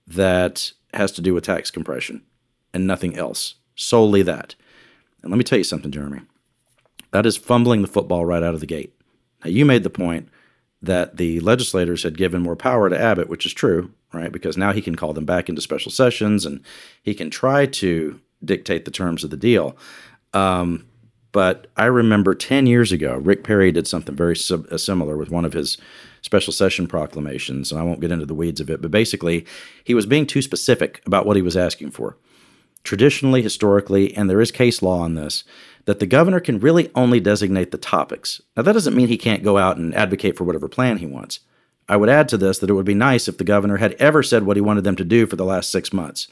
that 0.07 0.73
has 0.93 1.13
to 1.13 1.23
do 1.23 1.33
with 1.33 1.45
tax 1.45 1.71
compression 1.71 2.23
and 2.73 2.87
nothing 2.87 3.17
else, 3.17 3.55
solely 3.75 4.23
that. 4.23 4.55
And 5.23 5.31
let 5.31 5.39
me 5.39 5.45
tell 5.45 5.59
you 5.59 5.65
something, 5.65 5.91
Jeremy. 5.91 6.21
That 7.13 7.27
is 7.27 7.37
fumbling 7.37 7.83
the 7.83 7.89
football 7.89 8.25
right 8.25 8.43
out 8.43 8.55
of 8.55 8.61
the 8.61 8.67
gate. 8.67 8.95
Now, 9.45 9.51
you 9.51 9.65
made 9.65 9.83
the 9.83 9.91
point 9.91 10.29
that 10.81 11.17
the 11.17 11.39
legislators 11.41 12.03
had 12.03 12.19
given 12.19 12.43
more 12.43 12.57
power 12.57 12.89
to 12.89 13.01
Abbott, 13.01 13.29
which 13.29 13.47
is 13.47 13.53
true, 13.53 13.93
right? 14.13 14.33
Because 14.33 14.57
now 14.57 14.73
he 14.73 14.83
can 14.83 14.97
call 14.97 15.13
them 15.13 15.25
back 15.25 15.49
into 15.49 15.63
special 15.63 15.93
sessions 15.93 16.45
and 16.45 16.61
he 17.03 17.15
can 17.15 17.31
try 17.31 17.67
to 17.67 18.21
dictate 18.45 18.85
the 18.85 18.91
terms 18.91 19.23
of 19.23 19.31
the 19.31 19.37
deal. 19.37 19.77
Um, 20.33 20.87
but 21.31 21.69
I 21.77 21.87
remember 21.87 22.35
10 22.35 22.67
years 22.67 22.93
ago, 22.93 23.17
Rick 23.17 23.45
Perry 23.45 23.73
did 23.73 23.87
something 23.87 24.15
very 24.15 24.35
uh, 24.35 24.77
similar 24.77 25.17
with 25.17 25.31
one 25.31 25.45
of 25.45 25.55
his 25.55 25.79
special 26.21 26.53
session 26.53 26.87
proclamations. 26.87 27.73
And 27.73 27.81
I 27.81 27.85
won't 27.85 28.01
get 28.01 28.13
into 28.13 28.27
the 28.27 28.35
weeds 28.35 28.61
of 28.61 28.69
it, 28.69 28.83
but 28.83 28.91
basically, 28.91 29.47
he 29.85 29.95
was 29.95 30.05
being 30.05 30.27
too 30.27 30.43
specific 30.43 31.03
about 31.07 31.25
what 31.25 31.37
he 31.37 31.43
was 31.43 31.57
asking 31.57 31.93
for. 31.93 32.19
Traditionally, 32.85 33.43
historically, 33.43 34.15
and 34.17 34.29
there 34.29 34.41
is 34.41 34.51
case 34.51 34.83
law 34.83 35.01
on 35.01 35.15
this, 35.15 35.45
that 35.85 36.01
the 36.01 36.07
governor 36.07 36.41
can 36.41 36.59
really 36.59 36.91
only 36.95 37.21
designate 37.21 37.71
the 37.71 37.79
topics. 37.79 38.41
Now, 38.57 38.63
that 38.63 38.73
doesn't 38.73 38.97
mean 38.97 39.09
he 39.09 39.19
can't 39.19 39.45
go 39.45 39.59
out 39.59 39.77
and 39.77 39.95
advocate 39.95 40.37
for 40.37 40.45
whatever 40.45 40.69
plan 40.69 40.99
he 40.99 41.07
wants. 41.07 41.41
I 41.89 41.97
would 41.97 42.09
add 42.09 42.29
to 42.31 42.37
this 42.37 42.59
that 42.59 42.71
it 42.71 42.75
would 42.75 42.87
be 42.87 42.95
nice 42.95 43.29
if 43.29 43.39
the 43.39 43.45
governor 43.45 43.77
had 43.77 43.95
ever 43.95 44.23
said 44.23 44.45
what 44.45 44.57
he 44.57 44.61
wanted 44.61 44.85
them 44.85 44.97
to 44.97 45.05
do 45.05 45.27
for 45.27 45.37
the 45.37 45.45
last 45.45 45.71
six 45.71 45.93
months. 45.93 46.29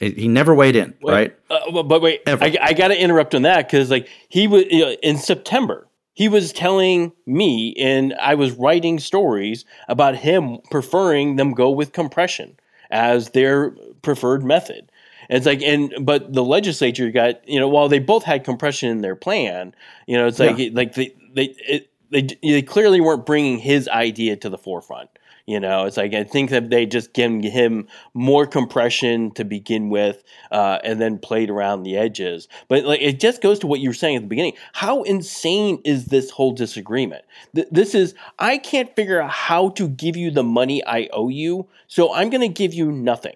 He 0.00 0.28
never 0.28 0.54
weighed 0.54 0.76
in, 0.76 0.94
wait, 1.00 1.12
right? 1.12 1.38
Uh, 1.48 1.82
but 1.82 2.02
wait, 2.02 2.22
Ever. 2.26 2.44
I, 2.44 2.56
I 2.60 2.72
got 2.72 2.88
to 2.88 3.00
interrupt 3.00 3.34
on 3.34 3.42
that 3.42 3.66
because, 3.66 3.90
like, 3.90 4.08
he 4.28 4.46
was 4.46 4.64
you 4.70 4.84
know, 4.84 4.90
in 5.02 5.18
September. 5.18 5.86
He 6.14 6.28
was 6.28 6.52
telling 6.52 7.12
me, 7.26 7.74
and 7.76 8.14
I 8.20 8.34
was 8.34 8.52
writing 8.52 8.98
stories 8.98 9.64
about 9.88 10.16
him 10.16 10.58
preferring 10.70 11.36
them 11.36 11.54
go 11.54 11.70
with 11.70 11.92
compression 11.92 12.56
as 12.90 13.30
their 13.30 13.70
preferred 14.02 14.44
method. 14.44 14.90
It's 15.28 15.46
like, 15.46 15.62
and 15.62 15.94
but 16.00 16.32
the 16.32 16.44
legislature 16.44 17.10
got 17.10 17.46
you 17.48 17.60
know 17.60 17.68
while 17.68 17.88
they 17.88 17.98
both 17.98 18.24
had 18.24 18.44
compression 18.44 18.90
in 18.90 19.00
their 19.00 19.16
plan, 19.16 19.74
you 20.06 20.16
know, 20.16 20.26
it's 20.26 20.38
like 20.38 20.58
yeah. 20.58 20.70
like 20.72 20.94
they 20.94 21.14
they 21.34 21.54
it, 21.66 21.90
they 22.10 22.22
they 22.42 22.62
clearly 22.62 23.00
weren't 23.00 23.26
bringing 23.26 23.58
his 23.58 23.88
idea 23.88 24.36
to 24.36 24.48
the 24.48 24.58
forefront. 24.58 25.10
You 25.46 25.60
know, 25.60 25.84
it's 25.84 25.98
like 25.98 26.14
I 26.14 26.24
think 26.24 26.48
that 26.50 26.70
they 26.70 26.86
just 26.86 27.12
given 27.12 27.42
him 27.42 27.86
more 28.14 28.46
compression 28.46 29.30
to 29.32 29.44
begin 29.44 29.90
with, 29.90 30.24
uh, 30.50 30.78
and 30.82 30.98
then 30.98 31.18
played 31.18 31.50
around 31.50 31.82
the 31.82 31.98
edges. 31.98 32.48
But 32.68 32.84
like 32.84 33.02
it 33.02 33.20
just 33.20 33.42
goes 33.42 33.58
to 33.58 33.66
what 33.66 33.80
you 33.80 33.90
were 33.90 33.94
saying 33.94 34.16
at 34.16 34.22
the 34.22 34.28
beginning. 34.28 34.54
How 34.72 35.02
insane 35.02 35.82
is 35.84 36.06
this 36.06 36.30
whole 36.30 36.52
disagreement? 36.52 37.26
Th- 37.54 37.68
this 37.70 37.94
is 37.94 38.14
I 38.38 38.56
can't 38.56 38.94
figure 38.96 39.20
out 39.20 39.30
how 39.30 39.68
to 39.70 39.86
give 39.86 40.16
you 40.16 40.30
the 40.30 40.44
money 40.44 40.82
I 40.86 41.10
owe 41.12 41.28
you, 41.28 41.68
so 41.88 42.14
I'm 42.14 42.30
going 42.30 42.40
to 42.40 42.48
give 42.48 42.72
you 42.72 42.90
nothing 42.90 43.34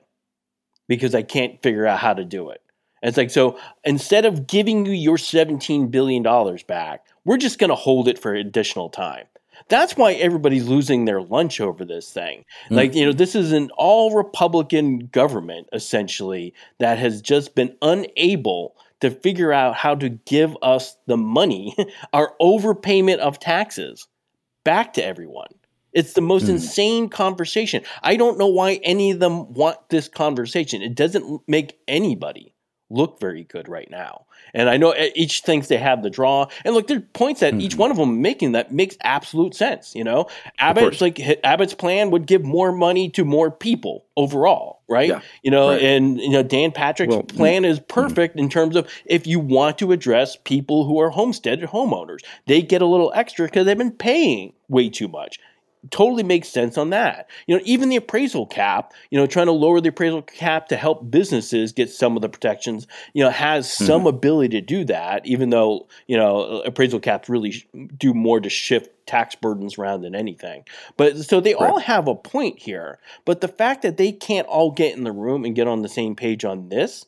because 0.89 1.15
I 1.15 1.23
can't 1.23 1.63
figure 1.63 1.87
out 1.87 1.99
how 1.99 2.15
to 2.15 2.25
do 2.25 2.51
it. 2.51 2.63
And 3.03 3.09
it's 3.09 3.19
like 3.19 3.31
so 3.31 3.59
instead 3.85 4.25
of 4.25 4.47
giving 4.47 4.85
you 4.85 4.93
your 4.93 5.19
17 5.19 5.89
billion 5.89 6.23
dollars 6.23 6.63
back, 6.63 7.07
we're 7.25 7.37
just 7.37 7.59
going 7.59 7.71
to 7.71 7.77
hold 7.77 8.09
it 8.09 8.19
for 8.19 8.35
additional 8.35 8.89
time. 8.89 9.27
That's 9.69 9.97
why 9.97 10.13
everybody's 10.15 10.69
losing 10.69 11.05
their 11.05 11.21
lunch 11.21 11.61
over 11.61 11.85
this 11.85 12.13
thing. 12.13 12.45
Mm-hmm. 12.65 12.75
Like, 12.75 12.95
you 12.95 13.05
know, 13.05 13.13
this 13.13 13.35
is 13.35 13.53
an 13.53 13.71
all 13.77 14.15
Republican 14.15 15.09
government 15.13 15.69
essentially 15.73 16.55
that 16.79 16.99
has 16.99 17.21
just 17.21 17.55
been 17.55 17.77
unable 17.83 18.77
to 19.01 19.11
figure 19.11 19.53
out 19.53 19.77
how 19.77 19.95
to 19.97 20.09
give 20.09 20.57
us 20.63 20.97
the 21.07 21.17
money, 21.17 21.77
our 22.13 22.35
overpayment 22.41 23.19
of 23.19 23.39
taxes, 23.39 24.07
back 24.65 24.93
to 24.95 25.05
everyone. 25.05 25.49
It's 25.93 26.13
the 26.13 26.21
most 26.21 26.47
mm. 26.47 26.51
insane 26.51 27.09
conversation. 27.09 27.83
I 28.03 28.17
don't 28.17 28.39
know 28.39 28.47
why 28.47 28.75
any 28.83 29.11
of 29.11 29.21
them 29.21 29.53
want 29.53 29.77
this 29.89 30.09
conversation. 30.09 30.83
It 30.83 30.95
doesn't 30.95 31.43
make 31.47 31.79
anybody 31.89 32.55
look 32.91 33.21
very 33.21 33.45
good 33.45 33.69
right 33.69 33.91
now. 33.91 34.25
And 34.55 34.71
I 34.71 34.77
know 34.79 34.95
each 35.15 35.43
thinks 35.43 35.69
they 35.69 35.77
have 35.77 36.03
the 36.03 36.11
draw. 36.11 36.47
And 36.65 36.75
look, 36.75 36.87
there's 36.87 37.03
points 37.13 37.41
that 37.41 37.53
mm-hmm. 37.53 37.61
each 37.61 37.77
one 37.77 37.91
of 37.91 37.99
them 37.99 38.23
making 38.23 38.53
that 38.53 38.73
makes 38.73 38.97
absolute 39.03 39.55
sense. 39.55 39.95
You 39.95 40.05
know, 40.05 40.29
Abbott's 40.59 41.01
like 41.01 41.21
Abbott's 41.45 41.75
plan 41.75 42.11
would 42.11 42.27
give 42.27 42.45
more 42.45 42.73
money 42.73 43.11
to 43.11 43.25
more 43.25 43.51
people 43.51 44.07
overall, 44.17 44.81
right? 44.89 45.09
Yeah, 45.09 45.21
you 45.43 45.51
know, 45.51 45.71
right. 45.71 45.83
and 45.83 46.19
you 46.19 46.31
know 46.31 46.43
Dan 46.43 46.73
Patrick's 46.73 47.15
well, 47.15 47.25
plan 47.25 47.65
is 47.65 47.79
perfect 47.81 48.37
mm-hmm. 48.37 48.45
in 48.45 48.51
terms 48.51 48.77
of 48.77 48.89
if 49.05 49.27
you 49.27 49.39
want 49.39 49.79
to 49.79 49.93
address 49.93 50.37
people 50.37 50.87
who 50.87 50.99
are 50.99 51.11
homesteaded 51.11 51.69
homeowners, 51.69 52.25
they 52.47 52.63
get 52.63 52.81
a 52.81 52.87
little 52.87 53.13
extra 53.15 53.47
because 53.47 53.67
they've 53.67 53.77
been 53.77 53.93
paying 53.93 54.55
way 54.69 54.89
too 54.89 55.09
much 55.09 55.39
totally 55.91 56.23
makes 56.23 56.49
sense 56.49 56.79
on 56.79 56.91
that. 56.91 57.29
You 57.47 57.57
know, 57.57 57.63
even 57.65 57.89
the 57.89 57.97
appraisal 57.97 58.47
cap, 58.47 58.93
you 59.11 59.19
know, 59.19 59.27
trying 59.27 59.47
to 59.47 59.53
lower 59.53 59.81
the 59.81 59.91
appraisal 59.91 60.23
cap 60.23 60.69
to 60.69 60.77
help 60.77 61.11
businesses 61.11 61.73
get 61.73 61.91
some 61.91 62.17
of 62.17 62.23
the 62.23 62.29
protections, 62.29 62.87
you 63.15 63.23
know, 63.23 63.31
has 63.31 63.73
some 63.73 64.01
mm-hmm. 64.01 64.09
ability 64.09 64.61
to 64.61 64.67
do 64.67 64.85
that, 64.85 65.27
even 65.27 65.51
though, 65.51 65.89
you 66.07 66.17
know, 66.17 66.63
appraisal 66.63 67.01
caps 67.01 67.29
really 67.29 67.65
do 67.97 68.15
more 68.15 68.41
to 68.41 68.49
shift 68.49 68.91
tax 69.07 69.35
burdens 69.35 69.79
around 69.79 70.03
than 70.03 70.15
anything. 70.15 70.65
But 70.97 71.17
so 71.19 71.41
they 71.41 71.55
right. 71.55 71.71
all 71.71 71.79
have 71.79 72.09
a 72.09 72.15
point 72.15 72.59
here. 72.59 72.99
But 73.25 73.41
the 73.41 73.49
fact 73.49 73.83
that 73.83 73.97
they 73.97 74.13
can't 74.13 74.47
all 74.47 74.71
get 74.71 74.97
in 74.97 75.05
the 75.05 75.13
room 75.13 75.45
and 75.45 75.55
get 75.55 75.69
on 75.69 75.83
the 75.83 75.89
same 75.89 76.15
page 76.15 76.45
on 76.45 76.69
this 76.69 77.07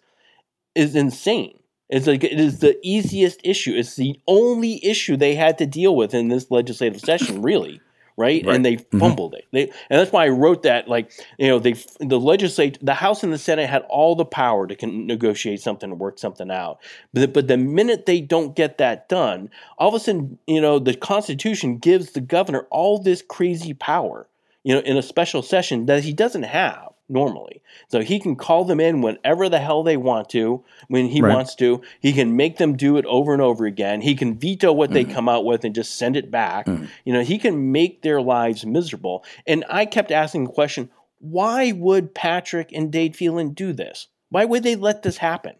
is 0.75 0.97
insane. 0.97 1.59
It's 1.89 2.07
like 2.07 2.23
it 2.23 2.39
is 2.39 2.61
the 2.61 2.79
easiest 2.85 3.41
issue. 3.43 3.75
It's 3.75 3.97
the 3.97 4.19
only 4.29 4.85
issue 4.85 5.17
they 5.17 5.35
had 5.35 5.59
to 5.59 5.67
deal 5.67 5.97
with 5.97 6.15
in 6.15 6.29
this 6.29 6.51
legislative 6.51 7.01
session, 7.01 7.43
really 7.43 7.81
right? 8.21 8.45
right. 8.45 8.55
And 8.55 8.65
they 8.65 8.77
mm-hmm. 8.77 8.99
fumbled 8.99 9.33
mm-hmm. 9.33 9.57
it. 9.57 9.71
They, 9.71 9.75
and 9.89 9.99
that's 9.99 10.13
why 10.13 10.27
I 10.27 10.29
wrote 10.29 10.63
that. 10.63 10.87
Like, 10.87 11.11
you 11.39 11.49
know, 11.49 11.59
they 11.59 11.73
the 11.99 12.21
legislate 12.21 12.79
the 12.85 12.95
House 12.95 13.25
and 13.25 13.33
the 13.33 13.39
Senate 13.39 13.69
had 13.69 13.83
all 13.89 14.15
the 14.15 14.25
power 14.25 14.67
to 14.67 14.77
con- 14.77 15.07
negotiate 15.07 15.61
something 15.61 15.91
and 15.91 15.99
work 15.99 16.19
something 16.19 16.51
out. 16.51 16.79
But 17.13 17.33
but 17.33 17.49
the 17.49 17.57
minute 17.57 18.07
they 18.07 18.21
don't 18.21 18.55
get 18.55 18.79
that 18.79 19.09
done, 19.09 19.51
all 19.79 19.89
of 19.89 19.95
a 19.95 20.01
sudden, 20.01 20.39
you 20.47 20.61
know, 20.61 20.79
the 20.79 20.95
Constitution 20.95 21.79
gives 21.79 22.13
the 22.13 22.21
governor 22.21 22.67
all 22.71 23.03
this 23.03 23.23
crazy 23.23 23.73
power, 23.73 24.29
you 24.63 24.75
know, 24.75 24.81
in 24.81 24.97
a 24.97 25.03
special 25.03 25.43
session 25.43 25.87
that 25.87 26.05
he 26.05 26.13
doesn't 26.13 26.45
have 26.45 26.91
normally. 27.11 27.61
So 27.89 28.01
he 28.01 28.21
can 28.21 28.37
call 28.37 28.65
them 28.65 28.81
in 28.81 29.03
whenever 29.03 29.49
the 29.49 29.59
hell 29.59 29.83
they 29.83 29.97
want 29.97 30.29
to, 30.31 30.63
when 30.89 31.07
he 31.07 31.21
right. 31.21 31.35
wants 31.35 31.55
to. 31.57 31.83
He 32.01 32.13
can 32.13 32.37
make 32.37 32.57
them 32.57 32.77
do 32.77 32.97
it 32.97 33.05
over 33.07 33.33
and 33.33 33.43
over 33.43 33.67
again. 33.67 34.01
He 34.01 34.15
can 34.15 34.39
veto 34.39 34.73
what 34.73 34.91
mm-hmm. 34.91 34.95
they 34.95 35.05
come 35.05 35.29
out 35.29 35.45
with 35.45 35.65
and 35.65 35.75
just 35.75 35.97
send 35.97 36.17
it 36.17 36.31
back. 36.31 36.67
Mm-hmm. 36.67 36.87
You 37.05 37.13
know, 37.13 37.23
he 37.23 37.39
can 37.39 37.73
make 37.73 38.03
their 38.03 38.23
lives 38.23 38.65
miserable. 38.65 39.25
And 39.47 39.65
I 39.69 39.87
kept 39.87 40.11
asking 40.13 40.45
the 40.45 40.53
question, 40.53 40.91
why 41.19 41.73
would 41.73 42.15
Patrick 42.15 42.71
and 42.73 42.91
Dade 42.91 43.17
Phelan 43.17 43.51
do 43.51 43.73
this? 43.73 44.09
Why 44.31 44.45
would 44.45 44.63
they 44.63 44.77
let 44.77 45.03
this 45.03 45.19
happen? 45.19 45.55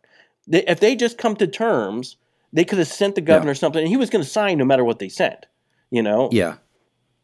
They, 0.47 0.65
if 0.65 0.81
they 0.81 0.97
just 0.97 1.19
come 1.19 1.37
to 1.37 1.47
terms, 1.47 2.17
they 2.53 2.65
could 2.65 2.79
have 2.79 2.89
sent 2.89 3.15
the 3.15 3.21
governor 3.21 3.53
yeah. 3.53 3.59
something 3.59 3.81
and 3.81 3.89
he 3.89 3.97
was 3.97 4.11
going 4.11 4.25
to 4.25 4.31
sign 4.31 4.59
no 4.59 4.65
matter 4.65 4.85
what 4.85 4.99
they 4.99 5.09
sent. 5.09 5.47
You 5.91 6.03
know? 6.03 6.29
Yeah. 6.33 6.55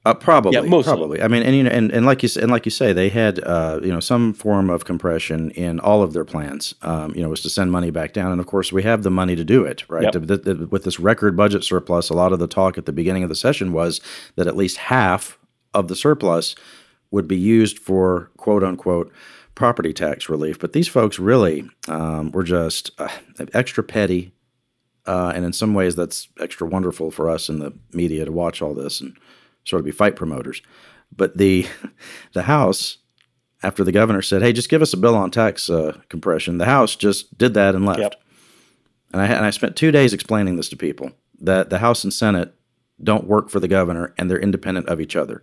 Uh, 0.07 0.15
probably, 0.15 0.53
yeah, 0.53 0.61
mostly. 0.61 0.93
probably. 0.93 1.21
I 1.21 1.27
mean, 1.27 1.43
and 1.43 1.57
you 1.57 1.65
know, 1.65 1.71
and, 1.71 1.91
and 1.91 2.07
like 2.07 2.23
you 2.23 2.29
and 2.41 2.49
like 2.49 2.65
you 2.65 2.71
say, 2.71 2.93
they 2.93 3.09
had 3.09 3.43
uh, 3.43 3.81
you 3.83 3.91
know 3.91 3.99
some 3.99 4.33
form 4.35 4.71
of 4.71 4.85
compression 4.85 5.51
in 5.51 5.81
all 5.81 6.01
of 6.01 6.13
their 6.13 6.25
plans. 6.25 6.77
Um, 6.83 7.13
you 7.17 7.23
know, 7.23 7.29
was 7.29 7.43
to 7.43 7.51
send 7.51 7.73
money 7.73 7.91
back 7.91 8.13
down, 8.13 8.31
and 8.31 8.41
of 8.41 8.47
course, 8.47 8.73
we 8.73 8.85
have 8.85 9.03
the 9.03 9.11
money 9.11 9.35
to 9.35 9.43
do 9.43 9.65
it, 9.65 9.83
right? 9.89 10.05
Yep. 10.05 10.13
The, 10.13 10.37
the, 10.37 10.67
with 10.69 10.85
this 10.85 11.01
record 11.01 11.37
budget 11.37 11.65
surplus, 11.65 12.09
a 12.09 12.15
lot 12.15 12.33
of 12.33 12.39
the 12.39 12.47
talk 12.47 12.79
at 12.79 12.87
the 12.87 12.93
beginning 12.93 13.25
of 13.25 13.29
the 13.29 13.35
session 13.35 13.73
was 13.73 14.01
that 14.37 14.47
at 14.47 14.57
least 14.57 14.77
half 14.77 15.39
of 15.75 15.89
the 15.89 15.97
surplus 15.97 16.55
would 17.11 17.27
be 17.27 17.37
used 17.37 17.77
for 17.77 18.31
quote 18.37 18.63
unquote 18.63 19.13
property 19.57 19.93
tax 19.93 20.29
relief. 20.29 20.57
But 20.57 20.73
these 20.73 20.87
folks 20.87 21.19
really 21.19 21.69
um, 21.89 22.31
were 22.31 22.45
just 22.45 22.93
uh, 22.99 23.09
extra 23.53 23.83
petty, 23.83 24.31
uh, 25.05 25.33
and 25.35 25.45
in 25.45 25.53
some 25.53 25.75
ways, 25.75 25.97
that's 25.97 26.29
extra 26.39 26.65
wonderful 26.65 27.11
for 27.11 27.29
us 27.29 27.49
in 27.49 27.59
the 27.59 27.73
media 27.93 28.25
to 28.25 28.31
watch 28.31 28.63
all 28.63 28.73
this 28.73 29.01
and 29.01 29.17
sort 29.67 29.81
of 29.81 29.85
be 29.85 29.91
fight 29.93 30.17
promoters. 30.17 30.63
But 31.15 31.37
the 31.37 31.67
the 32.33 32.43
House, 32.43 32.99
after 33.63 33.85
the 33.85 33.93
governor 33.93 34.23
said, 34.23 34.43
"Hey, 34.43 34.53
just 34.53 34.71
give 34.71 34.83
us 34.83 34.95
a 34.95 34.99
bill 34.99 35.15
on 35.15 35.31
tax 35.31 35.69
uh, 35.69 36.01
compression," 36.09 36.59
the 36.59 36.65
House 36.65 36.97
just 36.97 37.37
did 37.37 37.55
that 37.55 37.75
and 37.75 37.85
left. 37.85 38.01
Yep. 38.01 38.15
And 39.13 39.23
I 39.23 39.27
and 39.27 39.45
I 39.45 39.51
spent 39.51 39.77
two 39.77 39.91
days 39.91 40.13
explaining 40.13 40.57
this 40.57 40.69
to 40.71 40.77
people 40.77 41.13
that 41.41 41.69
the 41.69 41.79
House 41.79 42.05
and 42.05 42.13
Senate 42.13 42.55
don't 43.03 43.27
work 43.27 43.51
for 43.51 43.61
the 43.61 43.69
governor 43.69 44.15
and 44.17 44.31
they're 44.31 44.39
independent 44.39 44.89
of 44.89 45.01
each 45.01 45.15
other. 45.15 45.43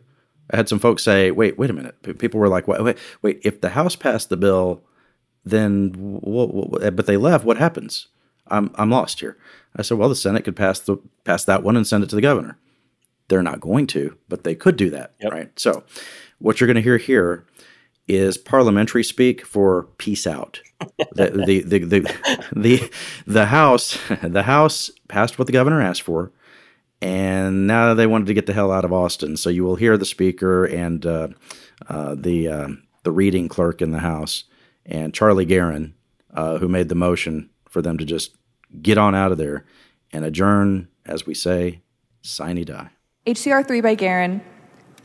I 0.52 0.56
had 0.56 0.68
some 0.68 0.80
folks 0.80 1.04
say, 1.04 1.32
"Wait, 1.32 1.58
wait 1.58 1.70
a 1.70 1.74
minute." 1.74 2.20
People 2.20 2.40
were 2.40 2.50
like, 2.50 2.68
"Wait, 2.68 2.84
wait, 2.84 2.98
wait 3.22 3.40
if 3.44 3.62
the 3.62 3.70
House 3.70 3.96
passed 3.96 4.30
the 4.30 4.38
bill, 4.38 4.84
then 5.46 5.92
what, 5.94 6.54
what, 6.54 6.96
but 6.96 7.06
they 7.06 7.18
left. 7.18 7.46
What 7.46 7.58
happens? 7.58 8.08
I'm 8.48 8.72
I'm 8.76 8.90
lost 8.90 9.22
here." 9.22 9.38
I 9.76 9.82
said, 9.82 9.98
"Well, 9.98 10.10
the 10.10 10.16
Senate 10.16 10.44
could 10.44 10.56
pass 10.56 10.80
the 10.80 10.98
pass 11.24 11.46
that 11.46 11.64
one 11.64 11.78
and 11.78 11.88
send 11.88 12.04
it 12.04 12.10
to 12.10 12.16
the 12.16 12.22
governor. 12.22 12.58
They're 13.28 13.44
not 13.44 13.60
going 13.60 13.88
to, 13.88 14.18
but 14.30 14.44
they 14.44 14.56
could 14.56 14.78
do 14.78 14.90
that, 14.92 15.14
yep. 15.22 15.32
right?" 15.32 15.60
So, 15.60 15.84
what 16.40 16.60
you're 16.60 16.68
going 16.68 16.76
to 16.76 16.82
hear 16.82 16.98
here 16.98 17.46
is 18.08 18.38
parliamentary 18.38 19.04
speak 19.04 19.46
for 19.46 19.84
peace 19.98 20.28
out. 20.28 20.62
the, 21.14 21.44
the, 21.46 21.62
the, 21.62 21.80
the, 21.80 22.48
the, 22.56 22.92
the 23.26 23.46
House 23.46 23.98
the 24.22 24.44
House 24.44 24.92
passed 25.08 25.40
what 25.40 25.48
the 25.48 25.54
governor 25.54 25.82
asked 25.82 26.02
for, 26.02 26.32
and 27.02 27.68
now 27.68 27.94
they 27.94 28.08
wanted 28.08 28.28
to 28.28 28.34
get 28.34 28.46
the 28.46 28.54
hell 28.54 28.72
out 28.72 28.86
of 28.86 28.94
Austin. 28.94 29.38
So 29.38 29.50
you 29.50 29.64
will 29.64 29.76
hear 29.76 29.98
the 29.98 30.06
speaker 30.06 30.66
and 30.66 31.06
uh, 31.06 31.28
uh, 31.88 32.16
the 32.18 32.48
uh, 32.48 32.68
the 33.04 33.12
reading 33.12 33.48
clerk 33.48 33.82
in 33.82 33.92
the 33.92 34.00
House 34.00 34.46
and 34.86 35.14
Charlie 35.14 35.46
Geren, 35.46 35.94
uh, 36.34 36.58
who 36.58 36.68
made 36.68 36.90
the 36.90 36.96
motion 36.96 37.50
for 37.70 37.82
them 37.82 37.98
to 37.98 38.06
just 38.06 38.36
get 38.82 38.98
on 38.98 39.16
out 39.16 39.32
of 39.32 39.38
there 39.38 39.66
and 40.12 40.26
adjourn, 40.26 40.88
as 41.06 41.26
we 41.26 41.34
say, 41.34 41.82
sine 42.22 42.64
die. 42.66 42.90
HCR 43.26 43.66
3 43.66 43.80
by 43.80 43.96
Geren, 43.96 44.42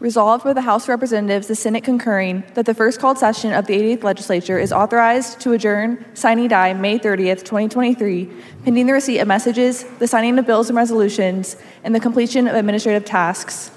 Resolved 0.01 0.43
by 0.43 0.53
the 0.53 0.62
House 0.62 0.85
of 0.85 0.89
Representatives, 0.89 1.47
the 1.47 1.55
Senate 1.55 1.85
concurring, 1.85 2.43
that 2.55 2.66
the 2.66 2.75
first 2.75 2.99
called 2.99 3.16
session 3.16 3.53
of 3.53 3.66
the 3.66 3.75
88th 3.75 4.03
Legislature 4.03 4.59
is 4.59 4.73
authorized 4.73 5.39
to 5.41 5.53
adjourn 5.53 6.05
sine 6.14 6.49
die 6.49 6.73
May 6.73 6.99
30th, 6.99 7.45
2023, 7.45 8.29
pending 8.64 8.87
the 8.87 8.93
receipt 8.93 9.21
of 9.21 9.29
messages, 9.29 9.85
the 10.01 10.09
signing 10.09 10.37
of 10.37 10.47
bills 10.47 10.69
and 10.69 10.77
resolutions, 10.77 11.57
and 11.85 11.95
the 11.95 12.01
completion 12.01 12.49
of 12.49 12.57
administrative 12.57 13.05
tasks. 13.05 13.71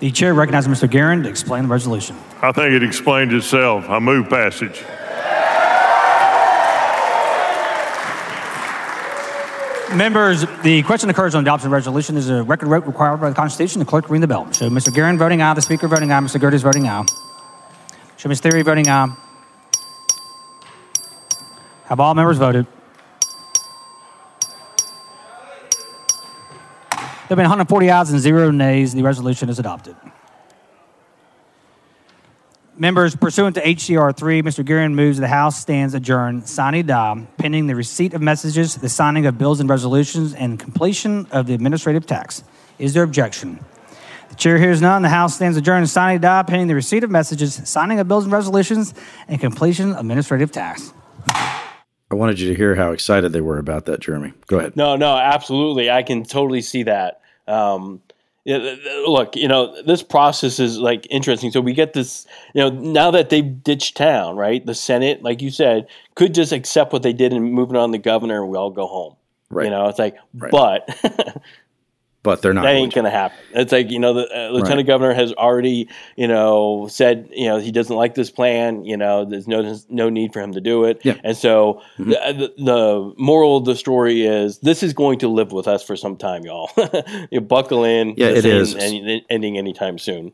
The 0.00 0.10
chair 0.10 0.34
recognizes 0.34 0.70
Mr. 0.70 0.86
Geren 0.86 1.22
to 1.22 1.30
explain 1.30 1.62
the 1.62 1.68
resolution. 1.70 2.16
I 2.42 2.52
think 2.52 2.74
it 2.74 2.82
explains 2.82 3.32
itself. 3.32 3.88
I 3.88 3.98
move 3.98 4.28
passage. 4.28 4.84
Members, 9.94 10.44
the 10.62 10.82
question 10.82 11.08
occurs 11.10 11.34
on 11.34 11.42
adoption 11.42 11.70
resolution. 11.70 12.16
is 12.16 12.28
a 12.28 12.42
record 12.42 12.68
vote 12.68 12.86
required 12.86 13.18
by 13.18 13.28
the 13.30 13.36
Constitution. 13.36 13.78
The 13.78 13.84
clerk 13.84 14.10
ring 14.10 14.20
the 14.20 14.26
bell. 14.26 14.50
Show 14.52 14.68
Mr. 14.68 14.92
Geren 14.92 15.16
voting 15.16 15.40
aye, 15.40 15.54
the 15.54 15.62
Speaker 15.62 15.86
voting 15.86 16.10
aye, 16.10 16.20
Mr. 16.20 16.40
Gerdes 16.40 16.62
voting 16.62 16.88
aye. 16.88 17.04
Show 18.16 18.28
Ms. 18.28 18.40
Thierry 18.40 18.62
voting 18.62 18.88
aye. 18.88 19.14
Have 21.84 22.00
all 22.00 22.14
members 22.14 22.36
voted? 22.36 22.66
There 26.90 27.34
have 27.34 27.36
been 27.36 27.44
140 27.44 27.90
ayes 27.90 28.10
and 28.10 28.20
zero 28.20 28.50
nays. 28.50 28.92
The 28.92 29.02
resolution 29.02 29.48
is 29.48 29.58
adopted. 29.58 29.96
Members, 32.78 33.16
pursuant 33.16 33.54
to 33.54 33.62
HCR 33.62 34.14
3, 34.14 34.42
Mr. 34.42 34.62
Geren 34.62 34.92
moves 34.92 35.16
the 35.16 35.28
House 35.28 35.58
stands 35.58 35.94
adjourned, 35.94 36.46
sine 36.46 36.84
die, 36.84 37.26
pending 37.38 37.68
the 37.68 37.74
receipt 37.74 38.12
of 38.12 38.20
messages, 38.20 38.74
the 38.74 38.90
signing 38.90 39.24
of 39.24 39.38
bills 39.38 39.60
and 39.60 39.70
resolutions, 39.70 40.34
and 40.34 40.60
completion 40.60 41.26
of 41.30 41.46
the 41.46 41.54
administrative 41.54 42.04
tax. 42.04 42.44
Is 42.78 42.92
there 42.92 43.02
objection? 43.02 43.64
The 44.28 44.34
chair 44.34 44.58
hears 44.58 44.82
none. 44.82 45.00
The 45.00 45.08
House 45.08 45.36
stands 45.36 45.56
adjourned, 45.56 45.88
sine 45.88 46.20
die, 46.20 46.42
pending 46.42 46.68
the 46.68 46.74
receipt 46.74 47.02
of 47.02 47.10
messages, 47.10 47.62
signing 47.64 47.98
of 47.98 48.08
bills 48.08 48.24
and 48.24 48.32
resolutions, 48.32 48.92
and 49.26 49.40
completion 49.40 49.92
of 49.92 50.00
administrative 50.00 50.52
tax. 50.52 50.92
I 51.30 52.14
wanted 52.14 52.38
you 52.38 52.50
to 52.50 52.54
hear 52.54 52.74
how 52.74 52.92
excited 52.92 53.32
they 53.32 53.40
were 53.40 53.58
about 53.58 53.86
that, 53.86 54.00
Jeremy. 54.00 54.34
Go 54.48 54.58
ahead. 54.58 54.76
No, 54.76 54.96
no, 54.96 55.16
absolutely. 55.16 55.90
I 55.90 56.02
can 56.02 56.24
totally 56.24 56.60
see 56.60 56.82
that. 56.82 57.22
Um, 57.48 58.02
look, 58.46 59.34
you 59.36 59.48
know, 59.48 59.80
this 59.82 60.02
process 60.02 60.60
is 60.60 60.78
like 60.78 61.06
interesting. 61.10 61.50
So 61.50 61.60
we 61.60 61.72
get 61.72 61.92
this, 61.92 62.26
you 62.54 62.60
know, 62.60 62.70
now 62.70 63.10
that 63.10 63.30
they've 63.30 63.62
ditched 63.62 63.96
town, 63.96 64.36
right? 64.36 64.64
The 64.64 64.74
Senate, 64.74 65.22
like 65.22 65.42
you 65.42 65.50
said, 65.50 65.88
could 66.14 66.34
just 66.34 66.52
accept 66.52 66.92
what 66.92 67.02
they 67.02 67.12
did 67.12 67.32
and 67.32 67.52
move 67.52 67.70
it 67.70 67.76
on 67.76 67.90
the 67.90 67.98
governor 67.98 68.42
and 68.42 68.50
we 68.50 68.56
all 68.56 68.70
go 68.70 68.86
home. 68.86 69.16
Right. 69.50 69.64
You 69.64 69.70
know, 69.70 69.88
it's 69.88 69.98
like, 69.98 70.16
right. 70.34 70.50
but 70.50 71.42
but 72.26 72.42
they're 72.42 72.52
not. 72.52 72.64
That 72.64 72.74
ain't 72.74 72.92
going 72.92 73.04
to 73.04 73.10
happen. 73.10 73.38
It's 73.52 73.70
like 73.70 73.88
you 73.88 74.00
know 74.00 74.12
the 74.12 74.22
uh, 74.22 74.50
lieutenant 74.50 74.78
right. 74.78 74.86
governor 74.86 75.14
has 75.14 75.32
already 75.34 75.88
you 76.16 76.26
know 76.26 76.88
said 76.90 77.28
you 77.30 77.46
know 77.46 77.58
he 77.58 77.70
doesn't 77.70 77.94
like 77.94 78.16
this 78.16 78.32
plan. 78.32 78.84
You 78.84 78.96
know 78.96 79.24
there's 79.24 79.46
no 79.46 79.78
no 79.88 80.10
need 80.10 80.32
for 80.32 80.40
him 80.40 80.52
to 80.52 80.60
do 80.60 80.84
it. 80.84 81.00
Yeah. 81.04 81.20
And 81.22 81.36
so 81.36 81.80
mm-hmm. 81.96 82.10
the, 82.10 82.52
the, 82.58 83.14
moral 83.16 83.58
of 83.58 83.64
the 83.64 83.76
story 83.76 84.26
is 84.26 84.58
this 84.58 84.82
is 84.82 84.92
going 84.92 85.20
to 85.20 85.28
live 85.28 85.52
with 85.52 85.68
us 85.68 85.84
for 85.84 85.94
some 85.94 86.16
time, 86.16 86.44
y'all. 86.44 86.68
you 87.30 87.40
buckle 87.40 87.84
in. 87.84 88.14
Yeah, 88.16 88.30
it 88.30 88.44
is 88.44 88.74
and 88.74 89.22
ending 89.30 89.56
anytime 89.56 89.96
soon. 89.98 90.32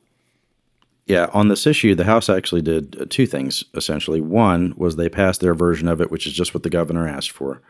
Yeah, 1.04 1.28
on 1.34 1.48
this 1.48 1.66
issue, 1.66 1.94
the 1.94 2.04
House 2.04 2.30
actually 2.30 2.62
did 2.62 2.96
uh, 2.98 3.04
two 3.10 3.26
things 3.26 3.64
essentially. 3.74 4.22
One 4.22 4.72
was 4.78 4.96
they 4.96 5.10
passed 5.10 5.42
their 5.42 5.52
version 5.52 5.88
of 5.88 6.00
it, 6.00 6.10
which 6.10 6.26
is 6.26 6.32
just 6.32 6.54
what 6.54 6.62
the 6.62 6.70
governor 6.70 7.06
asked 7.06 7.32
for. 7.32 7.60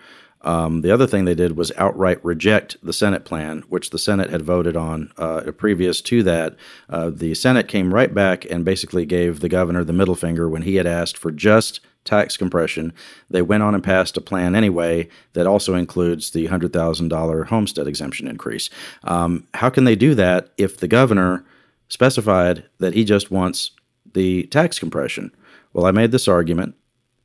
Um, 0.43 0.83
the 0.83 0.91
other 0.91 1.07
thing 1.07 1.25
they 1.25 1.35
did 1.35 1.57
was 1.57 1.73
outright 1.77 2.25
reject 2.25 2.77
the 2.83 2.93
Senate 2.93 3.25
plan, 3.25 3.63
which 3.69 3.91
the 3.91 3.99
Senate 3.99 4.31
had 4.31 4.43
voted 4.43 4.77
on 4.77 5.13
uh, 5.17 5.43
previous 5.57 6.01
to 6.03 6.23
that. 6.25 6.57
Uh, 6.89 7.11
the 7.11 7.35
Senate 7.35 7.69
came 7.69 7.95
right 7.95 8.13
back 8.13 8.45
and 8.51 8.65
basically 8.65 9.07
gave 9.07 9.41
the 9.41 9.49
governor 9.49 9.85
the 9.85 9.93
middle 9.93 10.15
finger 10.15 10.49
when 10.49 10.63
he 10.63 10.77
had 10.77 10.87
asked 10.87 11.17
for 11.17 11.31
just 11.31 11.81
tax 12.05 12.37
compression. 12.37 12.93
They 13.31 13.43
went 13.43 13.63
on 13.63 13.75
and 13.75 13.85
passed 13.85 14.17
a 14.17 14.21
plan 14.21 14.55
anyway 14.55 15.09
that 15.35 15.47
also 15.47 15.75
includes 15.75 16.31
the 16.31 16.49
$100,000 16.49 17.47
homestead 17.47 17.87
exemption 17.87 18.27
increase. 18.27 18.71
Um, 19.05 19.47
how 19.55 19.71
can 19.71 19.85
they 19.85 19.97
do 19.97 20.15
that 20.17 20.51
if 20.59 20.79
the 20.79 20.89
governor 20.89 21.45
specified 21.89 22.65
that 22.79 22.95
he 22.95 23.05
just 23.05 23.31
wants 23.31 23.71
the 24.15 24.45
tax 24.45 24.79
compression? 24.79 25.33
Well, 25.73 25.87
I 25.87 25.91
made 25.91 26.11
this 26.11 26.29
argument 26.29 26.75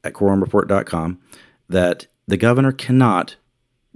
at 0.04 0.14
quorumreport.com 0.14 1.20
that 1.70 2.08
the 2.28 2.38
governor 2.38 2.72
cannot 2.72 3.38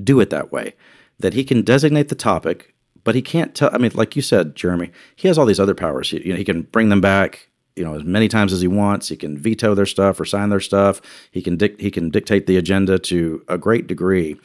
do 0.02 0.20
it 0.20 0.30
that 0.30 0.52
way. 0.52 0.74
That 1.20 1.34
he 1.34 1.44
can 1.44 1.62
designate 1.62 2.10
the 2.10 2.16
topic, 2.16 2.74
but 3.04 3.14
he 3.14 3.22
can't 3.22 3.54
tell. 3.54 3.70
I 3.74 3.78
mean, 3.78 3.92
like 3.94 4.16
you 4.16 4.22
said, 4.22 4.56
Jeremy, 4.56 4.92
he 5.16 5.28
has 5.28 5.38
all 5.38 5.46
these 5.46 5.60
other 5.60 5.76
powers. 5.76 6.10
He, 6.10 6.26
you 6.26 6.34
know, 6.34 6.38
he 6.38 6.46
can 6.46 6.64
bring 6.64 6.90
them 6.90 7.02
back, 7.02 7.50
you 7.76 7.84
know, 7.84 7.94
as 7.94 8.04
many 8.04 8.28
times 8.28 8.54
as 8.54 8.62
he 8.62 8.68
wants. 8.68 9.10
He 9.10 9.16
can 9.16 9.38
veto 9.38 9.76
their 9.76 9.86
stuff 9.86 10.20
or 10.20 10.26
sign 10.26 10.50
their 10.50 10.60
stuff. 10.60 11.02
He 11.30 11.42
can 11.44 11.58
dic- 11.58 11.80
he 11.80 11.92
can 11.92 12.10
dictate 12.10 12.48
the 12.48 12.58
agenda 12.58 12.98
to 13.00 13.44
a 13.48 13.58
great 13.58 13.86
degree. 13.86 14.38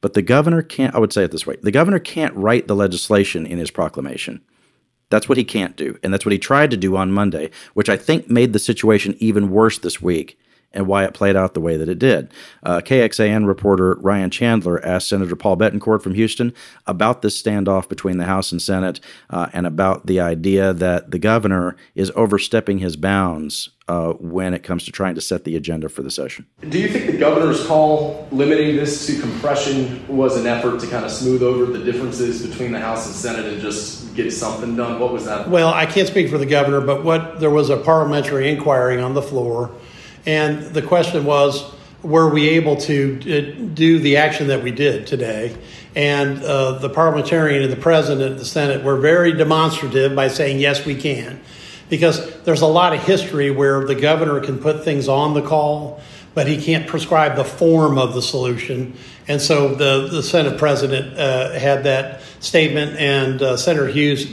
But 0.00 0.14
the 0.14 0.22
governor 0.22 0.62
can't. 0.62 0.94
I 0.94 0.98
would 0.98 1.12
say 1.12 1.24
it 1.24 1.30
this 1.30 1.46
way: 1.46 1.56
the 1.62 1.70
governor 1.70 2.00
can't 2.00 2.34
write 2.34 2.66
the 2.66 2.76
legislation 2.76 3.46
in 3.46 3.58
his 3.58 3.70
proclamation. 3.70 4.42
That's 5.10 5.28
what 5.28 5.38
he 5.38 5.44
can't 5.44 5.76
do, 5.76 5.96
and 6.02 6.12
that's 6.12 6.26
what 6.26 6.32
he 6.32 6.38
tried 6.38 6.72
to 6.72 6.76
do 6.76 6.96
on 6.96 7.12
Monday, 7.12 7.50
which 7.74 7.88
I 7.88 7.96
think 7.96 8.28
made 8.28 8.52
the 8.52 8.58
situation 8.58 9.14
even 9.20 9.50
worse 9.50 9.78
this 9.78 10.02
week 10.02 10.36
and 10.74 10.86
why 10.86 11.04
it 11.04 11.14
played 11.14 11.36
out 11.36 11.54
the 11.54 11.60
way 11.60 11.76
that 11.76 11.88
it 11.88 11.98
did. 11.98 12.30
Uh, 12.62 12.80
KXAN 12.80 13.46
reporter 13.46 13.94
Ryan 14.00 14.30
Chandler 14.30 14.84
asked 14.84 15.08
Senator 15.08 15.36
Paul 15.36 15.56
Bettencourt 15.56 16.02
from 16.02 16.14
Houston 16.14 16.52
about 16.86 17.22
this 17.22 17.40
standoff 17.40 17.88
between 17.88 18.18
the 18.18 18.24
House 18.24 18.52
and 18.52 18.60
Senate 18.60 19.00
uh, 19.30 19.48
and 19.52 19.66
about 19.66 20.06
the 20.06 20.20
idea 20.20 20.72
that 20.74 21.10
the 21.10 21.18
governor 21.18 21.76
is 21.94 22.12
overstepping 22.14 22.78
his 22.78 22.96
bounds 22.96 23.70
uh, 23.86 24.12
when 24.14 24.54
it 24.54 24.62
comes 24.62 24.84
to 24.84 24.92
trying 24.92 25.14
to 25.14 25.20
set 25.20 25.44
the 25.44 25.56
agenda 25.56 25.88
for 25.88 26.02
the 26.02 26.10
session. 26.10 26.46
Do 26.68 26.78
you 26.78 26.88
think 26.88 27.06
the 27.06 27.18
governor's 27.18 27.66
call 27.66 28.26
limiting 28.32 28.76
this 28.76 29.06
to 29.06 29.20
compression 29.20 30.06
was 30.08 30.38
an 30.38 30.46
effort 30.46 30.80
to 30.80 30.86
kind 30.86 31.04
of 31.04 31.10
smooth 31.10 31.42
over 31.42 31.66
the 31.66 31.84
differences 31.84 32.46
between 32.46 32.72
the 32.72 32.80
House 32.80 33.06
and 33.06 33.14
Senate 33.14 33.44
and 33.52 33.60
just 33.60 34.14
get 34.14 34.32
something 34.32 34.74
done? 34.74 34.98
What 34.98 35.12
was 35.12 35.26
that? 35.26 35.48
Well, 35.50 35.68
I 35.68 35.84
can't 35.86 36.08
speak 36.08 36.30
for 36.30 36.38
the 36.38 36.46
governor, 36.46 36.80
but 36.80 37.04
what 37.04 37.40
there 37.40 37.50
was 37.50 37.68
a 37.68 37.76
parliamentary 37.76 38.50
inquiry 38.50 39.00
on 39.00 39.12
the 39.12 39.22
floor 39.22 39.70
and 40.26 40.62
the 40.74 40.82
question 40.82 41.24
was, 41.24 41.72
were 42.02 42.28
we 42.28 42.50
able 42.50 42.76
to 42.76 43.18
uh, 43.22 43.64
do 43.74 43.98
the 43.98 44.18
action 44.18 44.48
that 44.48 44.62
we 44.62 44.70
did 44.70 45.06
today? 45.06 45.56
And 45.96 46.42
uh, 46.42 46.78
the 46.78 46.90
parliamentarian 46.90 47.62
and 47.62 47.72
the 47.72 47.80
president 47.80 48.32
of 48.32 48.38
the 48.38 48.44
Senate 48.44 48.84
were 48.84 48.96
very 48.96 49.32
demonstrative 49.32 50.14
by 50.14 50.28
saying, 50.28 50.58
yes, 50.58 50.84
we 50.84 50.96
can. 50.96 51.40
Because 51.88 52.42
there's 52.42 52.62
a 52.62 52.66
lot 52.66 52.94
of 52.94 53.02
history 53.04 53.50
where 53.50 53.86
the 53.86 53.94
governor 53.94 54.40
can 54.40 54.58
put 54.58 54.84
things 54.84 55.08
on 55.08 55.34
the 55.34 55.42
call, 55.42 56.00
but 56.34 56.46
he 56.46 56.62
can't 56.62 56.86
prescribe 56.86 57.36
the 57.36 57.44
form 57.44 57.96
of 57.96 58.14
the 58.14 58.22
solution. 58.22 58.96
And 59.28 59.40
so 59.40 59.74
the, 59.74 60.08
the 60.08 60.22
Senate 60.22 60.58
president 60.58 61.16
uh, 61.16 61.58
had 61.58 61.84
that 61.84 62.22
statement, 62.40 62.98
and 62.98 63.40
uh, 63.40 63.56
Senator 63.56 63.86
Hughes 63.86 64.26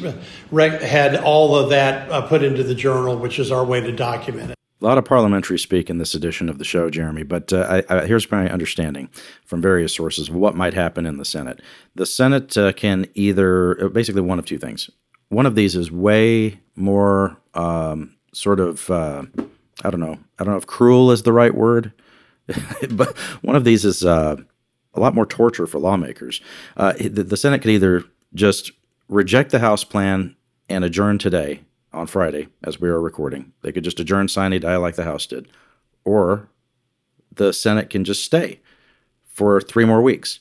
rec- 0.49 0.81
had 0.81 1.15
all 1.17 1.55
of 1.55 1.69
that 1.69 2.11
uh, 2.11 2.21
put 2.27 2.43
into 2.43 2.63
the 2.63 2.75
journal, 2.75 3.15
which 3.17 3.37
is 3.39 3.51
our 3.51 3.63
way 3.63 3.81
to 3.81 3.91
document 3.91 4.51
it. 4.51 4.61
A 4.82 4.86
lot 4.86 4.97
of 4.97 5.05
parliamentary 5.05 5.59
speak 5.59 5.91
in 5.91 5.99
this 5.99 6.15
edition 6.15 6.49
of 6.49 6.57
the 6.57 6.63
show, 6.63 6.89
Jeremy, 6.89 7.21
but 7.21 7.53
uh, 7.53 7.84
I, 7.89 7.97
I, 7.97 8.05
here's 8.07 8.32
my 8.32 8.49
understanding 8.49 9.09
from 9.45 9.61
various 9.61 9.93
sources 9.93 10.29
of 10.29 10.34
what 10.34 10.55
might 10.55 10.73
happen 10.73 11.05
in 11.05 11.17
the 11.17 11.25
Senate. 11.25 11.61
The 11.93 12.07
Senate 12.07 12.57
uh, 12.57 12.73
can 12.73 13.05
either, 13.13 13.86
uh, 13.86 13.89
basically, 13.89 14.23
one 14.23 14.39
of 14.39 14.45
two 14.45 14.57
things. 14.57 14.89
One 15.29 15.45
of 15.45 15.53
these 15.53 15.75
is 15.75 15.91
way 15.91 16.59
more 16.75 17.38
um, 17.53 18.15
sort 18.34 18.59
of, 18.59 18.89
uh, 18.89 19.25
I 19.84 19.91
don't 19.91 19.99
know, 19.99 20.17
I 20.39 20.43
don't 20.43 20.53
know 20.53 20.57
if 20.57 20.65
cruel 20.65 21.11
is 21.11 21.21
the 21.21 21.34
right 21.34 21.53
word, 21.53 21.93
but 22.89 23.15
one 23.43 23.55
of 23.55 23.63
these 23.63 23.86
is 23.86 24.03
uh, 24.03 24.36
a 24.95 24.99
lot 24.99 25.13
more 25.13 25.27
torture 25.27 25.67
for 25.67 25.77
lawmakers. 25.77 26.41
Uh, 26.75 26.93
the, 26.93 27.23
the 27.23 27.38
Senate 27.38 27.59
could 27.59 27.69
either 27.69 28.03
just 28.34 28.71
reject 29.09 29.51
the 29.51 29.59
House 29.59 29.84
plan 29.84 30.36
and 30.67 30.84
adjourn 30.84 31.19
today 31.19 31.61
on 31.93 32.07
Friday 32.07 32.47
as 32.63 32.79
we 32.79 32.89
are 32.89 33.01
recording. 33.01 33.53
They 33.61 33.71
could 33.71 33.83
just 33.83 33.99
adjourn 33.99 34.27
sine 34.27 34.59
die 34.59 34.77
like 34.77 34.95
the 34.95 35.03
House 35.03 35.25
did, 35.25 35.47
or 36.03 36.49
the 37.33 37.53
Senate 37.53 37.89
can 37.89 38.03
just 38.03 38.23
stay 38.23 38.59
for 39.25 39.61
three 39.61 39.85
more 39.85 40.01
weeks. 40.01 40.39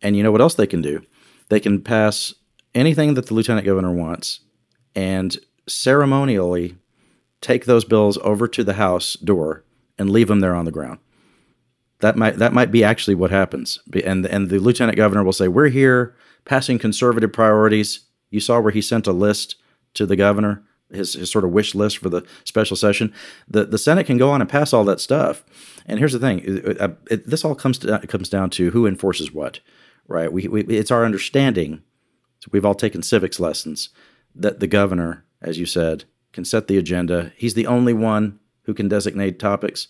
And 0.00 0.16
you 0.16 0.22
know 0.22 0.32
what 0.32 0.40
else 0.40 0.54
they 0.54 0.66
can 0.66 0.82
do? 0.82 1.02
They 1.48 1.60
can 1.60 1.82
pass 1.82 2.34
anything 2.74 3.14
that 3.14 3.26
the 3.26 3.34
lieutenant 3.34 3.66
governor 3.66 3.92
wants 3.92 4.40
and 4.94 5.36
ceremonially 5.66 6.76
take 7.40 7.64
those 7.64 7.84
bills 7.84 8.18
over 8.18 8.48
to 8.48 8.64
the 8.64 8.74
House 8.74 9.14
door 9.14 9.64
and 9.98 10.10
leave 10.10 10.28
them 10.28 10.40
there 10.40 10.54
on 10.54 10.64
the 10.64 10.72
ground. 10.72 10.98
That 12.00 12.16
might 12.16 12.36
that 12.36 12.52
might 12.52 12.70
be 12.70 12.84
actually 12.84 13.16
what 13.16 13.32
happens. 13.32 13.80
And 14.04 14.24
and 14.26 14.48
the 14.48 14.60
lieutenant 14.60 14.96
governor 14.96 15.24
will 15.24 15.32
say, 15.32 15.48
"We're 15.48 15.68
here 15.68 16.14
passing 16.44 16.78
conservative 16.78 17.32
priorities." 17.32 18.00
You 18.30 18.40
saw 18.40 18.60
where 18.60 18.72
he 18.72 18.82
sent 18.82 19.06
a 19.06 19.12
list 19.12 19.56
to 19.94 20.06
the 20.06 20.14
governor, 20.14 20.62
his, 20.92 21.14
his 21.14 21.30
sort 21.30 21.44
of 21.44 21.50
wish 21.50 21.74
list 21.74 21.98
for 21.98 22.08
the 22.08 22.22
special 22.44 22.76
session. 22.76 23.12
The 23.48 23.64
the 23.64 23.78
Senate 23.78 24.06
can 24.06 24.18
go 24.18 24.30
on 24.30 24.40
and 24.40 24.50
pass 24.50 24.72
all 24.72 24.84
that 24.84 25.00
stuff. 25.00 25.44
And 25.86 25.98
here's 25.98 26.12
the 26.12 26.18
thing: 26.18 26.40
it, 26.40 26.64
it, 26.64 26.80
uh, 26.80 26.90
it, 27.10 27.26
this 27.26 27.44
all 27.44 27.54
comes 27.54 27.78
to, 27.78 27.98
comes 28.06 28.28
down 28.28 28.50
to 28.50 28.70
who 28.70 28.86
enforces 28.86 29.32
what, 29.32 29.60
right? 30.06 30.32
We, 30.32 30.48
we 30.48 30.62
it's 30.62 30.90
our 30.90 31.04
understanding. 31.04 31.82
So 32.40 32.48
we've 32.52 32.64
all 32.64 32.74
taken 32.74 33.02
civics 33.02 33.40
lessons 33.40 33.88
that 34.34 34.60
the 34.60 34.68
governor, 34.68 35.24
as 35.42 35.58
you 35.58 35.66
said, 35.66 36.04
can 36.32 36.44
set 36.44 36.68
the 36.68 36.78
agenda. 36.78 37.32
He's 37.36 37.54
the 37.54 37.66
only 37.66 37.92
one 37.92 38.38
who 38.62 38.74
can 38.74 38.88
designate 38.88 39.38
topics. 39.38 39.88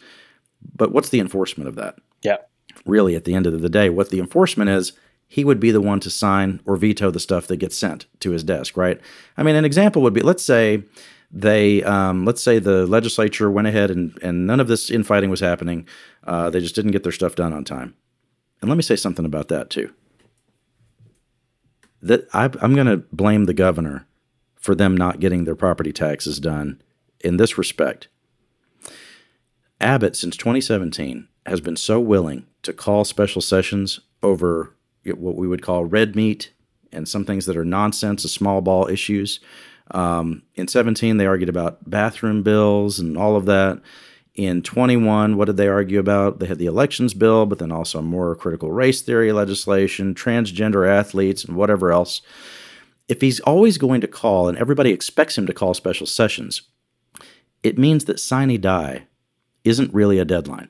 But 0.74 0.92
what's 0.92 1.10
the 1.10 1.20
enforcement 1.20 1.68
of 1.68 1.74
that? 1.76 1.96
Yeah. 2.22 2.38
Really, 2.86 3.14
at 3.16 3.24
the 3.24 3.34
end 3.34 3.46
of 3.46 3.60
the 3.60 3.68
day, 3.68 3.90
what 3.90 4.10
the 4.10 4.20
enforcement 4.20 4.70
is, 4.70 4.92
he 5.28 5.44
would 5.44 5.60
be 5.60 5.70
the 5.70 5.80
one 5.80 6.00
to 6.00 6.10
sign 6.10 6.60
or 6.64 6.76
veto 6.76 7.10
the 7.10 7.20
stuff 7.20 7.46
that 7.46 7.58
gets 7.58 7.76
sent 7.76 8.06
to 8.20 8.30
his 8.30 8.42
desk, 8.42 8.76
right? 8.76 8.98
I 9.36 9.42
mean, 9.42 9.54
an 9.54 9.66
example 9.66 10.02
would 10.02 10.14
be 10.14 10.22
let's 10.22 10.42
say 10.42 10.82
they, 11.30 11.82
um, 11.84 12.24
let's 12.24 12.42
say 12.42 12.58
the 12.58 12.86
legislature 12.86 13.50
went 13.50 13.68
ahead 13.68 13.90
and, 13.90 14.18
and 14.22 14.46
none 14.46 14.60
of 14.60 14.68
this 14.68 14.90
infighting 14.90 15.28
was 15.28 15.40
happening. 15.40 15.86
Uh, 16.24 16.48
they 16.48 16.60
just 16.60 16.74
didn't 16.74 16.92
get 16.92 17.02
their 17.02 17.12
stuff 17.12 17.34
done 17.34 17.52
on 17.52 17.64
time. 17.64 17.94
And 18.60 18.70
let 18.70 18.76
me 18.76 18.82
say 18.82 18.96
something 18.96 19.26
about 19.26 19.48
that 19.48 19.68
too. 19.68 19.92
That 22.00 22.26
I, 22.32 22.44
I'm 22.62 22.74
going 22.74 22.86
to 22.86 23.04
blame 23.12 23.44
the 23.44 23.54
governor 23.54 24.06
for 24.56 24.74
them 24.74 24.96
not 24.96 25.20
getting 25.20 25.44
their 25.44 25.54
property 25.54 25.92
taxes 25.92 26.40
done 26.40 26.80
in 27.20 27.36
this 27.36 27.58
respect. 27.58 28.08
Abbott, 29.80 30.16
since 30.16 30.36
2017, 30.36 31.28
has 31.46 31.60
been 31.60 31.76
so 31.76 32.00
willing 32.00 32.46
to 32.62 32.72
call 32.72 33.04
special 33.04 33.40
sessions 33.40 34.00
over 34.22 34.74
what 35.16 35.36
we 35.36 35.48
would 35.48 35.62
call 35.62 35.84
red 35.84 36.14
meat 36.14 36.52
and 36.92 37.08
some 37.08 37.24
things 37.24 37.46
that 37.46 37.56
are 37.56 37.64
nonsense, 37.64 38.22
the 38.22 38.28
small 38.28 38.60
ball 38.60 38.88
issues. 38.88 39.40
Um, 39.92 40.42
in 40.54 40.68
17, 40.68 41.16
they 41.16 41.26
argued 41.26 41.48
about 41.48 41.88
bathroom 41.88 42.42
bills 42.42 42.98
and 42.98 43.16
all 43.16 43.36
of 43.36 43.46
that. 43.46 43.80
In 44.34 44.62
21, 44.62 45.36
what 45.36 45.46
did 45.46 45.56
they 45.56 45.66
argue 45.66 45.98
about? 45.98 46.38
They 46.38 46.46
had 46.46 46.58
the 46.58 46.66
elections 46.66 47.12
bill, 47.12 47.44
but 47.46 47.58
then 47.58 47.72
also 47.72 48.00
more 48.00 48.36
critical 48.36 48.70
race 48.70 49.02
theory 49.02 49.32
legislation, 49.32 50.14
transgender 50.14 50.88
athletes, 50.88 51.44
and 51.44 51.56
whatever 51.56 51.90
else. 51.90 52.22
If 53.08 53.20
he's 53.20 53.40
always 53.40 53.78
going 53.78 54.00
to 54.02 54.06
call, 54.06 54.48
and 54.48 54.56
everybody 54.58 54.90
expects 54.90 55.36
him 55.36 55.46
to 55.46 55.54
call 55.54 55.74
special 55.74 56.06
sessions, 56.06 56.62
it 57.62 57.78
means 57.78 58.04
that 58.04 58.20
sine 58.20 58.60
die 58.60 59.06
isn't 59.64 59.92
really 59.92 60.18
a 60.18 60.24
deadline. 60.24 60.68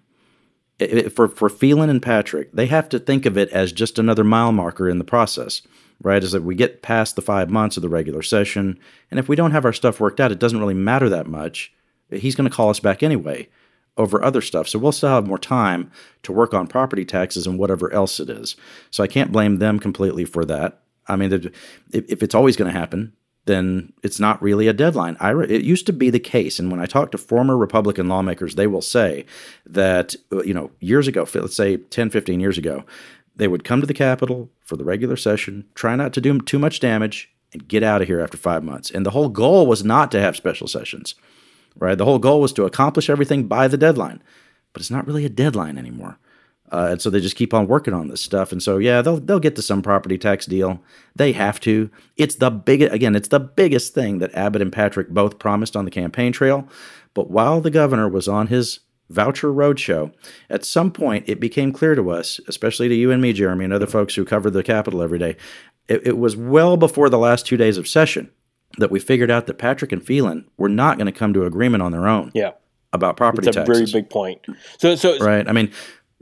It, 0.79 1.11
for 1.11 1.29
for 1.29 1.49
Phelan 1.49 1.91
and 1.91 2.03
Patrick, 2.03 2.53
they 2.53 2.67
have 2.67 2.89
to 2.91 2.99
think 2.99 3.27
of 3.27 3.37
it 3.37 3.49
as 3.51 3.73
just 3.73 3.99
another 3.99 4.25
mile 4.25 4.53
marker 4.53 4.89
in 4.89 4.99
the 4.99 5.05
process, 5.05 5.63
right? 6.03 6.23
Is 6.23 6.33
that 6.33 6.45
we 6.45 6.55
get 6.55 6.83
past 6.83 7.17
the 7.17 7.23
five 7.23 7.51
months 7.51 7.77
of 7.77 7.83
the 7.83 7.89
regular 7.89 8.23
session, 8.23 8.79
and 9.11 9.19
if 9.19 9.29
we 9.29 9.37
don't 9.37 9.51
have 9.51 9.65
our 9.65 9.73
stuff 9.73 9.99
worked 9.99 10.21
out, 10.21 10.31
it 10.31 10.39
doesn't 10.39 10.61
really 10.61 10.75
matter 10.75 11.09
that 11.09 11.27
much. 11.27 11.73
He's 12.11 12.37
going 12.37 12.49
to 12.49 12.55
call 12.55 12.71
us 12.71 12.81
back 12.81 13.03
anyway 13.03 13.49
over 13.97 14.23
other 14.23 14.41
stuff, 14.41 14.69
so 14.69 14.79
we'll 14.79 14.93
still 14.93 15.09
have 15.09 15.27
more 15.27 15.39
time 15.39 15.91
to 16.23 16.33
work 16.33 16.55
on 16.55 16.69
property 16.69 17.05
taxes 17.05 17.47
and 17.47 17.59
whatever 17.59 17.93
else 17.93 18.21
it 18.21 18.31
is. 18.31 18.55
So 18.91 19.03
I 19.03 19.09
can't 19.09 19.33
blame 19.33 19.59
them 19.59 19.81
completely 19.81 20.25
for 20.25 20.45
that. 20.45 20.83
I 21.09 21.17
mean, 21.17 21.33
if, 21.33 21.53
if 21.91 22.23
it's 22.23 22.35
always 22.35 22.57
going 22.57 22.73
to 22.73 22.79
happen, 22.79 23.13
then 23.49 23.93
it's 24.03 24.21
not 24.21 24.41
really 24.43 24.69
a 24.69 24.73
deadline. 24.73 25.17
I, 25.19 25.33
it 25.43 25.65
used 25.65 25.87
to 25.87 25.93
be 25.93 26.11
the 26.11 26.21
case, 26.21 26.59
and 26.59 26.71
when 26.71 26.81
I 26.81 26.87
talk 26.87 27.11
to 27.11 27.19
former 27.19 27.57
Republican 27.57 28.07
lawmakers, 28.07 28.55
they 28.55 28.67
will 28.67 28.83
say 28.83 29.25
that, 29.67 30.15
uh, 30.31 30.43
you 30.43 30.55
know, 30.55 30.71
years 30.81 31.09
ago, 31.09 31.27
let's 31.35 31.57
say 31.57 31.79
10, 31.79 32.11
15 32.11 32.39
years 32.39 32.59
ago, 32.59 32.85
they 33.35 33.49
would 33.49 33.65
come 33.65 33.81
to 33.81 33.87
the 33.87 33.95
Capitol 33.95 34.51
for 34.65 34.77
the 34.77 34.85
regular 34.85 35.17
session, 35.17 35.65
try 35.75 35.97
not 35.97 36.13
to 36.13 36.21
do 36.21 36.39
too 36.41 36.59
much 36.59 36.79
damage, 36.79 37.31
and 37.53 37.67
get 37.67 37.83
out 37.83 38.03
of 38.03 38.07
here 38.07 38.21
after 38.21 38.37
five 38.37 38.63
months. 38.63 38.91
And 38.91 39.07
the 39.07 39.11
whole 39.11 39.31
goal 39.31 39.67
was 39.67 39.83
not 39.83 40.11
to 40.13 40.21
have 40.21 40.37
special 40.37 40.69
sessions, 40.69 41.15
right? 41.77 41.97
The 41.97 42.05
whole 42.05 42.19
goal 42.19 42.43
was 42.43 42.53
to 42.55 42.67
accomplish 42.67 43.09
everything 43.09 43.45
by 43.45 43.67
the 43.67 43.79
deadline, 43.79 44.23
but 44.73 44.83
it's 44.83 44.91
not 44.91 45.07
really 45.07 45.25
a 45.25 45.31
deadline 45.31 45.79
anymore. 45.79 46.19
Uh, 46.71 46.89
and 46.93 47.03
so 47.03 47.11
they 47.11 47.21
just 47.21 47.37
keep 47.37 47.55
on 47.55 47.67
working 47.67 47.95
on 47.95 48.09
this 48.09 48.21
stuff. 48.21 48.53
And 48.53 48.63
so 48.63 48.79
yeah, 48.79 49.03
they'll 49.03 49.19
they'll 49.19 49.41
get 49.41 49.57
to 49.57 49.63
some 49.63 49.83
property 49.83 50.19
tax 50.19 50.47
deal. 50.47 50.83
They 51.17 51.33
have 51.33 51.61
to. 51.61 51.91
It's 52.17 52.37
the 52.37 52.51
biggest 52.51 52.93
again, 52.93 53.17
it's 53.17 53.29
the 53.29 53.41
biggest 53.41 53.95
thing 53.95 54.19
that 54.19 54.35
Abbott 54.35 54.63
and 54.63 54.73
Patrick 54.73 55.09
both 55.09 55.39
promised 55.39 55.77
on 55.77 55.85
the 55.85 55.91
campaign 55.91 56.33
trail. 56.33 56.69
But 57.15 57.31
while 57.31 57.61
the 57.61 57.71
governor 57.71 58.09
was 58.09 58.29
on 58.29 58.49
his 58.49 58.81
voucher 59.11 59.49
roadshow, 59.49 60.13
at 60.51 60.65
some 60.65 60.91
point 60.93 61.29
it 61.29 61.41
became 61.41 61.73
clear 61.73 61.95
to 61.95 62.11
us, 62.11 62.41
especially 62.47 62.89
to 62.89 62.95
you 62.95 63.11
and 63.11 63.23
me, 63.23 63.33
Jeremy, 63.33 63.65
and 63.65 63.73
other 63.73 63.87
folks 63.87 64.15
who 64.15 64.25
cover 64.25 64.51
the 64.51 64.63
Capitol 64.63 65.03
every 65.03 65.19
day, 65.19 65.37
it, 65.89 66.07
it 66.07 66.19
was 66.19 66.37
well 66.37 66.77
before 66.77 67.09
the 67.09 67.19
last 67.19 67.47
two 67.47 67.57
days 67.57 67.79
of 67.79 67.89
session 67.89 68.31
that 68.77 68.91
we 68.91 69.01
figured 69.01 69.31
out 69.31 69.47
that 69.47 69.59
Patrick 69.59 69.93
and 69.93 70.05
Phelan 70.05 70.49
were 70.57 70.69
not 70.69 70.99
going 70.99 71.07
to 71.07 71.13
come 71.13 71.33
to 71.33 71.45
agreement 71.45 71.83
on 71.83 71.93
their 71.93 72.07
own. 72.07 72.31
Yeah. 72.35 72.53
About 72.93 73.19
property 73.19 73.49
it's 73.49 73.57
a 73.57 73.65
taxes. 73.65 73.91
very 73.91 74.03
big 74.03 74.11
point. 74.11 74.47
So, 74.79 74.95
so 74.95 75.19
right. 75.19 75.47
I 75.47 75.53
mean, 75.53 75.71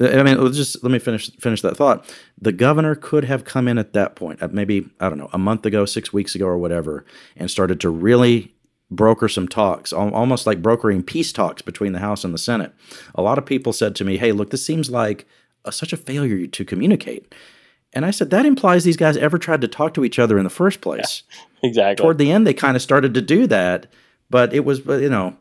Uh, 0.00 0.08
I 0.08 0.22
mean, 0.22 0.42
let's 0.42 0.56
just 0.56 0.82
let 0.82 0.90
me 0.90 0.98
finish 0.98 1.30
finish 1.36 1.62
that 1.62 1.76
thought. 1.76 2.08
The 2.40 2.52
governor 2.52 2.94
could 2.94 3.24
have 3.24 3.44
come 3.44 3.68
in 3.68 3.78
at 3.78 3.92
that 3.94 4.16
point, 4.16 4.42
uh, 4.42 4.48
maybe 4.50 4.88
I 5.00 5.08
don't 5.08 5.18
know, 5.18 5.30
a 5.32 5.38
month 5.38 5.64
ago, 5.66 5.84
six 5.84 6.12
weeks 6.12 6.34
ago, 6.34 6.46
or 6.46 6.58
whatever, 6.58 7.04
and 7.36 7.50
started 7.50 7.80
to 7.80 7.90
really 7.90 8.54
broker 8.90 9.28
some 9.28 9.48
talks, 9.48 9.92
almost 9.92 10.46
like 10.46 10.62
brokering 10.62 11.02
peace 11.02 11.32
talks 11.32 11.60
between 11.62 11.92
the 11.92 11.98
House 11.98 12.24
and 12.24 12.32
the 12.32 12.38
Senate. 12.38 12.72
A 13.14 13.22
lot 13.22 13.38
of 13.38 13.46
people 13.46 13.72
said 13.72 13.96
to 13.96 14.04
me, 14.04 14.16
"Hey, 14.18 14.32
look, 14.32 14.50
this 14.50 14.64
seems 14.64 14.90
like 14.90 15.26
a, 15.64 15.72
such 15.72 15.92
a 15.92 15.96
failure 15.96 16.46
to 16.46 16.64
communicate." 16.64 17.34
And 17.92 18.04
I 18.04 18.10
said 18.10 18.30
that 18.30 18.44
implies 18.44 18.84
these 18.84 18.96
guys 18.96 19.16
ever 19.16 19.38
tried 19.38 19.62
to 19.62 19.68
talk 19.68 19.94
to 19.94 20.04
each 20.04 20.18
other 20.18 20.36
in 20.36 20.44
the 20.44 20.50
first 20.50 20.80
place. 20.80 21.22
Yeah, 21.30 21.40
exactly. 21.68 22.02
Toward 22.02 22.18
the 22.18 22.30
end, 22.30 22.46
they 22.46 22.54
kind 22.54 22.76
of 22.76 22.82
started 22.82 23.14
to 23.14 23.22
do 23.22 23.46
that, 23.46 23.86
but 24.28 24.52
it 24.52 24.64
was, 24.64 24.80
you 24.80 25.08
know, 25.08 25.36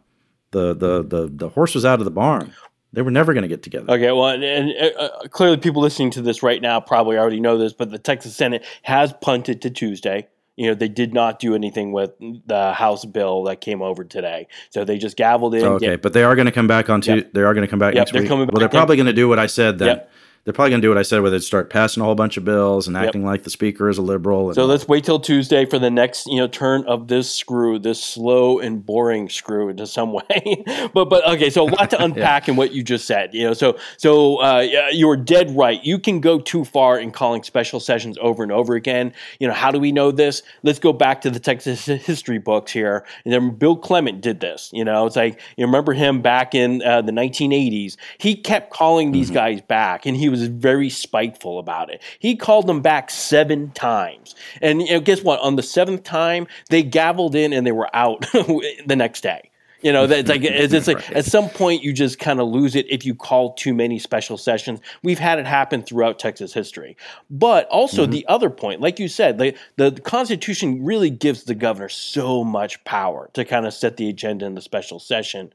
the 0.52 0.74
the 0.74 1.04
the 1.04 1.30
the 1.32 1.50
horse 1.50 1.76
was 1.76 1.84
out 1.84 2.00
of 2.00 2.06
the 2.06 2.12
barn. 2.12 2.54
They 2.96 3.02
were 3.02 3.12
never 3.12 3.34
going 3.34 3.44
to 3.44 3.48
get 3.48 3.62
together. 3.62 3.92
Okay, 3.92 4.12
well, 4.12 4.30
and, 4.30 4.44
and 4.44 4.74
uh, 4.98 5.10
clearly, 5.30 5.58
people 5.58 5.82
listening 5.82 6.12
to 6.12 6.22
this 6.22 6.42
right 6.42 6.62
now 6.62 6.80
probably 6.80 7.18
already 7.18 7.40
know 7.40 7.58
this, 7.58 7.74
but 7.74 7.92
the 7.92 8.00
Texas 8.00 8.36
Senate 8.36 8.66
has 8.84 9.14
punted 9.22 9.62
to 9.64 9.70
Tuesday. 9.70 10.28
You 10.56 10.68
know, 10.68 10.76
they 10.76 10.88
did 10.88 11.14
not 11.14 11.40
do 11.40 11.54
anything 11.54 11.92
with 11.92 12.12
the 12.20 12.74
House 12.74 13.04
bill 13.04 13.44
that 13.44 13.60
came 13.60 13.82
over 13.82 14.06
today, 14.06 14.48
so 14.70 14.86
they 14.86 14.98
just 14.98 15.18
gavelled 15.18 15.60
in. 15.60 15.66
Okay, 15.66 15.98
but 15.98 16.14
they 16.14 16.24
are 16.24 16.36
going 16.36 16.46
to 16.46 16.52
come 16.52 16.68
back 16.68 16.90
on. 16.90 17.02
Tuesday. 17.02 17.18
yep. 17.18 17.34
They 17.34 17.42
are 17.42 17.54
going 17.54 17.66
to 17.66 17.70
come 17.70 17.80
back 17.80 17.94
yep, 17.94 18.02
next 18.02 18.14
they're 18.14 18.22
week. 18.22 18.30
Coming 18.30 18.48
back 18.48 18.54
well, 18.54 18.60
they're 18.62 18.70
probably 18.70 18.96
going 18.96 19.08
to 19.08 19.14
do 19.14 19.28
what 19.28 19.40
I 19.40 19.48
said 19.48 19.78
then. 19.78 19.98
Yep 19.98 20.12
they're 20.46 20.54
probably 20.54 20.70
going 20.70 20.82
to 20.82 20.86
do 20.86 20.90
what 20.90 21.00
I 21.00 21.02
said, 21.02 21.22
where 21.22 21.32
they 21.32 21.40
start 21.40 21.72
passing 21.72 22.02
a 22.02 22.06
whole 22.06 22.14
bunch 22.14 22.38
of 22.38 22.46
bills 22.46 22.88
and 22.88 22.96
acting 22.96 23.22
yep. 23.22 23.28
like 23.28 23.44
the 23.44 23.50
speaker 23.50 23.90
is 23.90 23.98
a 23.98 24.04
liberal. 24.04 24.54
so 24.54 24.66
let's 24.66 24.88
wait 24.88 25.04
till 25.04 25.20
Tuesday 25.20 25.66
for 25.66 25.80
the 25.80 25.90
next, 25.90 26.28
you 26.28 26.38
know, 26.38 26.48
turn 26.48 26.84
of 26.86 27.08
this 27.08 27.34
screw, 27.34 27.80
this 27.80 28.02
slow 28.02 28.60
and 28.60 28.86
boring 28.86 29.28
screw 29.28 29.70
into 29.70 29.88
some 29.88 30.14
way. 30.30 30.64
but 30.94 31.10
but 31.10 31.28
okay, 31.28 31.50
so 31.50 31.64
a 31.64 31.70
lot 31.70 31.90
to 31.90 32.04
unpack 32.04 32.46
yeah. 32.46 32.52
in 32.52 32.58
what 32.58 32.74
you 32.74 32.84
just 32.84 33.08
said. 33.08 33.34
You 33.34 33.48
know, 33.48 33.54
so 33.54 33.78
so 33.98 34.38
uh, 34.38 34.90
you're 34.92 35.18
dead 35.18 35.50
right. 35.58 35.84
You 35.84 35.98
can 35.98 36.22
go 36.22 36.40
too 36.40 36.64
far 36.64 37.00
in 37.00 37.12
calling 37.12 37.42
special 37.42 37.80
sessions 37.80 38.16
over 38.22 38.44
and 38.44 38.52
over 38.52 38.76
again. 38.76 39.14
You 39.40 39.48
know, 39.48 39.54
how 39.54 39.72
do 39.72 39.80
we 39.80 39.92
know 39.92 40.12
this? 40.12 40.44
Let's 40.62 40.80
go 40.80 40.94
back 40.94 41.22
to 41.22 41.32
the 41.32 41.40
Texas 41.40 41.86
history 42.06 42.38
books 42.38 42.72
here. 42.72 43.04
And 43.24 43.34
then 43.34 43.50
Bill 43.56 43.76
Clements 43.76 44.22
did 44.22 44.42
this. 44.42 44.70
You 44.72 44.86
know, 44.86 45.08
it's 45.08 45.16
like 45.16 45.42
you 45.58 45.66
remember 45.66 45.94
him 45.94 46.22
back 46.22 46.54
in 46.54 46.84
uh, 46.84 47.02
the 47.02 47.12
1980s. 47.12 47.98
He 48.20 48.36
kept 48.36 48.72
calling 48.72 49.12
these 49.12 49.28
mm-hmm. 49.28 49.36
guys 49.36 49.62
back, 49.62 50.06
and 50.06 50.16
he 50.16 50.30
was 50.30 50.35
very 50.44 50.90
spiteful 50.90 51.60
about 51.60 51.90
it. 51.90 52.02
He 52.20 52.36
called 52.36 52.68
them 52.68 52.82
back 52.82 53.10
seven 53.10 53.72
times. 53.72 54.36
And 54.62 54.82
you 54.82 54.94
know, 54.94 55.00
guess 55.00 55.22
what? 55.22 55.40
On 55.42 55.56
the 55.56 55.64
seventh 55.64 56.04
time, 56.04 56.48
they 56.70 56.84
gavelled 56.84 57.36
in 57.36 57.54
and 57.54 57.66
they 57.66 57.72
were 57.72 57.94
out 57.96 58.22
the 58.34 58.96
next 58.96 59.22
day. 59.22 59.52
You 59.86 59.94
know, 59.94 60.08
that's 60.08 60.28
like 60.28 60.44
it's, 60.44 60.74
it's 60.74 60.88
like 60.88 60.98
right. 60.98 61.12
at 61.18 61.26
some 61.26 61.48
point 61.48 61.84
you 61.84 61.94
just 61.94 62.18
kind 62.18 62.40
of 62.40 62.48
lose 62.48 62.76
it 62.76 62.88
if 62.90 63.06
you 63.06 63.14
call 63.14 63.54
too 63.54 63.72
many 63.72 64.00
special 64.00 64.36
sessions. 64.36 64.80
We've 65.04 65.20
had 65.20 65.38
it 65.38 65.46
happen 65.46 65.84
throughout 65.84 66.18
Texas 66.18 66.56
history. 66.56 66.98
But 67.30 67.68
also 67.68 68.04
mm-hmm. 68.04 68.12
the 68.12 68.26
other 68.28 68.50
point, 68.50 68.82
like 68.82 69.00
you 69.00 69.08
said, 69.08 69.38
the, 69.38 69.56
the 69.76 69.92
Constitution 69.92 70.84
really 70.84 71.12
gives 71.12 71.44
the 71.44 71.54
governor 71.54 71.90
so 71.90 72.44
much 72.44 72.84
power 72.84 73.30
to 73.34 73.46
kind 73.46 73.68
of 73.68 73.76
set 73.76 73.98
the 73.98 74.10
agenda 74.10 74.48
in 74.48 74.56
the 74.56 74.62
special 74.62 75.00
session 75.00 75.54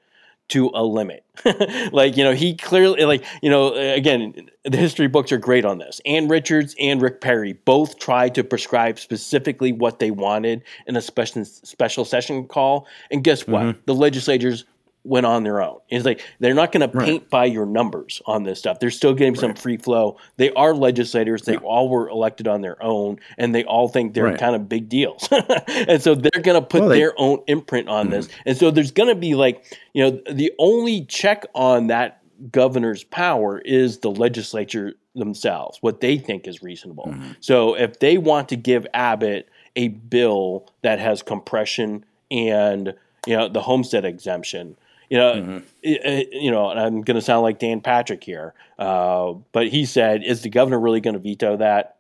to 0.51 0.71
a 0.75 0.85
limit. 0.85 1.25
like, 1.93 2.17
you 2.17 2.25
know, 2.25 2.33
he 2.33 2.55
clearly, 2.55 3.05
like, 3.05 3.25
you 3.43 3.51
know, 3.51 3.73
again, 3.75 4.51
the 4.65 4.77
history 4.77 5.07
books 5.07 5.33
are 5.33 5.39
great 5.39 5.65
on 5.65 5.79
this. 5.79 6.01
Ann 6.05 6.29
Richards 6.29 6.75
and 6.79 7.01
Rick 7.01 7.21
Perry 7.21 7.55
both 7.55 7.99
tried 7.99 8.35
to 8.35 8.45
prescribe 8.45 8.99
specifically 8.99 9.73
what 9.73 9.99
they 9.99 10.11
wanted 10.11 10.63
in 10.87 10.97
a 10.97 11.03
special, 11.03 11.45
special 11.45 12.05
session 12.05 12.47
call. 12.47 12.87
And 13.11 13.25
guess 13.25 13.47
what? 13.47 13.63
Mm-hmm. 13.63 13.81
The 13.87 13.95
legislators 13.95 14.65
went 15.05 15.25
on 15.25 15.45
their 15.45 15.63
own. 15.63 15.79
It's 15.89 16.05
like 16.05 16.21
they're 16.41 16.55
not 16.55 16.73
going 16.73 16.89
to 16.89 16.99
paint 16.99 17.31
by 17.31 17.47
your 17.47 17.65
numbers 17.65 18.21
on 18.27 18.43
this 18.43 18.59
stuff. 18.59 18.81
They're 18.81 18.91
still 18.91 19.15
getting 19.15 19.35
some 19.35 19.55
free 19.55 19.79
flow. 19.79 20.19
They 20.37 20.53
are 20.53 20.75
legislators. 20.75 21.43
They 21.43 21.57
all 21.57 21.89
were 21.89 22.09
elected 22.11 22.47
on 22.47 22.61
their 22.61 22.83
own, 22.83 23.19
and 23.39 23.55
they 23.55 23.65
all 23.65 23.89
think 23.89 24.13
they're 24.15 24.25
Right. 24.25 24.39
kind 24.39 24.55
of 24.55 24.69
big 24.69 24.89
deals. 24.91 25.27
and 25.69 26.03
so 26.03 26.15
they're 26.15 26.43
going 26.43 26.61
to 26.61 26.67
put 26.67 26.81
Well, 26.83 26.91
they- 26.91 26.99
their 26.99 27.15
own 27.19 27.43
imprint 27.47 27.89
on 27.89 28.11
this. 28.11 28.27
Mm-hmm. 28.29 28.43
And 28.47 28.57
so 28.59 28.71
there's 28.71 28.91
going 28.93 29.09
to 29.09 29.15
be 29.15 29.35
like, 29.35 29.65
you 29.95 30.03
know, 30.05 30.21
the 30.31 30.53
only 30.59 31.05
check 31.07 31.47
on 31.55 31.87
that 31.87 32.23
governor's 32.53 33.05
power 33.05 33.59
is 33.59 33.99
the 33.99 34.11
legislature 34.11 34.95
themselves, 35.15 35.79
what 35.81 36.01
they 36.01 36.19
think 36.19 36.47
is 36.47 36.63
reasonable. 36.63 37.07
Mm-hmm. 37.09 37.33
So 37.41 37.75
if 37.75 37.99
they 38.01 38.19
want 38.19 38.49
to 38.51 38.57
give 38.57 38.87
Abbott 38.95 39.49
a 39.77 39.89
bill 39.89 40.67
that 40.83 40.99
has 40.99 41.23
compression 41.23 42.05
and 42.31 42.95
you 43.27 43.37
know 43.37 43.49
the 43.49 43.61
homestead 43.61 44.05
exemption, 44.05 44.77
you 45.11 45.19
know, 45.19 45.63
it- 45.83 46.05
it- 46.05 46.29
you 46.33 46.51
know, 46.51 46.71
and 46.71 46.81
I'm 46.81 47.03
going 47.03 47.17
to 47.17 47.21
sound 47.21 47.43
like 47.43 47.59
Dan 47.59 47.81
Patrick 47.81 48.25
here, 48.25 48.55
uh, 48.79 49.35
but 49.53 49.69
he 49.69 49.85
said, 49.85 50.23
"Is 50.25 50.43
the 50.43 50.49
governor 50.49 50.81
really 50.81 51.01
going 51.01 51.15
to 51.15 51.21
veto 51.21 51.57
that?" 51.59 51.97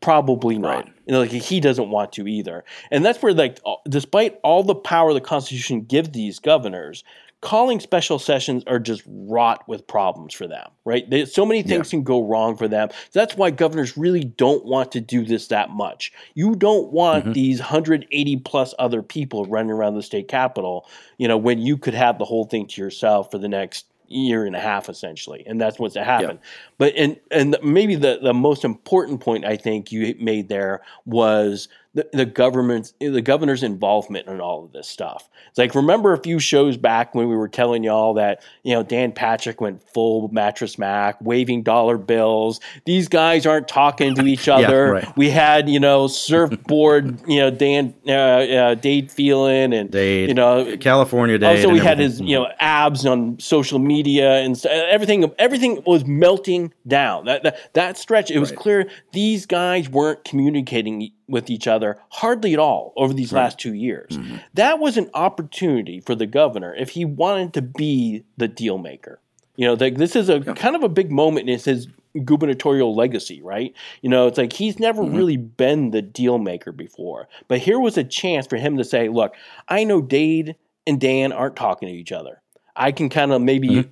Probably 0.00 0.58
not. 0.58 0.86
You 1.06 1.12
know, 1.14 1.20
like 1.20 1.30
he 1.30 1.60
doesn't 1.60 1.88
want 1.90 2.12
to 2.12 2.26
either. 2.28 2.62
And 2.90 3.04
that's 3.04 3.22
where, 3.22 3.32
like, 3.32 3.58
despite 3.88 4.38
all 4.42 4.62
the 4.62 4.74
power 4.74 5.14
the 5.14 5.20
Constitution 5.20 5.82
gives 5.82 6.10
these 6.10 6.38
governors, 6.38 7.04
calling 7.44 7.78
special 7.78 8.18
sessions 8.18 8.64
are 8.66 8.78
just 8.78 9.02
wrought 9.06 9.68
with 9.68 9.86
problems 9.86 10.32
for 10.32 10.48
them, 10.48 10.66
right? 10.86 11.08
They, 11.08 11.26
so 11.26 11.44
many 11.44 11.62
things 11.62 11.90
can 11.90 12.02
go 12.02 12.26
wrong 12.26 12.56
for 12.56 12.68
them. 12.68 12.88
So 13.10 13.20
that's 13.20 13.36
why 13.36 13.50
governors 13.50 13.98
really 13.98 14.24
don't 14.24 14.64
want 14.64 14.90
to 14.92 15.00
do 15.00 15.26
this 15.26 15.48
that 15.48 15.68
much. 15.68 16.10
You 16.32 16.56
don't 16.56 16.90
want 16.90 17.24
mm-hmm. 17.24 17.32
these 17.32 17.60
180 17.60 18.36
plus 18.38 18.74
other 18.78 19.02
people 19.02 19.44
running 19.44 19.70
around 19.70 19.94
the 19.94 20.02
state 20.02 20.26
capitol, 20.26 20.88
you 21.18 21.28
know, 21.28 21.36
when 21.36 21.58
you 21.58 21.76
could 21.76 21.92
have 21.92 22.18
the 22.18 22.24
whole 22.24 22.46
thing 22.46 22.66
to 22.68 22.80
yourself 22.80 23.30
for 23.30 23.36
the 23.36 23.48
next 23.48 23.84
year 24.08 24.46
and 24.46 24.54
a 24.54 24.60
half 24.60 24.90
essentially 24.90 25.42
and 25.46 25.58
that's 25.58 25.78
what's 25.78 25.96
happened 25.96 26.38
but 26.76 26.92
and 26.94 27.18
and 27.30 27.56
maybe 27.62 27.94
the 27.94 28.18
the 28.22 28.34
most 28.34 28.62
important 28.62 29.18
point 29.18 29.46
i 29.46 29.56
think 29.56 29.90
you 29.90 30.14
made 30.20 30.46
there 30.50 30.82
was 31.06 31.68
the, 31.94 32.08
the 32.12 32.26
government's 32.26 32.94
the 33.00 33.20
governor's 33.22 33.62
involvement 33.62 34.26
in 34.28 34.40
all 34.40 34.64
of 34.64 34.72
this 34.72 34.86
stuff 34.88 35.28
it's 35.48 35.58
like 35.58 35.74
remember 35.74 36.12
a 36.12 36.18
few 36.18 36.38
shows 36.38 36.76
back 36.76 37.14
when 37.14 37.28
we 37.28 37.36
were 37.36 37.48
telling 37.48 37.82
y'all 37.84 38.14
that 38.14 38.42
you 38.62 38.74
know 38.74 38.82
dan 38.82 39.12
patrick 39.12 39.60
went 39.60 39.82
full 39.92 40.28
mattress 40.28 40.78
Mack 40.78 41.20
waving 41.20 41.62
dollar 41.62 41.98
bills 41.98 42.60
these 42.84 43.08
guys 43.08 43.46
aren't 43.46 43.68
talking 43.68 44.14
to 44.14 44.26
each 44.26 44.46
Yeah, 44.46 44.56
other 44.56 44.92
right. 44.92 45.16
we 45.16 45.30
had 45.30 45.68
you 45.68 45.80
know 45.80 46.06
surfboard 46.08 47.20
you 47.28 47.40
know 47.40 47.50
dan 47.50 47.94
uh, 48.06 48.12
uh 48.12 48.74
dade 48.74 49.10
phelan 49.10 49.72
and 49.72 49.90
Dade, 49.90 50.28
you 50.28 50.34
know 50.34 50.76
California 50.76 51.38
Dade 51.38 51.58
also, 51.58 51.70
we 51.70 51.78
had 51.78 51.98
his, 51.98 52.20
you 52.20 52.36
know, 52.36 52.48
abs 52.60 53.06
on 53.06 53.38
social 53.38 53.78
media 53.78 54.36
and 54.38 54.56
st- 54.56 54.72
everything. 54.88 55.30
Everything 55.38 55.82
was 55.86 56.04
melting 56.04 56.72
down. 56.86 57.26
That 57.26 57.42
that, 57.42 57.72
that 57.74 57.98
stretch, 57.98 58.30
it 58.30 58.38
was 58.38 58.52
clear 58.52 58.88
these 59.12 59.46
guys 59.46 59.88
weren't 59.88 60.24
communicating 60.24 61.10
with 61.28 61.48
each 61.50 61.66
other 61.66 61.98
hardly 62.10 62.52
at 62.52 62.58
all 62.58 62.92
over 62.96 63.12
these 63.14 63.32
last 63.32 63.58
two 63.58 63.74
years. 63.74 64.12
Mm-hmm. 64.12 64.36
That 64.54 64.78
was 64.78 64.96
an 64.96 65.10
opportunity 65.14 66.00
for 66.00 66.14
the 66.14 66.26
governor 66.26 66.74
if 66.74 66.90
he 66.90 67.04
wanted 67.04 67.54
to 67.54 67.62
be 67.62 68.24
the 68.36 68.48
deal 68.48 68.78
maker. 68.78 69.20
You 69.56 69.66
know, 69.68 69.74
like 69.74 69.96
this 69.96 70.16
is 70.16 70.28
a 70.28 70.40
kind 70.40 70.74
of 70.76 70.82
a 70.82 70.88
big 70.88 71.10
moment 71.12 71.48
in 71.48 71.58
his 71.58 71.88
gubernatorial 72.24 72.94
legacy, 72.94 73.40
right? 73.42 73.72
You 74.02 74.10
know, 74.10 74.26
it's 74.26 74.38
like 74.38 74.52
he's 74.52 74.78
never 74.78 75.02
Mm-hmm. 75.02 75.16
really 75.16 75.36
been 75.36 75.90
the 75.90 76.02
deal 76.02 76.38
maker 76.38 76.72
before. 76.72 77.28
But 77.48 77.58
here 77.58 77.78
was 77.78 77.96
a 77.96 78.04
chance 78.04 78.46
for 78.46 78.56
him 78.56 78.76
to 78.78 78.84
say, 78.84 79.08
look, 79.08 79.34
I 79.68 79.84
know 79.84 80.00
Dade 80.02 80.56
and 80.86 81.00
Dan 81.00 81.32
aren't 81.32 81.56
talking 81.56 81.88
to 81.88 81.94
each 81.94 82.12
other. 82.12 82.40
I 82.76 82.92
can 82.92 83.08
kind 83.08 83.32
of 83.32 83.40
maybe 83.42 83.68
Mm-hmm. 83.68 83.90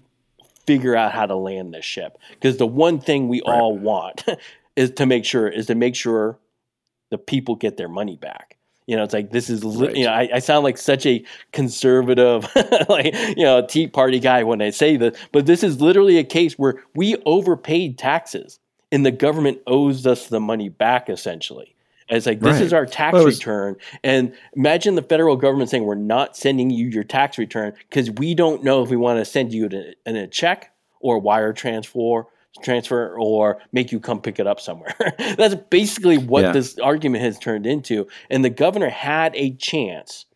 figure 0.66 0.94
out 0.96 1.12
how 1.12 1.26
to 1.26 1.34
land 1.36 1.74
this 1.74 1.84
ship. 1.84 2.18
Because 2.30 2.56
the 2.56 2.66
one 2.66 3.00
thing 3.00 3.28
we 3.28 3.40
all 3.42 3.76
want 3.76 4.24
is 4.76 4.90
to 4.92 5.06
make 5.06 5.24
sure 5.24 5.48
is 5.48 5.66
to 5.66 5.74
make 5.74 5.94
sure 5.96 6.38
the 7.12 7.18
people 7.18 7.54
get 7.54 7.76
their 7.76 7.88
money 7.88 8.16
back. 8.16 8.56
You 8.88 8.96
know, 8.96 9.04
it's 9.04 9.14
like 9.14 9.30
this 9.30 9.48
is 9.48 9.62
li- 9.64 9.96
you 10.00 10.06
know 10.06 10.10
I, 10.12 10.28
I 10.34 10.38
sound 10.40 10.64
like 10.64 10.76
such 10.76 11.06
a 11.06 11.24
conservative, 11.52 12.48
like 12.88 13.14
you 13.36 13.44
know, 13.44 13.64
Tea 13.64 13.86
Party 13.86 14.18
guy 14.18 14.42
when 14.42 14.60
I 14.60 14.70
say 14.70 14.96
this, 14.96 15.16
but 15.30 15.46
this 15.46 15.62
is 15.62 15.80
literally 15.80 16.18
a 16.18 16.24
case 16.24 16.58
where 16.58 16.82
we 16.94 17.16
overpaid 17.24 17.96
taxes 17.96 18.58
and 18.90 19.06
the 19.06 19.10
government 19.12 19.58
owes 19.68 20.04
us 20.06 20.26
the 20.26 20.40
money 20.40 20.68
back 20.68 21.08
essentially. 21.08 21.74
And 22.08 22.16
it's 22.16 22.26
like 22.26 22.40
this 22.40 22.56
Right. 22.56 22.62
is 22.62 22.72
our 22.72 22.84
tax 22.84 23.14
Well, 23.14 23.24
was- 23.24 23.38
return, 23.38 23.76
and 24.02 24.34
imagine 24.54 24.96
the 24.96 25.02
federal 25.02 25.36
government 25.36 25.70
saying 25.70 25.84
we're 25.84 25.94
not 25.94 26.36
sending 26.36 26.70
you 26.70 26.88
your 26.88 27.04
tax 27.04 27.38
return 27.38 27.72
because 27.88 28.10
we 28.10 28.34
don't 28.34 28.64
know 28.64 28.82
if 28.82 28.90
we 28.90 28.96
want 28.96 29.18
to 29.20 29.24
send 29.24 29.52
you 29.54 29.66
in, 29.66 29.94
in 30.06 30.16
a 30.16 30.26
check 30.26 30.72
or 31.00 31.16
a 31.16 31.18
wire 31.20 31.52
transfer 31.52 32.24
transfer 32.62 33.16
or 33.18 33.59
make 33.72 33.92
you 33.92 34.00
come 34.00 34.20
pick 34.20 34.38
it 34.38 34.46
up 34.46 34.61
somewhere. 34.61 34.94
That's 35.36 35.55
basically 35.55 36.18
what 36.18 36.42
Yeah. 36.42 36.53
this 36.53 36.78
argument 36.78 37.24
has 37.24 37.38
turned 37.38 37.66
into. 37.66 38.07
And 38.30 38.44
the 38.44 38.50
governor 38.50 38.90
had 38.90 39.34
a 39.34 39.53
chance, 39.55 40.26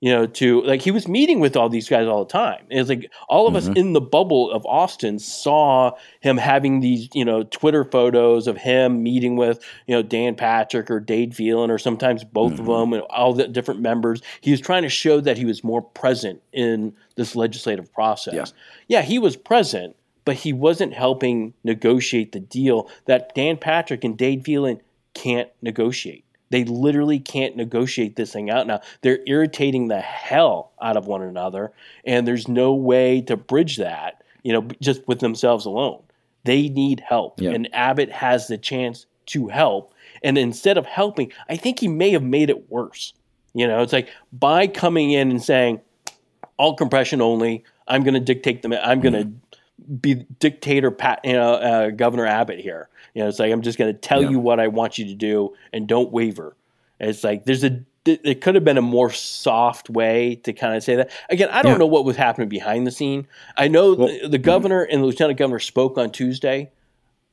you 0.00 0.12
know, 0.12 0.26
to 0.26 0.62
like 0.62 0.82
he 0.82 0.90
was 0.90 1.08
meeting 1.08 1.40
with 1.40 1.56
all 1.56 1.68
these 1.68 1.88
guys 1.88 2.06
all 2.06 2.24
the 2.24 2.32
time. 2.32 2.64
It's 2.70 2.88
like 2.88 3.10
all 3.28 3.48
of 3.48 3.56
us 3.56 3.64
mm-hmm. 3.64 3.76
in 3.76 3.92
the 3.92 4.00
bubble 4.00 4.52
of 4.52 4.64
Austin 4.66 5.18
saw 5.18 5.92
him 6.20 6.36
having 6.36 6.80
these, 6.80 7.08
you 7.12 7.24
know, 7.24 7.42
Twitter 7.42 7.84
photos 7.84 8.46
of 8.46 8.56
him 8.56 9.02
meeting 9.02 9.36
with, 9.36 9.58
you 9.86 9.94
know, 9.96 10.02
Dan 10.02 10.36
Patrick 10.36 10.90
or 10.90 11.00
Dade 11.00 11.34
Phelan 11.34 11.70
or 11.70 11.78
sometimes 11.78 12.22
both 12.22 12.52
of 12.52 12.60
mm-hmm. 12.60 12.68
them 12.68 12.92
and 12.92 13.02
all 13.10 13.32
the 13.32 13.48
different 13.48 13.80
members. 13.80 14.22
He 14.42 14.52
was 14.52 14.60
trying 14.60 14.82
to 14.82 14.88
show 14.88 15.20
that 15.20 15.38
he 15.38 15.44
was 15.44 15.64
more 15.64 15.82
present 15.82 16.40
in 16.52 16.94
this 17.16 17.34
legislative 17.34 17.92
process. 17.92 18.52
yeah 18.88 19.02
he 19.02 19.18
was 19.18 19.36
present, 19.36 19.96
but 20.24 20.36
he 20.36 20.52
wasn't 20.52 20.94
helping 20.94 21.54
negotiate 21.64 22.32
the 22.32 22.40
deal 22.40 22.88
that 23.06 23.34
Dan 23.34 23.56
Patrick 23.56 24.04
and 24.04 24.16
Dade 24.16 24.44
Phelan 24.44 24.80
can't 25.14 25.50
negotiate. 25.62 26.24
They 26.50 26.64
literally 26.64 27.18
can't 27.18 27.56
negotiate 27.56 28.16
this 28.16 28.32
thing 28.32 28.50
out 28.50 28.66
now. 28.66 28.80
They're 29.02 29.20
irritating 29.26 29.88
the 29.88 30.00
hell 30.00 30.72
out 30.80 30.96
of 30.96 31.06
one 31.06 31.22
another, 31.22 31.72
and 32.04 32.26
there's 32.26 32.48
no 32.48 32.74
way 32.74 33.20
to 33.22 33.36
bridge 33.36 33.78
that, 33.78 34.22
you 34.42 34.52
know, 34.52 34.68
just 34.80 35.06
with 35.08 35.20
themselves 35.20 35.66
alone. 35.66 36.02
They 36.44 36.68
need 36.68 37.00
help, 37.00 37.40
Yeah. 37.40 37.50
and 37.50 37.68
Abbott 37.74 38.12
has 38.12 38.48
the 38.48 38.58
chance 38.58 39.06
to 39.26 39.48
help. 39.48 39.94
And 40.22 40.38
instead 40.38 40.78
of 40.78 40.86
helping, 40.86 41.32
I 41.48 41.56
think 41.56 41.80
he 41.80 41.88
may 41.88 42.10
have 42.10 42.22
made 42.22 42.50
it 42.50 42.70
worse. 42.70 43.14
You 43.54 43.66
know, 43.66 43.82
it's 43.82 43.92
like 43.92 44.08
by 44.32 44.66
coming 44.66 45.12
in 45.12 45.30
and 45.30 45.42
saying, 45.42 45.80
all 46.56 46.74
compression 46.74 47.20
only. 47.20 47.64
I'm 47.86 48.02
going 48.02 48.14
to 48.14 48.20
dictate 48.20 48.62
them. 48.62 48.72
I'm 48.72 49.00
going 49.00 49.12
to 49.12 49.24
mm-hmm. 49.24 49.36
Be 50.00 50.14
dictator, 50.38 50.90
Pat, 50.90 51.20
you 51.24 51.32
know, 51.34 51.54
uh, 51.54 51.90
Governor 51.90 52.26
Abbott 52.26 52.60
here. 52.60 52.88
You 53.14 53.22
know, 53.22 53.28
it's 53.28 53.38
like 53.38 53.52
I'm 53.52 53.62
just 53.62 53.78
going 53.78 53.92
to 53.92 53.98
tell 53.98 54.22
Yeah. 54.22 54.30
you 54.30 54.38
what 54.38 54.60
I 54.60 54.68
want 54.68 54.98
you 54.98 55.04
to 55.06 55.14
do, 55.14 55.54
and 55.72 55.86
don't 55.86 56.10
waver. 56.12 56.56
It's 57.00 57.24
like 57.24 57.44
there's 57.44 57.64
a. 57.64 57.80
It 58.06 58.42
could 58.42 58.54
have 58.54 58.64
been 58.64 58.76
a 58.76 58.82
more 58.82 59.10
soft 59.10 59.88
way 59.88 60.34
to 60.44 60.52
kind 60.52 60.76
of 60.76 60.82
say 60.82 60.94
that. 60.96 61.10
Again, 61.30 61.48
I 61.50 61.62
don't 61.62 61.72
Yeah. 61.72 61.78
know 61.78 61.86
what 61.86 62.04
was 62.04 62.16
happening 62.16 62.50
behind 62.50 62.86
the 62.86 62.90
scene. 62.90 63.26
I 63.56 63.68
know 63.68 63.94
the, 63.94 64.28
the 64.28 64.36
governor 64.38 64.82
and 64.82 65.00
the 65.02 65.06
lieutenant 65.06 65.38
governor 65.38 65.58
spoke 65.58 65.96
on 65.96 66.10
Tuesday. 66.12 66.70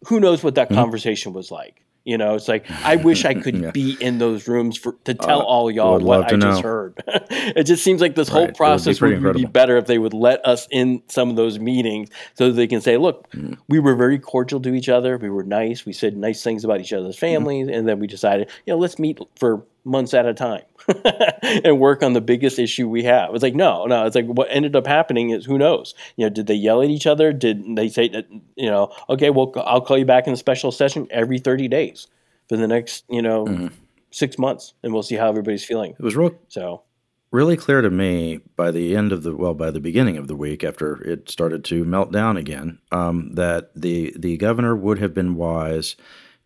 Who 0.08 0.22
knows 0.22 0.44
what 0.44 0.56
that 0.56 0.70
Mm-hmm. 0.70 0.78
conversation 0.78 1.34
was 1.34 1.52
like? 1.52 1.84
You 2.04 2.18
know, 2.18 2.34
it's 2.36 2.48
like 2.48 2.66
I 2.84 2.96
wish 3.08 3.26
I 3.26 3.36
could 3.36 3.56
Yeah. 3.56 3.72
be 3.72 3.92
in 4.02 4.18
those 4.18 4.48
rooms 4.48 4.78
for 4.78 4.94
to 5.04 5.14
tell 5.14 5.42
Uh, 5.42 5.46
all 5.46 5.70
y'all 5.72 6.00
what 6.00 6.26
I 6.26 6.36
just 6.36 6.64
know. 6.64 6.70
heard. 6.70 7.04
it 7.08 7.66
just 7.66 7.84
seems 7.84 8.02
like 8.02 8.16
this 8.16 8.30
Right. 8.30 8.34
Whole 8.34 8.42
would 8.46 8.54
be 8.54 8.58
process 8.58 9.02
would, 9.02 9.34
be 9.36 9.46
better 9.46 9.78
if 9.78 9.86
they 9.86 10.00
would 10.00 10.14
let 10.14 10.44
us 10.46 10.68
in 10.72 11.04
some 11.08 11.30
of 11.30 11.36
those 11.36 11.60
meetings 11.60 12.10
so 12.34 12.48
that 12.48 12.54
they 12.54 12.66
can 12.68 12.82
say, 12.82 12.98
look, 12.98 13.30
Mm. 13.34 13.58
we 13.70 13.80
were 13.80 13.96
very 13.96 14.18
cordial 14.18 14.60
to 14.62 14.74
each 14.74 14.90
other. 14.90 15.18
We 15.18 15.30
were 15.30 15.44
nice. 15.44 15.86
We 15.86 15.94
said 15.94 16.18
nice 16.18 16.44
things 16.44 16.64
about 16.64 16.80
each 16.82 16.92
other's 16.94 17.16
Mm-hmm. 17.16 17.20
families. 17.36 17.68
And 17.68 17.88
then 17.88 18.00
we 18.00 18.08
decided, 18.08 18.50
you 18.66 18.74
know, 18.74 18.80
let's 18.80 18.98
meet 18.98 19.20
for 19.36 19.64
months 19.84 20.14
at 20.14 20.26
a 20.26 20.34
time 20.34 20.62
and 21.64 21.80
work 21.80 22.04
on 22.04 22.14
the 22.14 22.22
biggest 22.22 22.60
issue 22.60 22.88
we 22.88 23.04
have. 23.04 23.34
It's 23.34 23.44
like, 23.44 23.56
no, 23.56 23.86
no. 23.86 24.06
It's 24.06 24.16
like 24.16 24.26
what 24.26 24.48
ended 24.50 24.76
up 24.76 24.88
happening 24.88 25.32
is 25.32 25.46
who 25.46 25.58
knows? 25.58 25.94
You 26.16 26.26
know, 26.26 26.30
did 26.30 26.48
they 26.48 26.56
yell 26.56 26.82
at 26.82 26.90
each 26.90 27.08
other? 27.08 27.34
Did 27.34 27.76
they 27.76 27.90
say 27.90 28.08
that, 28.10 28.28
you 28.56 28.70
know, 28.70 28.94
okay, 29.10 29.30
well, 29.30 29.52
I'll 29.58 29.82
call 29.82 29.98
you 29.98 30.06
back 30.06 30.28
in 30.28 30.34
a 30.34 30.38
special 30.38 30.72
session 30.72 31.08
every 31.12 31.40
30 31.40 31.68
days 31.68 32.08
for 32.50 32.58
the 32.58 32.68
next, 32.68 33.06
you 33.10 33.22
know, 33.22 33.70
six 34.12 34.38
months 34.38 34.74
and 34.84 34.94
we'll 34.94 35.04
see 35.04 35.16
how 35.16 35.30
everybody's 35.30 35.66
feeling. 35.66 35.92
It 35.92 36.04
was 36.04 36.16
real 36.16 36.36
So, 36.50 36.84
really 37.32 37.58
clear 37.58 37.82
to 37.82 37.90
me 37.90 38.40
by 38.56 38.72
the 38.72 38.96
end 38.96 39.12
of 39.12 39.24
the 39.24 39.36
well 39.36 39.54
by 39.54 39.72
the 39.72 39.80
beginning 39.80 40.18
of 40.18 40.28
the 40.28 40.36
week 40.36 40.64
after 40.64 41.02
it 41.04 41.30
started 41.30 41.64
to 41.66 41.86
melt 41.86 42.12
down 42.12 42.38
again 42.38 42.80
um, 42.92 43.34
that 43.36 43.72
the 43.76 44.14
the 44.18 44.38
governor 44.38 44.76
would 44.76 45.00
have 45.00 45.14
been 45.14 45.36
wise 45.36 45.96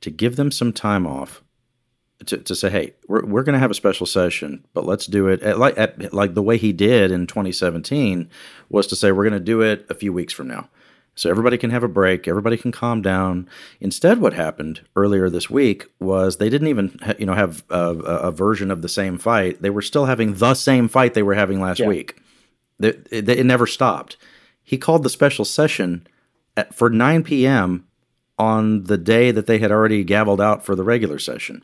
to 0.02 0.12
give 0.12 0.36
them 0.36 0.52
some 0.52 0.72
time 0.72 1.08
off 1.08 1.44
to, 2.28 2.38
to 2.38 2.56
say, 2.56 2.70
hey, 2.70 2.94
we're, 3.08 3.26
we're 3.26 3.44
going 3.44 3.54
to 3.54 3.60
have 3.60 3.72
a 3.72 3.76
special 3.76 4.06
session, 4.06 4.66
but 4.74 4.86
let's 4.86 5.06
do 5.06 5.28
it 5.28 5.42
at, 5.42 5.58
like 5.60 5.78
at, 5.78 6.14
like 6.14 6.34
the 6.34 6.44
way 6.44 6.58
he 6.58 6.74
did 6.74 7.12
in 7.12 7.28
2017 7.28 8.30
was 8.70 8.88
to 8.88 8.96
say 8.96 9.12
we're 9.12 9.24
going 9.24 9.34
to 9.34 9.40
do 9.40 9.62
it 9.62 9.86
a 9.90 9.94
few 9.94 10.14
weeks 10.14 10.34
from 10.34 10.48
now. 10.48 10.70
So 11.16 11.30
everybody 11.30 11.58
can 11.58 11.70
have 11.70 11.84
a 11.84 11.88
break, 11.88 12.28
everybody 12.28 12.58
can 12.58 12.74
calm 12.74 13.02
down. 13.02 13.48
Instead, 13.80 14.20
what 14.20 14.34
happened 14.34 14.82
earlier 14.98 15.30
this 15.30 15.50
week 15.50 15.86
was 16.00 16.38
they 16.38 16.50
didn't 16.50 16.68
even 16.68 17.00
ha- 17.02 17.14
you 17.18 17.26
know 17.26 17.34
have 17.34 17.64
a, 17.70 17.96
a, 17.96 18.32
version 18.32 18.70
of 18.70 18.82
the 18.82 18.90
same 18.90 19.18
fight. 19.18 19.62
They 19.62 19.70
were 19.70 19.82
still 19.82 20.06
having 20.06 20.36
the 20.36 20.54
same 20.54 20.90
fight 20.90 21.14
they 21.14 21.24
were 21.24 21.36
having 21.36 21.62
last 21.62 21.80
yeah. 21.80 21.88
week. 21.88 22.22
It, 22.82 23.08
it, 23.10 23.30
it, 23.30 23.46
never 23.46 23.66
stopped. 23.66 24.18
He 24.62 24.78
called 24.78 25.04
the 25.04 25.10
special 25.10 25.46
session 25.46 26.06
at, 26.58 26.76
for 26.76 26.90
9 26.90 27.24
p.m. 27.24 27.88
on 28.38 28.84
the 28.84 28.98
day 28.98 29.32
that 29.32 29.48
they 29.48 29.60
had 29.60 29.72
already 29.72 30.04
gavelled 30.04 30.42
out 30.42 30.66
for 30.66 30.76
the 30.76 30.84
regular 30.84 31.18
session. 31.18 31.64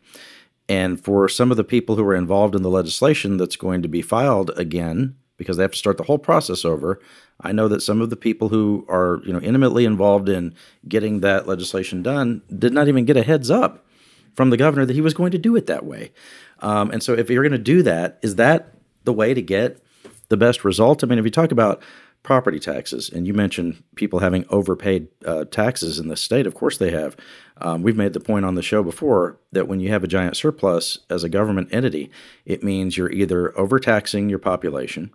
And 0.72 1.04
for 1.04 1.28
some 1.28 1.52
of 1.52 1.58
the 1.58 1.66
people 1.66 1.98
who 1.98 2.04
are 2.06 2.16
involved 2.16 2.56
in 2.56 2.62
the 2.62 2.70
legislation 2.70 3.36
that's 3.36 3.58
going 3.58 3.82
to 3.82 3.90
be 3.90 4.02
filed 4.02 4.52
again, 4.56 5.18
because 5.36 5.58
they 5.58 5.64
have 5.64 5.74
to 5.74 5.78
start 5.78 5.98
the 5.98 6.06
whole 6.06 6.18
process 6.18 6.64
over, 6.64 7.02
I 7.42 7.52
know 7.52 7.68
that 7.68 7.82
some 7.82 8.00
of 8.00 8.10
the 8.10 8.16
people 8.16 8.48
who 8.48 8.86
are 8.88 9.20
you 9.26 9.34
know 9.34 9.42
intimately 9.42 9.84
involved 9.84 10.30
in 10.30 10.56
getting 10.88 11.20
that 11.20 11.46
legislation 11.46 12.02
done 12.02 12.42
did 12.58 12.72
not 12.72 12.88
even 12.88 13.04
get 13.04 13.18
a 13.18 13.24
heads 13.24 13.52
up 13.52 13.86
from 14.34 14.50
the 14.50 14.56
governor 14.56 14.86
that 14.86 14.94
he 14.94 15.02
was 15.02 15.14
going 15.14 15.32
to 15.32 15.38
do 15.38 15.58
it 15.58 15.66
that 15.66 15.86
way. 15.86 16.14
Um, 16.60 16.90
and 16.92 17.04
so, 17.04 17.12
if 17.16 17.30
you're 17.30 17.44
going 17.44 17.52
to 17.52 17.58
do 17.58 17.84
that, 17.84 18.18
is 18.22 18.38
that 18.38 18.74
the 19.04 19.12
way 19.12 19.34
to 19.34 19.42
get 19.42 19.84
the 20.30 20.38
best 20.38 20.64
result? 20.64 21.04
I 21.04 21.08
mean, 21.08 21.20
if 21.20 21.26
you 21.26 21.32
talk 21.32 21.52
about 21.52 21.84
property 22.24 22.60
taxes, 22.60 23.10
and 23.10 23.26
you 23.26 23.34
mentioned 23.34 23.84
people 23.96 24.20
having 24.20 24.46
overpaid 24.50 25.08
uh, 25.26 25.46
taxes 25.46 25.98
in 25.98 26.08
the 26.08 26.16
state, 26.16 26.46
of 26.46 26.54
course 26.54 26.78
they 26.78 26.92
have. 26.92 27.18
Um, 27.58 27.82
we've 27.82 27.98
made 27.98 28.14
the 28.14 28.20
point 28.20 28.46
on 28.46 28.56
the 28.56 28.62
show 28.62 28.84
before 28.84 29.40
that 29.52 29.68
when 29.68 29.80
you 29.80 29.90
have 29.90 30.04
a 30.04 30.08
giant 30.08 30.38
surplus 30.38 31.00
as 31.10 31.24
a 31.24 31.30
government 31.30 31.70
entity, 31.72 32.12
it 32.46 32.64
means 32.64 32.98
you're 32.98 33.12
either 33.12 33.58
overtaxing 33.58 34.30
your 34.30 34.40
population 34.40 35.12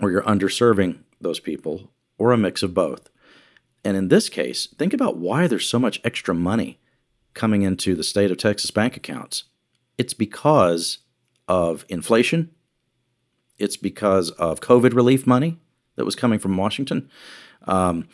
or 0.00 0.10
you're 0.10 0.22
underserving 0.22 0.98
those 1.20 1.40
people, 1.40 1.90
or 2.18 2.32
a 2.32 2.36
mix 2.36 2.62
of 2.62 2.74
both. 2.74 3.08
And 3.84 3.96
in 3.96 4.08
this 4.08 4.28
case, 4.28 4.66
think 4.66 4.92
about 4.92 5.16
why 5.16 5.46
there's 5.46 5.68
so 5.68 5.78
much 5.78 6.00
extra 6.04 6.34
money 6.34 6.80
coming 7.32 7.62
into 7.62 7.94
the 7.94 8.04
state 8.04 8.30
of 8.30 8.38
Texas 8.38 8.70
bank 8.70 8.96
accounts. 8.96 9.44
It's 9.98 10.14
because 10.14 10.98
of 11.46 11.84
inflation, 11.88 12.50
it's 13.58 13.76
because 13.76 14.30
of 14.32 14.60
COVID 14.60 14.94
relief 14.94 15.26
money 15.26 15.58
that 15.96 16.04
was 16.04 16.14
coming 16.14 16.38
from 16.38 16.56
Washington. 16.56 17.10
Um, 17.66 18.08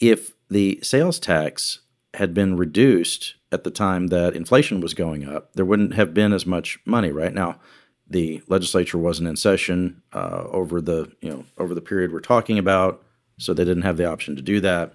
if 0.00 0.32
the 0.48 0.78
sales 0.82 1.18
tax 1.18 1.80
had 2.14 2.34
been 2.34 2.56
reduced 2.56 3.34
at 3.50 3.64
the 3.64 3.70
time 3.70 4.08
that 4.08 4.34
inflation 4.34 4.80
was 4.80 4.94
going 4.94 5.26
up, 5.26 5.52
there 5.54 5.64
wouldn't 5.64 5.94
have 5.94 6.12
been 6.12 6.32
as 6.32 6.46
much 6.46 6.78
money. 6.84 7.10
Right 7.10 7.34
now, 7.34 7.60
the 8.08 8.42
legislature 8.48 8.98
wasn't 8.98 9.28
in 9.28 9.36
session 9.36 10.02
uh, 10.12 10.44
over 10.50 10.80
the 10.80 11.12
you 11.20 11.30
know 11.30 11.44
over 11.58 11.74
the 11.74 11.80
period 11.80 12.12
we're 12.12 12.20
talking 12.20 12.58
about, 12.58 13.02
so 13.38 13.54
they 13.54 13.64
didn't 13.64 13.84
have 13.84 13.96
the 13.96 14.10
option 14.10 14.36
to 14.36 14.42
do 14.42 14.60
that. 14.60 14.94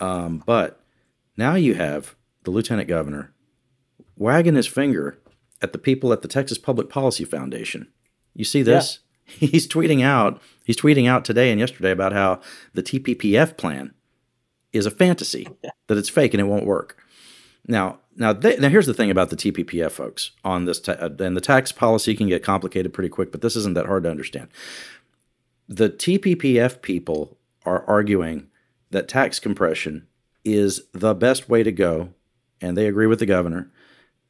Um, 0.00 0.42
but 0.46 0.80
now 1.36 1.54
you 1.54 1.74
have 1.74 2.14
the 2.44 2.50
lieutenant 2.50 2.88
governor 2.88 3.32
wagging 4.16 4.54
his 4.54 4.66
finger 4.66 5.18
at 5.62 5.72
the 5.72 5.78
people 5.78 6.12
at 6.12 6.22
the 6.22 6.28
Texas 6.28 6.58
Public 6.58 6.88
Policy 6.88 7.24
Foundation. 7.24 7.88
You 8.34 8.44
see 8.44 8.62
this? 8.62 9.00
He's 9.38 9.68
tweeting 9.68 10.02
out. 10.02 10.40
He's 10.64 10.76
tweeting 10.76 11.08
out 11.08 11.24
today 11.24 11.50
and 11.50 11.60
yesterday 11.60 11.90
about 11.90 12.12
how 12.12 12.40
the 12.74 12.82
TPPF 12.82 13.56
plan 13.56 13.94
is 14.72 14.86
a 14.86 14.90
fantasy, 14.90 15.48
that 15.86 15.98
it's 15.98 16.08
fake 16.08 16.34
and 16.34 16.40
it 16.40 16.44
won't 16.44 16.66
work. 16.66 16.96
Now, 17.66 18.00
now, 18.16 18.32
they, 18.32 18.56
now 18.56 18.68
here's 18.68 18.86
the 18.86 18.94
thing 18.94 19.10
about 19.10 19.30
the 19.30 19.36
TPPF 19.36 19.92
folks 19.92 20.32
on 20.42 20.64
this, 20.64 20.80
ta- 20.80 20.92
uh, 20.92 21.10
and 21.20 21.36
the 21.36 21.40
tax 21.40 21.70
policy 21.70 22.16
can 22.16 22.28
get 22.28 22.42
complicated 22.42 22.92
pretty 22.92 23.10
quick, 23.10 23.30
but 23.30 23.42
this 23.42 23.54
isn't 23.54 23.74
that 23.74 23.86
hard 23.86 24.04
to 24.04 24.10
understand. 24.10 24.48
The 25.68 25.90
TPPF 25.90 26.80
people 26.80 27.36
are 27.64 27.84
arguing 27.86 28.48
that 28.90 29.08
tax 29.08 29.38
compression 29.38 30.06
is 30.44 30.82
the 30.92 31.14
best 31.14 31.48
way 31.48 31.62
to 31.62 31.70
go, 31.70 32.14
and 32.60 32.76
they 32.76 32.86
agree 32.86 33.06
with 33.06 33.18
the 33.18 33.26
governor, 33.26 33.70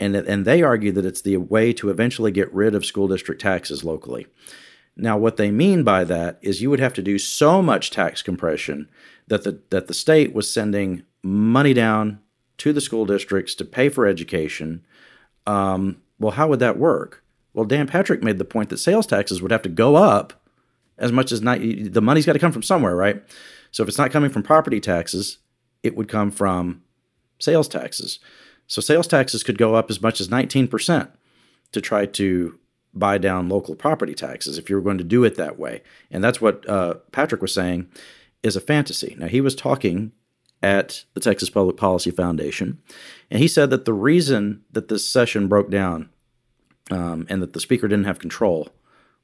and 0.01 0.17
and 0.17 0.45
they 0.45 0.63
argue 0.63 0.91
that 0.93 1.07
it's 1.07 1.23
the 1.23 1.37
way 1.37 1.73
to 1.75 1.91
eventually 1.91 2.33
get 2.33 2.53
rid 2.53 2.75
of 2.75 2.85
school 2.85 3.07
district 3.07 3.41
taxes 3.41 3.85
locally. 3.85 4.27
Now, 4.99 5.17
what 5.17 5.37
they 5.37 5.51
mean 5.51 5.85
by 5.85 6.05
that 6.05 6.39
is 6.43 6.61
you 6.61 6.71
would 6.71 6.81
have 6.81 6.95
to 6.95 7.03
do 7.03 7.19
so 7.19 7.63
much 7.63 7.91
tax 7.91 8.21
compression 8.21 8.89
that 9.29 9.45
the 9.45 9.61
that 9.71 9.87
the 9.87 9.95
state 9.95 10.35
was 10.35 10.53
sending 10.53 11.05
money 11.23 11.73
down 11.73 12.21
to 12.59 12.73
the 12.73 12.81
school 12.81 13.07
districts 13.07 13.55
to 13.55 13.65
pay 13.65 13.89
for 13.89 14.07
education. 14.07 14.85
Um, 15.47 16.03
well, 16.19 16.33
how 16.33 16.49
would 16.49 16.59
that 16.59 16.79
work? 16.79 17.23
Well, 17.55 17.65
Dan 17.65 17.87
Patrick 17.87 18.23
made 18.23 18.39
the 18.39 18.45
point 18.45 18.69
that 18.71 18.79
sales 18.79 19.07
taxes 19.07 19.41
would 19.41 19.53
have 19.53 19.63
to 19.63 19.69
go 19.69 19.97
up 19.97 20.39
as 20.99 21.13
much 21.13 21.33
as 21.33 21.41
not, 21.41 21.61
the 21.61 22.03
money's 22.03 22.27
got 22.27 22.33
to 22.33 22.39
come 22.39 22.53
from 22.53 22.63
somewhere, 22.63 22.97
right? 22.97 23.23
So 23.71 23.83
if 23.83 23.89
it's 23.89 23.99
not 23.99 24.11
coming 24.11 24.31
from 24.31 24.43
property 24.43 24.81
taxes, 24.81 25.39
it 25.83 25.97
would 25.97 26.09
come 26.09 26.31
from 26.31 26.83
sales 27.39 27.69
taxes. 27.69 28.19
So 28.67 28.81
sales 28.81 29.07
taxes 29.07 29.43
could 29.43 29.59
go 29.59 29.75
up 29.75 29.91
as 29.91 30.03
much 30.03 30.21
as 30.21 30.29
19% 30.29 31.11
to 31.73 31.81
try 31.81 32.07
to 32.07 32.59
buy 32.95 33.19
down 33.19 33.49
local 33.49 33.75
property 33.75 34.15
taxes 34.15 34.59
if 34.59 34.69
you 34.69 34.77
were 34.77 34.83
going 34.83 34.99
to 34.99 35.05
do 35.05 35.25
it 35.25 35.37
that 35.37 35.59
way. 35.59 35.83
And 36.11 36.23
that's 36.23 36.41
what 36.41 36.69
uh, 36.69 36.95
Patrick 37.13 37.43
was 37.43 37.55
saying 37.55 37.89
is 38.43 38.57
a 38.57 38.61
fantasy. 38.61 39.17
Now, 39.19 39.27
he 39.27 39.41
was 39.41 39.55
talking 39.55 40.13
at 40.63 41.05
the 41.15 41.21
Texas 41.21 41.51
Public 41.51 41.77
Policy 41.77 42.11
Foundation, 42.11 42.79
and 43.31 43.41
he 43.41 43.49
said 43.49 43.71
that 43.71 43.85
the 43.85 43.93
reason 43.93 44.65
that 44.73 44.89
this 44.89 45.09
session 45.09 45.49
broke 45.49 45.71
down 45.71 46.11
um, 46.91 47.27
and 47.29 47.43
that 47.43 47.53
the 47.53 47.61
speaker 47.61 47.89
didn't 47.89 48.07
have 48.07 48.19
control 48.19 48.69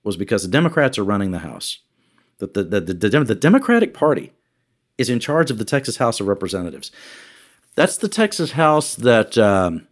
was 0.03 0.17
because 0.17 0.43
the 0.43 0.49
Democrats 0.49 0.99
are 0.99 1.05
running 1.05 1.31
the 1.31 1.41
House. 1.41 1.79
That 2.39 2.55
the, 2.55 2.65
the, 2.65 2.81
the, 2.81 2.95
the, 2.95 3.25
the 3.25 3.35
Democratic 3.35 3.95
Party 3.95 4.33
is 4.99 5.09
in 5.09 5.19
charge 5.19 5.51
of 5.51 5.59
the 5.59 5.65
Texas 5.65 5.97
House 5.97 6.21
of 6.21 6.29
Representatives. 6.29 6.91
That's 7.75 7.97
the 7.97 8.09
Texas 8.09 8.53
House 8.53 8.95
that 8.95 9.37
um, 9.39 9.89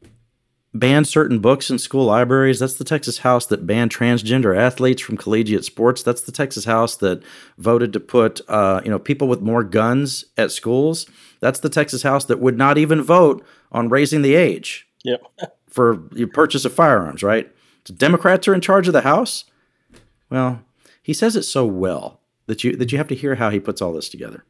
banned 0.75 1.07
certain 1.07 1.39
books 1.39 1.71
in 1.71 1.79
school 1.79 2.07
libraries. 2.07 2.59
That's 2.59 2.75
the 2.75 2.85
Texas 2.85 3.19
House 3.19 3.47
that 3.47 3.67
banned 3.67 3.91
transgender 3.91 4.57
athletes 4.57 5.03
from 5.03 5.17
collegiate 5.17 5.65
sports. 5.65 6.03
That's 6.03 6.23
the 6.23 6.33
Texas 6.33 6.65
House 6.65 6.97
that 6.97 7.23
voted 7.59 7.93
to 7.93 8.01
put 8.01 8.41
uh, 8.49 8.81
you 8.85 8.91
know 8.91 8.99
people 8.99 9.29
with 9.29 9.41
more 9.41 9.65
guns 9.65 10.25
at 10.37 10.51
schools. 10.51 11.07
That's 11.41 11.61
the 11.61 11.69
Texas 11.69 12.03
House 12.03 12.25
that 12.27 12.41
would 12.41 12.57
not 12.57 12.79
even 12.79 13.03
vote 13.03 13.45
on 13.71 13.89
raising 13.89 14.23
the 14.23 14.35
age 14.35 14.87
yep. 15.05 15.23
for 15.69 16.05
the 16.13 16.27
purchase 16.27 16.65
of 16.65 16.73
firearms, 16.73 17.23
right? 17.23 17.51
So 17.85 17.95
Democrats 17.95 18.47
are 18.49 18.55
in 18.55 18.61
charge 18.61 18.87
of 18.87 18.93
the 18.93 19.01
House. 19.03 19.45
Well, 20.31 20.63
he 21.03 21.13
says 21.13 21.37
it 21.37 21.43
so 21.43 21.67
well 21.67 22.21
that 22.47 22.65
you 22.65 22.77
that 22.77 22.93
you 22.93 22.99
have 22.99 23.09
to 23.09 23.15
hear 23.15 23.35
how 23.35 23.51
he 23.51 23.61
puts 23.61 23.83
all 23.83 23.93
this 23.93 24.09
together. 24.09 24.45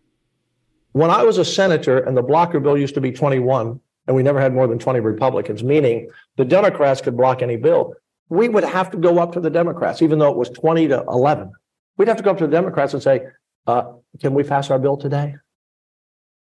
When 0.93 1.11
I 1.11 1.23
was 1.23 1.39
a 1.39 1.45
senator 1.45 1.99
and 1.99 2.17
the 2.17 2.23
blocker 2.23 2.61
bill 2.61 2.77
used 2.77 2.95
to 2.95 3.01
be 3.01 3.11
21 3.11 3.81
and 4.07 4.17
we 4.17 4.23
never 4.23 4.41
had 4.41 4.53
more 4.53 4.67
than 4.67 4.79
20 4.79 5.01
Republicans, 5.01 5.63
meaning 5.63 6.09
the 6.37 6.45
Democrats 6.45 7.01
could 7.01 7.17
block 7.17 7.43
any 7.43 7.57
bill, 7.57 7.95
we 8.29 8.49
would 8.49 8.65
have 8.65 8.91
to 8.91 8.97
go 8.97 9.19
up 9.19 9.33
to 9.33 9.41
the 9.41 9.51
Democrats, 9.51 10.03
even 10.03 10.19
though 10.19 10.31
it 10.31 10.37
was 10.37 10.51
20 10.51 10.89
to 10.89 11.05
11. 11.09 11.53
We'd 11.97 12.09
have 12.09 12.17
to 12.17 12.23
go 12.23 12.31
up 12.31 12.39
to 12.39 12.47
the 12.47 12.53
Democrats 12.53 12.95
and 12.95 13.03
say, 13.03 13.23
uh, 13.67 13.93
can 14.21 14.35
we 14.35 14.43
pass 14.43 14.71
our 14.71 14.79
bill 14.79 14.97
today? 14.97 15.35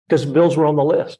because 0.07 0.25
bills 0.25 0.55
were 0.57 0.65
on 0.65 0.75
the 0.75 0.83
list. 0.83 1.19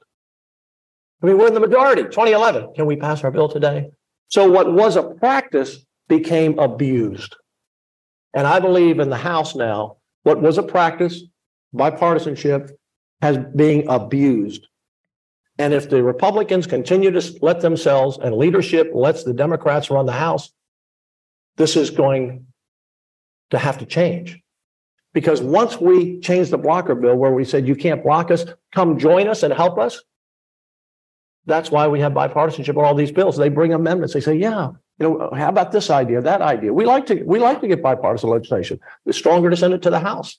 I 1.22 1.28
mean, 1.28 1.38
we're 1.38 1.48
in 1.48 1.54
the 1.54 1.60
majority, 1.60 2.04
2011. 2.04 2.74
Can 2.76 2.86
we 2.86 2.96
pass 2.96 3.24
our 3.24 3.32
bill 3.32 3.50
today? 3.50 3.90
So, 4.30 4.50
what 4.50 4.72
was 4.72 4.96
a 4.96 5.04
practice 5.04 5.86
became 6.08 6.58
abused. 6.60 7.36
And 8.34 8.46
I 8.46 8.60
believe 8.60 9.00
in 9.00 9.10
the 9.10 9.18
House 9.18 9.56
now, 9.56 9.98
what 10.24 10.42
was 10.42 10.58
a 10.58 10.64
practice, 10.64 11.24
bipartisanship, 11.74 12.72
has 13.22 13.38
being 13.56 13.88
abused. 13.90 14.68
And 15.60 15.74
if 15.74 15.90
the 15.90 16.04
Republicans 16.04 16.68
continue 16.68 17.12
to 17.12 17.40
let 17.42 17.62
themselves 17.62 18.18
and 18.22 18.36
leadership 18.36 18.92
lets 18.94 19.24
the 19.24 19.34
Democrats 19.34 19.90
run 19.90 20.06
the 20.06 20.12
House, 20.12 20.52
this 21.58 21.76
is 21.76 21.90
going 21.90 22.46
to 23.50 23.58
have 23.58 23.80
to 23.80 23.86
change. 23.86 24.40
Because 25.14 25.42
once 25.42 25.82
we 25.82 26.20
changed 26.20 26.52
the 26.52 26.58
blocker 26.60 26.94
bill 26.94 27.16
where 27.16 27.32
we 27.32 27.44
said, 27.44 27.68
you 27.68 27.76
can't 27.76 28.04
block 28.04 28.30
us, 28.30 28.46
come 28.74 29.00
join 29.00 29.28
us 29.28 29.42
and 29.42 29.52
help 29.52 29.80
us. 29.80 30.04
That's 31.48 31.72
why 31.72 31.88
we 31.88 32.02
have 32.02 32.12
bipartisanship 32.12 32.78
on 32.78 32.86
all 32.86 32.94
these 32.94 33.12
bills. 33.12 33.38
They 33.38 33.50
bring 33.50 33.74
amendments. 33.74 34.14
They 34.14 34.22
say, 34.22 34.36
yeah, 34.36 34.72
you 35.00 35.10
know, 35.10 35.30
how 35.34 35.50
about 35.50 35.72
this 35.72 35.90
idea, 35.90 36.22
that 36.22 36.42
idea? 36.42 36.74
We 36.74 36.86
like 36.86 37.06
to 37.08 37.24
we 37.24 37.40
like 37.40 37.62
to 37.62 37.68
get 37.68 37.82
bipartisan 37.82 38.30
legislation. 38.30 38.80
It's 39.06 39.18
stronger 39.18 39.50
to 39.50 39.56
send 39.56 39.74
it 39.74 39.82
to 39.84 39.90
the 39.90 40.00
House. 40.00 40.38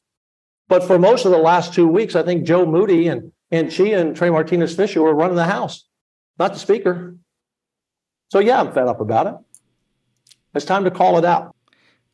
But 0.68 0.84
for 0.84 0.98
most 0.98 1.24
of 1.24 1.32
the 1.32 1.38
last 1.38 1.72
two 1.72 1.88
weeks, 1.88 2.14
I 2.14 2.22
think 2.22 2.44
Joe 2.44 2.66
Moody 2.66 3.08
and 3.08 3.32
Anchia 3.52 3.98
and 3.98 4.16
Trey 4.16 4.30
Martinez 4.30 4.74
Fischer 4.74 5.02
were 5.02 5.14
running 5.14 5.36
the 5.36 5.44
House, 5.44 5.88
not 6.38 6.52
the 6.52 6.58
Speaker. 6.58 7.16
So 8.30 8.38
yeah, 8.38 8.60
I'm 8.60 8.72
fed 8.72 8.88
up 8.88 9.00
about 9.00 9.26
it. 9.26 9.34
It's 10.54 10.64
time 10.64 10.84
to 10.84 10.90
call 10.90 11.18
it 11.18 11.24
out. 11.24 11.54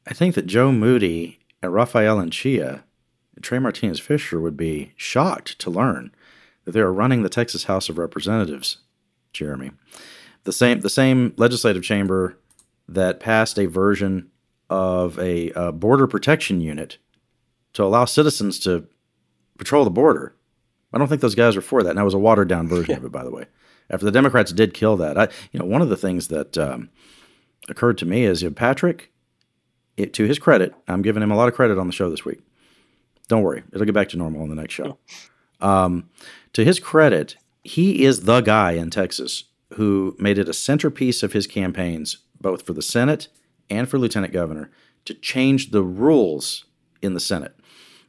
I 0.07 0.15
think 0.15 0.35
that 0.35 0.47
Joe 0.47 0.71
Moody 0.71 1.41
and 1.63 1.73
Rafael 1.73 2.19
Anchia, 2.19 2.83
Trey 3.41 3.59
Martinez 3.59 4.01
Fischer 4.01 4.41
would 4.41 4.57
be 4.57 4.93
shocked 4.97 5.59
to 5.61 5.71
learn 5.71 6.13
that 6.65 6.73
they 6.73 6.81
are 6.81 6.93
running 6.93 7.23
the 7.23 7.29
Texas 7.29 7.65
House 7.65 7.89
of 7.89 7.99
Representatives, 7.99 8.79
Jeremy. 9.33 9.73
the 10.45 10.53
same 10.53 10.81
the 10.81 10.91
same 10.91 11.35
legislative 11.37 11.83
chamber 11.83 12.39
that 12.89 13.21
passed 13.21 13.59
a 13.59 13.67
version 13.67 14.31
of 14.71 15.19
a, 15.19 15.51
a 15.51 15.73
border 15.73 16.07
protection 16.07 16.61
unit 16.61 16.99
to 17.73 17.83
allow 17.83 18.05
citizens 18.05 18.59
to 18.61 18.87
patrol 19.59 19.85
the 19.85 19.91
border. 19.91 20.35
I 20.95 20.99
don't 20.99 21.09
think 21.09 21.21
those 21.21 21.35
guys 21.35 21.57
are 21.57 21.61
for 21.61 21.83
that. 21.83 21.91
And 21.91 21.99
that 21.99 22.05
was 22.05 22.15
a 22.15 22.19
watered 22.19 22.49
down 22.49 22.69
version 22.69 22.97
of 22.97 23.05
it, 23.05 23.13
by 23.13 23.25
the 23.25 23.31
way. 23.31 23.47
After 23.91 24.07
the 24.07 24.13
Democrats 24.13 24.53
did 24.53 24.73
kill 24.73 24.97
that, 24.97 25.19
I, 25.19 25.29
you 25.53 25.59
know, 25.59 25.67
one 25.67 25.83
of 25.83 25.89
the 25.89 25.97
things 25.97 26.29
that 26.29 26.57
um, 26.57 26.89
occurred 27.69 27.99
to 27.99 28.07
me 28.07 28.25
is 28.25 28.43
you 28.43 28.49
know, 28.49 28.55
Patrick, 28.55 29.11
it, 29.97 30.15
to 30.15 30.25
his 30.25 30.39
credit, 30.39 30.75
I'm 30.89 31.03
giving 31.03 31.23
him 31.23 31.31
a 31.31 31.37
lot 31.37 31.49
of 31.49 31.55
credit 31.55 31.79
on 31.79 31.87
the 31.87 31.93
show 31.93 32.09
this 32.09 32.25
week. 32.25 32.41
Don't 33.29 33.43
worry, 33.43 33.63
it'll 33.73 33.87
get 33.87 33.95
back 33.95 34.09
to 34.11 34.17
normal 34.17 34.43
on 34.43 34.49
the 34.49 34.55
next 34.55 34.75
show. 34.75 34.99
Um, 35.61 36.11
to 36.53 36.65
his 36.65 36.79
credit, 36.79 37.37
he 37.63 38.05
is 38.05 38.23
the 38.23 38.41
guy 38.41 38.73
in 38.73 38.91
Texas 38.91 39.45
who 39.75 40.15
made 40.19 40.39
it 40.39 40.49
a 40.49 40.55
centerpiece 40.55 41.23
of 41.23 41.33
his 41.33 41.47
campaigns, 41.47 42.19
both 42.41 42.67
for 42.67 42.73
the 42.75 42.83
Senate 42.83 43.29
and 43.71 43.89
for 43.89 43.99
lieutenant 43.99 44.33
governor, 44.33 44.71
to 45.05 45.15
change 45.15 45.71
the 45.71 45.83
rules 45.83 46.65
in 47.03 47.15
the 47.15 47.21
Senate. 47.21 47.57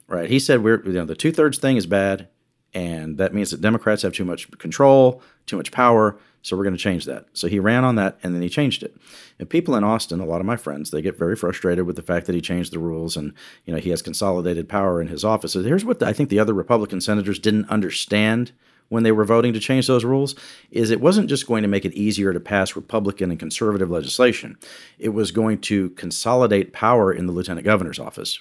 Right? 0.07 0.29
He 0.29 0.39
said 0.39 0.63
we're 0.63 0.86
you 0.86 0.93
know 0.93 1.05
the 1.05 1.15
two 1.15 1.31
thirds 1.31 1.57
thing 1.57 1.77
is 1.77 1.88
bad, 1.88 2.27
and 2.76 3.17
that 3.17 3.34
means 3.34 3.51
that 3.51 3.61
Democrats 3.61 4.01
have 4.01 4.13
too 4.13 4.26
much 4.26 4.51
control, 4.59 5.21
too 5.45 5.55
much 5.55 5.71
power. 5.71 6.19
So 6.41 6.55
we're 6.55 6.63
going 6.63 6.76
to 6.76 6.82
change 6.82 7.05
that. 7.05 7.26
So 7.34 7.47
he 7.47 7.57
ran 7.57 7.84
on 7.84 7.95
that, 7.95 8.19
and 8.21 8.36
then 8.36 8.41
he 8.43 8.49
changed 8.49 8.84
it. 8.84 8.95
And 9.39 9.49
people 9.49 9.76
in 9.76 9.84
Austin, 9.84 10.19
a 10.19 10.26
lot 10.26 10.41
of 10.41 10.45
my 10.45 10.57
friends, 10.57 10.91
they 10.91 11.01
get 11.01 11.17
very 11.17 11.36
frustrated 11.36 11.88
with 11.88 11.95
the 11.95 12.03
fact 12.03 12.28
that 12.28 12.36
he 12.36 12.41
changed 12.41 12.71
the 12.71 12.78
rules, 12.78 13.17
and 13.17 13.34
you 13.65 13.73
know 13.73 13.80
he 13.80 13.89
has 13.89 14.03
consolidated 14.03 14.69
power 14.69 15.01
in 15.01 15.07
his 15.07 15.23
office. 15.23 15.53
So 15.53 15.63
here's 15.63 15.86
what 15.86 16.03
I 16.03 16.13
think 16.13 16.30
the 16.30 16.38
other 16.38 16.53
Republican 16.53 17.01
senators 17.01 17.39
didn't 17.39 17.69
understand 17.69 18.51
when 18.89 19.03
they 19.03 19.11
were 19.11 19.26
voting 19.26 19.53
to 19.53 19.59
change 19.59 19.88
those 19.88 20.05
rules 20.05 20.36
is 20.69 20.91
it 20.91 21.01
wasn't 21.01 21.30
just 21.30 21.47
going 21.47 21.63
to 21.63 21.67
make 21.67 21.86
it 21.86 21.93
easier 21.93 22.34
to 22.34 22.39
pass 22.39 22.76
Republican 22.76 23.32
and 23.32 23.39
conservative 23.39 23.89
legislation. 23.89 24.57
It 24.99 25.09
was 25.09 25.32
going 25.32 25.61
to 25.61 25.89
consolidate 25.91 26.73
power 26.73 27.11
in 27.11 27.26
the 27.26 27.34
lieutenant 27.34 27.65
governor's 27.65 27.97
office. 27.97 28.39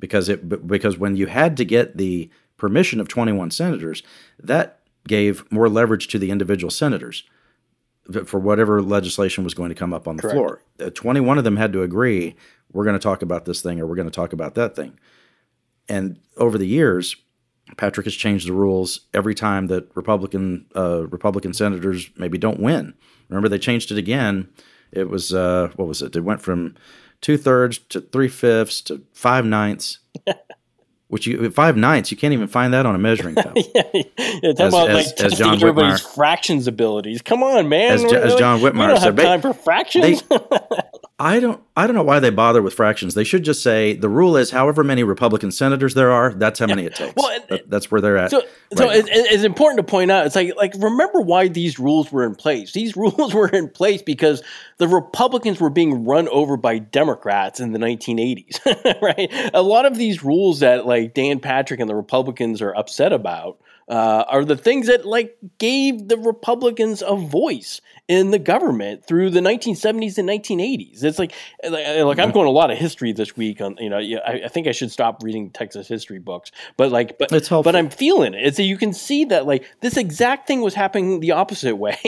Because 0.00 0.28
it 0.28 0.66
because 0.66 0.98
when 0.98 1.16
you 1.16 1.26
had 1.26 1.56
to 1.58 1.64
get 1.64 1.96
the 1.96 2.28
permission 2.64 2.98
of 2.98 3.08
21 3.08 3.50
senators, 3.50 4.02
that 4.42 4.80
gave 5.06 5.44
more 5.52 5.68
leverage 5.68 6.08
to 6.08 6.18
the 6.18 6.30
individual 6.30 6.70
senators 6.70 7.24
for 8.24 8.40
whatever 8.40 8.80
legislation 8.80 9.44
was 9.44 9.52
going 9.52 9.68
to 9.68 9.74
come 9.74 9.92
up 9.92 10.08
on 10.08 10.16
the 10.16 10.22
Correct. 10.22 10.34
floor. 10.34 10.62
Uh, 10.80 10.88
21 10.88 11.36
of 11.36 11.44
them 11.44 11.58
had 11.58 11.74
to 11.74 11.82
agree, 11.82 12.36
we're 12.72 12.84
going 12.84 12.98
to 12.98 13.02
talk 13.02 13.20
about 13.20 13.44
this 13.44 13.60
thing 13.60 13.80
or 13.80 13.86
we're 13.86 13.96
going 13.96 14.08
to 14.08 14.14
talk 14.14 14.32
about 14.32 14.54
that 14.54 14.74
thing. 14.74 14.98
And 15.90 16.18
over 16.38 16.56
the 16.56 16.66
years, 16.66 17.16
Patrick 17.76 18.06
has 18.06 18.14
changed 18.14 18.48
the 18.48 18.54
rules 18.54 19.00
every 19.12 19.34
time 19.34 19.66
that 19.66 19.90
Republican 19.94 20.64
uh, 20.74 21.06
Republican 21.08 21.52
senators 21.52 22.08
maybe 22.16 22.38
don't 22.38 22.60
win. 22.60 22.94
Remember, 23.28 23.50
they 23.50 23.58
changed 23.58 23.90
it 23.92 23.98
again. 23.98 24.48
It 24.90 25.10
was 25.10 25.34
uh, 25.34 25.70
what 25.76 25.86
was 25.86 26.00
it? 26.00 26.16
It 26.16 26.24
went 26.24 26.40
from 26.40 26.76
two 27.20 27.36
thirds 27.36 27.78
to 27.90 28.00
three 28.00 28.28
fifths 28.28 28.80
to 28.82 29.02
five 29.12 29.44
ninths. 29.44 29.98
Which 31.08 31.26
you 31.26 31.50
five 31.50 31.76
ninths, 31.76 32.10
you 32.10 32.16
can't 32.16 32.32
even 32.32 32.48
find 32.48 32.72
that 32.72 32.86
on 32.86 32.94
a 32.94 32.98
measuring 32.98 33.34
cup. 33.36 33.52
yeah, 33.56 33.82
talk 33.82 33.94
As- 34.44 34.68
about 34.74 34.90
as- 34.90 35.06
like 35.06 35.20
as 35.20 35.38
John 35.38 35.54
everybody's 35.54 36.00
Whitmire- 36.00 36.14
fractions 36.14 36.66
abilities. 36.66 37.22
Come 37.22 37.42
on, 37.42 37.68
man. 37.68 37.92
As 37.92 38.02
Jo- 38.02 38.20
as 38.20 38.34
John 38.36 38.60
we 38.62 38.70
don't 38.70 38.96
said, 38.96 39.02
have 39.04 39.16
ba- 39.16 39.22
time 39.22 39.40
for 39.42 39.52
fractions. 39.52 40.22
I 41.16 41.38
don't 41.38 41.62
I 41.76 41.86
don't 41.86 41.94
know 41.94 42.02
why 42.02 42.18
they 42.18 42.30
bother 42.30 42.60
with 42.60 42.74
fractions. 42.74 43.14
They 43.14 43.22
should 43.22 43.44
just 43.44 43.62
say 43.62 43.94
the 43.94 44.08
rule 44.08 44.36
is 44.36 44.50
however 44.50 44.82
many 44.82 45.04
Republican 45.04 45.52
senators 45.52 45.94
there 45.94 46.10
are, 46.10 46.34
that's 46.34 46.58
how 46.58 46.66
many 46.66 46.86
it 46.86 46.96
takes. 46.96 47.14
That- 47.48 47.70
that's 47.70 47.90
where 47.90 48.00
they're 48.00 48.16
at. 48.16 48.32
So, 48.32 48.42
so 48.74 48.86
right 48.86 48.98
it's, 48.98 49.08
it's 49.10 49.44
important 49.44 49.78
to 49.78 49.88
point 49.88 50.10
out. 50.10 50.26
It's 50.26 50.34
like, 50.34 50.56
like 50.56 50.74
remember 50.76 51.20
why 51.20 51.46
these 51.46 51.78
rules 51.78 52.10
were 52.10 52.24
in 52.24 52.34
place. 52.34 52.72
These 52.72 52.96
rules 52.96 53.32
were 53.32 53.48
in 53.48 53.68
place 53.68 54.02
because 54.02 54.42
the 54.78 54.88
Republicans 54.88 55.60
were 55.60 55.70
being 55.70 56.04
run 56.04 56.26
over 56.28 56.56
by 56.56 56.78
Democrats 56.78 57.60
in 57.60 57.70
the 57.72 57.78
1980s, 57.78 59.00
right? 59.02 59.50
A 59.54 59.62
lot 59.62 59.86
of 59.86 59.96
these 59.96 60.24
rules 60.24 60.60
that 60.60 60.84
like 60.84 61.14
Dan 61.14 61.38
Patrick 61.38 61.78
and 61.78 61.88
the 61.88 61.94
Republicans 61.94 62.60
are 62.60 62.74
upset 62.74 63.12
about 63.12 63.60
uh, 63.88 64.24
are 64.28 64.44
the 64.44 64.56
things 64.56 64.86
that 64.86 65.04
like 65.04 65.36
gave 65.58 66.08
the 66.08 66.16
Republicans 66.16 67.02
a 67.06 67.16
voice 67.16 67.80
in 68.06 68.30
the 68.30 68.38
government 68.38 69.06
through 69.06 69.30
the 69.30 69.40
1970s 69.40 70.18
and 70.18 70.28
1980s. 70.28 71.02
It's 71.02 71.18
like, 71.18 71.32
like, 71.66 71.86
eh, 71.86 72.02
like 72.02 72.18
I'm 72.18 72.28
mm-hmm. 72.28 72.34
going 72.34 72.46
a 72.46 72.50
lot 72.50 72.70
of 72.70 72.76
history 72.76 73.12
this 73.12 73.34
week 73.34 73.62
on, 73.62 73.76
you 73.78 73.88
know, 73.88 73.96
I, 73.96 74.42
I 74.44 74.48
think 74.48 74.66
I 74.66 74.72
should 74.72 74.92
stop 74.92 75.22
reading 75.22 75.50
Texas 75.50 75.88
history 75.88 76.18
books, 76.18 76.50
but 76.76 76.92
like, 76.92 77.18
but, 77.18 77.30
but 77.30 77.76
I'm 77.76 77.88
feeling 77.88 78.34
it. 78.34 78.44
It's 78.44 78.58
you 78.58 78.76
can 78.76 78.92
see 78.92 79.24
that 79.26 79.46
like 79.46 79.64
this 79.80 79.96
exact 79.96 80.46
thing 80.46 80.60
was 80.60 80.74
happening 80.74 81.20
the 81.20 81.32
opposite 81.32 81.76
way, 81.84 81.98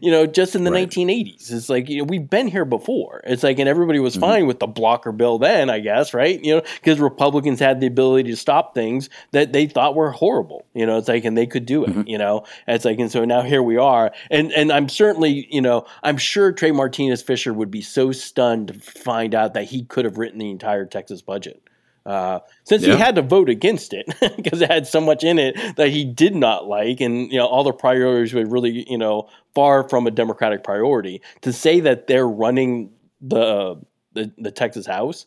you 0.00 0.10
know, 0.10 0.26
just 0.26 0.54
in 0.54 0.64
the 0.64 0.70
1980s. 0.70 1.52
It's 1.52 1.68
like, 1.68 1.88
you 1.90 1.98
know, 1.98 2.04
we've 2.04 2.28
been 2.28 2.48
here 2.48 2.64
before. 2.64 3.20
It's 3.24 3.42
like, 3.42 3.58
and 3.58 3.68
everybody 3.68 3.98
was 3.98 4.14
mm-hmm. 4.14 4.22
fine 4.22 4.46
with 4.46 4.58
the 4.58 4.66
blocker 4.66 5.12
bill 5.12 5.38
then, 5.38 5.68
I 5.68 5.80
guess, 5.80 6.14
right? 6.14 6.42
You 6.42 6.56
know, 6.56 6.62
because 6.76 6.98
Republicans 6.98 7.60
had 7.60 7.80
the 7.80 7.86
ability 7.86 8.30
to 8.30 8.36
stop 8.36 8.74
things 8.74 9.10
that 9.32 9.52
they 9.52 9.66
thought 9.66 9.94
were 9.94 10.12
horrible, 10.12 10.64
you 10.72 10.86
know, 10.86 10.96
it's 10.96 11.08
like, 11.08 11.21
and 11.24 11.36
they 11.36 11.46
could 11.46 11.66
do 11.66 11.84
it, 11.84 12.08
you 12.08 12.18
know, 12.18 12.44
And 12.66 12.74
it's 12.74 12.84
like, 12.84 12.98
and 12.98 13.10
so 13.10 13.24
now 13.24 13.42
here 13.42 13.62
we 13.62 13.76
are. 13.76 14.12
And, 14.30 14.52
and 14.52 14.70
I'm 14.72 14.88
certainly, 14.88 15.46
you 15.50 15.60
know, 15.60 15.86
I'm 16.02 16.16
sure 16.16 16.52
Trey 16.52 16.72
Martinez 16.72 17.22
Fischer 17.22 17.52
would 17.52 17.70
be 17.70 17.82
so 17.82 18.12
stunned 18.12 18.68
to 18.68 18.74
find 18.74 19.34
out 19.34 19.54
that 19.54 19.64
he 19.64 19.84
could 19.84 20.04
have 20.04 20.18
written 20.18 20.38
the 20.38 20.50
entire 20.50 20.86
Texas 20.86 21.22
budget. 21.22 21.62
Uh, 22.04 22.40
since 22.64 22.82
Yeah. 22.84 22.94
he 22.94 22.98
had 22.98 23.14
to 23.14 23.22
vote 23.22 23.48
against 23.48 23.92
it 23.92 24.06
because 24.36 24.60
it 24.60 24.68
had 24.70 24.88
so 24.88 25.00
much 25.00 25.22
in 25.22 25.38
it 25.38 25.56
that 25.76 25.88
he 25.88 26.04
did 26.04 26.34
not 26.34 26.66
like, 26.66 27.00
and 27.00 27.30
you 27.30 27.38
know 27.38 27.46
all 27.46 27.62
the 27.62 27.72
priorities 27.72 28.34
were 28.34 28.44
really 28.44 28.84
you 28.90 28.98
know 28.98 29.28
far 29.54 29.88
from 29.88 30.08
a 30.08 30.10
Democratic 30.10 30.64
priority. 30.64 31.22
To 31.42 31.52
say 31.52 31.78
that 31.78 32.08
they're 32.08 32.26
running 32.26 32.90
the 33.20 33.80
the, 34.14 34.32
the 34.36 34.50
Texas 34.50 34.84
House, 34.84 35.26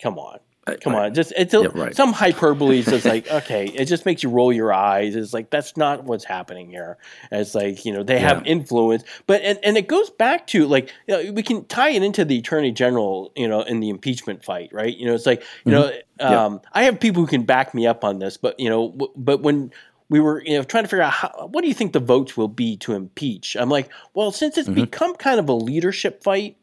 come 0.00 0.18
on, 0.18 0.38
Uh, 0.66 0.76
come 0.78 0.94
on, 0.94 1.14
just 1.14 1.32
it's 1.38 1.54
a, 1.54 1.62
Yeah, 1.62 1.68
right. 1.72 1.96
some 1.96 2.12
hyperbole. 2.12 2.80
is 2.80 2.84
just 2.84 3.06
like 3.06 3.30
okay, 3.30 3.66
it 3.66 3.86
just 3.86 4.04
makes 4.04 4.22
you 4.22 4.28
roll 4.28 4.52
your 4.52 4.72
eyes. 4.72 5.16
It's 5.16 5.32
like 5.32 5.48
that's 5.48 5.74
not 5.76 6.04
what's 6.04 6.24
happening 6.24 6.68
here. 6.68 6.98
And 7.30 7.40
it's 7.40 7.54
like 7.54 7.86
you 7.86 7.92
know 7.92 8.02
they 8.02 8.18
have 8.18 8.46
influence, 8.46 9.02
but 9.26 9.40
and, 9.42 9.58
and 9.62 9.78
it 9.78 9.88
goes 9.88 10.10
back 10.10 10.46
to 10.48 10.66
like 10.66 10.92
you 11.06 11.16
know, 11.16 11.32
we 11.32 11.42
can 11.42 11.64
tie 11.64 11.90
it 11.90 12.02
into 12.02 12.26
the 12.26 12.38
attorney 12.38 12.72
general, 12.72 13.32
you 13.34 13.48
know, 13.48 13.62
in 13.62 13.80
the 13.80 13.88
impeachment 13.88 14.44
fight, 14.44 14.68
right? 14.72 14.94
You 14.94 15.06
know, 15.06 15.14
it's 15.14 15.24
like 15.24 15.42
you 15.64 15.72
know, 15.72 15.84
mm-hmm. 15.84 15.98
Yeah. 16.20 16.44
um, 16.44 16.60
I 16.72 16.82
have 16.82 17.00
people 17.00 17.22
who 17.22 17.28
can 17.28 17.44
back 17.44 17.72
me 17.74 17.86
up 17.86 18.04
on 18.04 18.18
this, 18.18 18.36
but 18.36 18.60
you 18.60 18.68
know, 18.68 18.90
w- 18.90 19.12
but 19.16 19.40
when 19.40 19.72
we 20.10 20.20
were 20.20 20.42
you 20.44 20.58
know 20.58 20.62
trying 20.62 20.84
to 20.84 20.88
figure 20.88 21.04
out 21.04 21.12
how, 21.12 21.48
what 21.50 21.62
do 21.62 21.68
you 21.68 21.74
think 21.74 21.94
the 21.94 22.00
votes 22.00 22.36
will 22.36 22.48
be 22.48 22.76
to 22.78 22.92
impeach, 22.92 23.56
I'm 23.56 23.70
like, 23.70 23.88
well, 24.12 24.30
since 24.30 24.58
it's 24.58 24.68
mm-hmm. 24.68 24.82
become 24.82 25.16
kind 25.16 25.40
of 25.40 25.48
a 25.48 25.54
leadership 25.54 26.22
fight, 26.22 26.58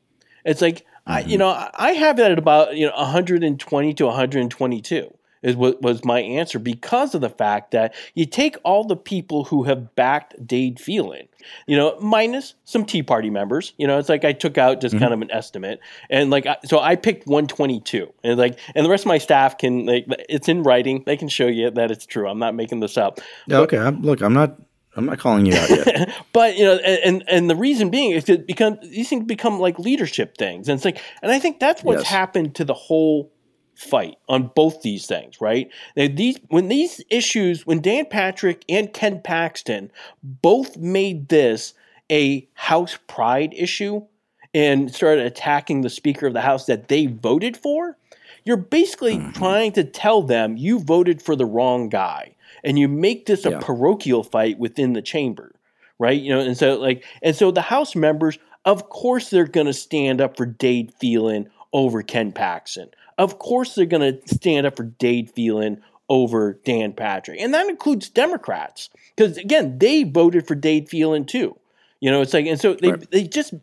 it's 0.46 0.62
like 0.62 0.86
I, 1.08 1.20
you 1.22 1.26
mm-hmm. 1.26 1.40
know 1.40 1.70
I- 1.74 1.94
have 1.94 2.18
that 2.18 2.32
at 2.32 2.38
about 2.38 2.76
you 2.76 2.86
know 2.86 2.96
120 2.96 3.94
to 3.96 4.06
122 4.06 5.14
is 5.44 5.56
what 5.56 5.82
was 5.82 6.04
my 6.04 6.20
answer 6.20 6.60
because 6.60 7.16
of 7.16 7.22
the 7.22 7.30
fact 7.30 7.72
that 7.72 7.94
you 8.16 8.26
take 8.26 8.58
all 8.64 8.84
the 8.84 8.96
people 8.96 9.46
who 9.46 9.64
have 9.64 9.96
backed 9.96 10.36
Dade 10.46 10.80
Phelan, 10.80 11.28
you 11.68 11.78
know, 11.78 11.98
minus 12.00 12.56
some 12.66 12.86
Tea 12.86 13.04
Party 13.04 13.30
members. 13.30 13.74
You 13.78 13.88
know, 13.88 13.98
it's 14.00 14.10
like 14.10 14.26
I 14.26 14.34
took 14.34 14.58
out 14.58 14.82
just 14.82 14.96
mm-hmm. 14.96 15.04
kind 15.04 15.14
of 15.14 15.22
an 15.22 15.32
estimate, 15.32 15.80
and 16.10 16.30
like 16.30 16.48
so 16.66 16.80
I 16.80 16.96
picked 16.96 17.28
122, 17.28 18.12
and 18.24 18.38
like 18.38 18.60
and 18.76 18.86
the 18.86 18.90
rest 18.90 19.04
of 19.04 19.08
my 19.08 19.18
staff 19.18 19.58
can 19.58 19.86
like 19.86 20.06
it's 20.30 20.50
in 20.50 20.64
writing. 20.64 21.04
They 21.06 21.18
can 21.18 21.30
show 21.30 21.48
you 21.48 21.72
that 21.72 21.92
it's 21.92 22.06
true. 22.06 22.28
I'm 22.28 22.40
not 22.40 22.56
making 22.56 22.80
this 22.80 22.98
up. 22.98 23.20
Yeah, 23.48 23.60
okay. 23.60 23.78
I'm, 23.78 24.02
look, 24.02 24.22
I'm 24.22 24.34
not 24.34 24.60
I'm 24.98 25.06
not 25.06 25.20
calling 25.20 25.46
you 25.46 25.54
out 25.56 25.70
yet. 25.70 26.14
but 26.34 26.58
you 26.58 26.66
know, 26.66 26.76
and 26.76 27.24
and- 27.28 27.50
the 27.50 27.56
reason 27.56 27.90
being 27.90 28.12
is 28.12 28.28
it 28.28 28.48
become 28.48 28.80
these 28.82 29.08
things 29.10 29.26
become 29.26 29.60
like 29.60 29.80
leadership 29.80 30.38
things, 30.38 30.68
and 30.68 30.78
it's 30.78 30.86
like, 30.86 31.02
and 31.22 31.32
I 31.32 31.40
think 31.40 31.60
that's 31.60 31.84
what's 31.84 32.02
Yes. 32.02 32.10
happened 32.10 32.56
to 32.56 32.66
the 32.66 32.74
whole 32.74 33.32
fight 33.76 34.18
on 34.28 34.52
both 34.56 34.82
these 34.82 35.06
things, 35.06 35.40
right? 35.40 35.70
Now, 35.96 36.08
these 36.12 36.40
when 36.50 36.68
these 36.68 37.02
issues, 37.10 37.66
when 37.66 37.80
Dan 37.80 38.06
Patrick 38.10 38.66
and 38.68 38.92
Ken 38.92 39.22
Paxton 39.24 39.92
both 40.24 40.78
made 40.78 41.30
this 41.30 41.74
a 42.12 42.48
House 42.54 42.98
pride 43.08 43.54
issue 43.56 44.02
and 44.54 44.94
started 44.94 45.26
attacking 45.26 45.82
the 45.82 45.90
Speaker 45.90 46.26
of 46.26 46.34
the 46.34 46.42
House 46.42 46.66
that 46.66 46.88
they 46.88 47.06
voted 47.06 47.56
for, 47.56 47.98
you're 48.44 48.58
basically 48.58 49.18
mm-hmm. 49.18 49.32
trying 49.32 49.72
to 49.74 49.84
tell 49.84 50.24
them 50.24 50.58
you 50.58 50.80
voted 50.80 51.22
for 51.22 51.36
the 51.36 51.46
wrong 51.46 51.90
guy 51.90 52.34
and 52.64 52.78
you 52.78 52.88
make 52.88 53.26
this 53.26 53.46
a 53.46 53.60
parochial 53.60 54.24
fight 54.24 54.60
within 54.60 54.94
the 54.94 55.02
chamber 55.02 55.54
right? 56.00 56.20
You 56.22 56.34
know 56.34 56.40
and 56.40 56.58
so 56.58 56.80
like 56.80 57.04
and 57.22 57.36
so 57.36 57.52
the 57.52 57.62
house 57.62 57.96
members 57.96 58.38
of 58.66 58.90
course 58.90 59.30
they're 59.30 59.48
going 59.48 59.68
to 59.68 59.74
stand 59.74 60.22
up 60.22 60.38
for 60.38 60.46
dade 60.46 60.94
Phelan 61.00 61.50
over 61.74 62.02
ken 62.02 62.32
paxton. 62.32 62.90
Of 63.18 63.40
course 63.40 63.76
they're 63.76 63.86
going 63.86 64.20
to 64.20 64.36
stand 64.36 64.68
up 64.68 64.76
for 64.76 64.84
dade 64.84 65.32
Phelan 65.32 65.82
over 66.10 66.54
dan 66.64 66.94
patrick. 66.94 67.40
And 67.40 67.54
that 67.54 67.68
includes 67.68 68.10
democrats 68.10 68.90
because 69.16 69.38
again 69.38 69.80
they 69.80 70.04
voted 70.04 70.48
for 70.48 70.56
dade 70.56 70.90
Phelan 70.90 71.26
too. 71.26 71.58
You 72.00 72.12
know, 72.12 72.22
it's 72.22 72.34
like, 72.34 72.46
and 72.46 72.60
so 72.60 72.76
they 72.76 72.92
they 73.12 73.24
just 73.24 73.56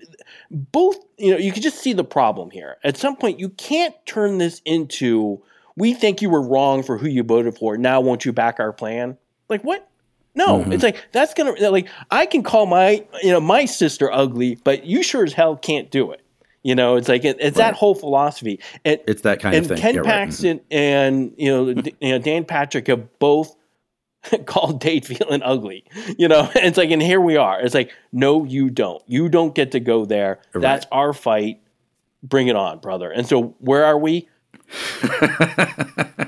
both, 0.50 0.96
you 1.18 1.30
know, 1.30 1.38
you 1.38 1.52
can 1.52 1.62
just 1.62 1.78
see 1.78 1.92
the 1.92 2.02
problem 2.02 2.50
here. 2.50 2.78
At 2.82 2.96
some 2.96 3.14
point, 3.14 3.38
you 3.38 3.48
can't 3.50 3.94
turn 4.06 4.38
this 4.38 4.60
into 4.64 5.40
we 5.76 5.92
think 5.94 6.22
you 6.22 6.30
were 6.30 6.42
wrong 6.42 6.82
for 6.82 6.98
who 6.98 7.08
you 7.08 7.22
voted 7.22 7.56
for. 7.58 7.76
Now, 7.76 8.00
won't 8.00 8.24
you 8.24 8.32
back 8.32 8.60
our 8.60 8.72
plan? 8.72 9.16
Like 9.48 9.62
what? 9.62 9.88
No, 10.36 10.58
Mhm. 10.60 10.72
it's 10.72 10.82
like 10.82 10.96
that's 11.12 11.32
gonna 11.34 11.52
like 11.70 11.88
I 12.10 12.26
can 12.26 12.42
call 12.42 12.66
my 12.66 13.04
you 13.22 13.30
know 13.30 13.40
my 13.40 13.64
sister 13.66 14.10
ugly, 14.12 14.58
but 14.64 14.84
you 14.84 15.02
sure 15.02 15.24
as 15.24 15.32
hell 15.32 15.56
can't 15.56 15.90
do 15.90 16.10
it. 16.12 16.20
You 16.62 16.74
know, 16.74 16.96
it's 16.96 17.08
like 17.08 17.24
it, 17.24 17.36
it's 17.40 17.58
that 17.58 17.74
whole 17.74 17.94
philosophy. 17.94 18.58
And, 18.86 18.98
It's 19.06 19.22
that 19.22 19.38
kind 19.38 19.54
of 19.54 19.66
thing. 19.66 19.76
Ken 19.76 19.94
Yeah, 19.94 20.00
right. 20.00 20.08
Paxton 20.08 20.60
and 20.70 21.32
you 21.36 21.50
know 21.50 21.74
D- 21.74 21.94
you 22.00 22.12
know 22.12 22.18
Dan 22.18 22.44
Patrick 22.44 22.86
have 22.88 23.18
both 23.18 23.54
called 24.46 24.80
Dade 24.80 25.04
Phelan 25.06 25.42
ugly. 25.44 25.84
You 26.18 26.26
know, 26.28 26.48
it's 26.54 26.78
like 26.78 26.90
and 26.90 27.02
here 27.02 27.20
we 27.20 27.36
are. 27.36 27.60
It's 27.60 27.74
like 27.74 27.92
no, 28.12 28.44
you 28.44 28.70
don't. 28.70 29.02
You 29.06 29.28
don't 29.28 29.54
get 29.54 29.72
to 29.72 29.80
go 29.80 30.04
there. 30.04 30.40
That's 30.52 30.86
our 30.90 31.12
fight. 31.12 31.60
Bring 32.22 32.48
it 32.48 32.56
on, 32.56 32.78
brother. 32.78 33.10
And 33.10 33.26
so 33.26 33.54
where 33.58 33.84
are 33.84 33.98
we? 33.98 34.28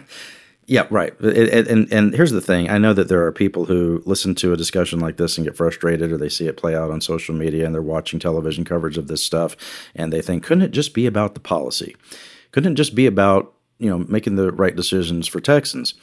Yeah, 0.69 0.87
right. 0.91 1.15
It- 1.21 1.69
and 1.69 1.93
and 1.93 2.13
here's 2.13 2.33
the 2.33 2.41
thing: 2.41 2.69
I 2.69 2.79
know 2.79 2.93
that 2.93 3.07
there 3.09 3.25
are 3.25 3.31
people 3.31 3.67
who 3.67 4.03
listen 4.05 4.35
to 4.37 4.53
a 4.53 4.57
discussion 4.57 4.99
like 4.99 5.17
this 5.17 5.39
and 5.39 5.47
get 5.47 5.57
frustrated, 5.57 6.11
or 6.11 6.19
they 6.19 6.29
see 6.29 6.49
it 6.49 6.57
play 6.57 6.75
out 6.75 6.91
on 6.91 7.01
social 7.01 7.37
media, 7.37 7.65
and 7.65 7.73
they're 7.73 7.81
watching 7.83 8.19
television 8.19 8.65
coverage 8.65 8.99
of 8.99 9.07
this 9.07 9.23
stuff, 9.23 9.57
and 9.95 10.13
they 10.13 10.21
think, 10.21 10.43
couldn't 10.43 10.65
it 10.65 10.73
just 10.73 10.93
be 10.93 11.07
about 11.07 11.35
the 11.35 11.41
policy? 11.41 11.95
Couldn't 12.51 12.73
it 12.73 12.77
just 12.77 12.97
be 12.97 13.07
about 13.07 13.55
you 13.79 13.89
know 13.89 13.99
making 14.09 14.35
the 14.35 14.51
right 14.51 14.75
decisions 14.75 15.29
for 15.29 15.41
Texans? 15.41 15.95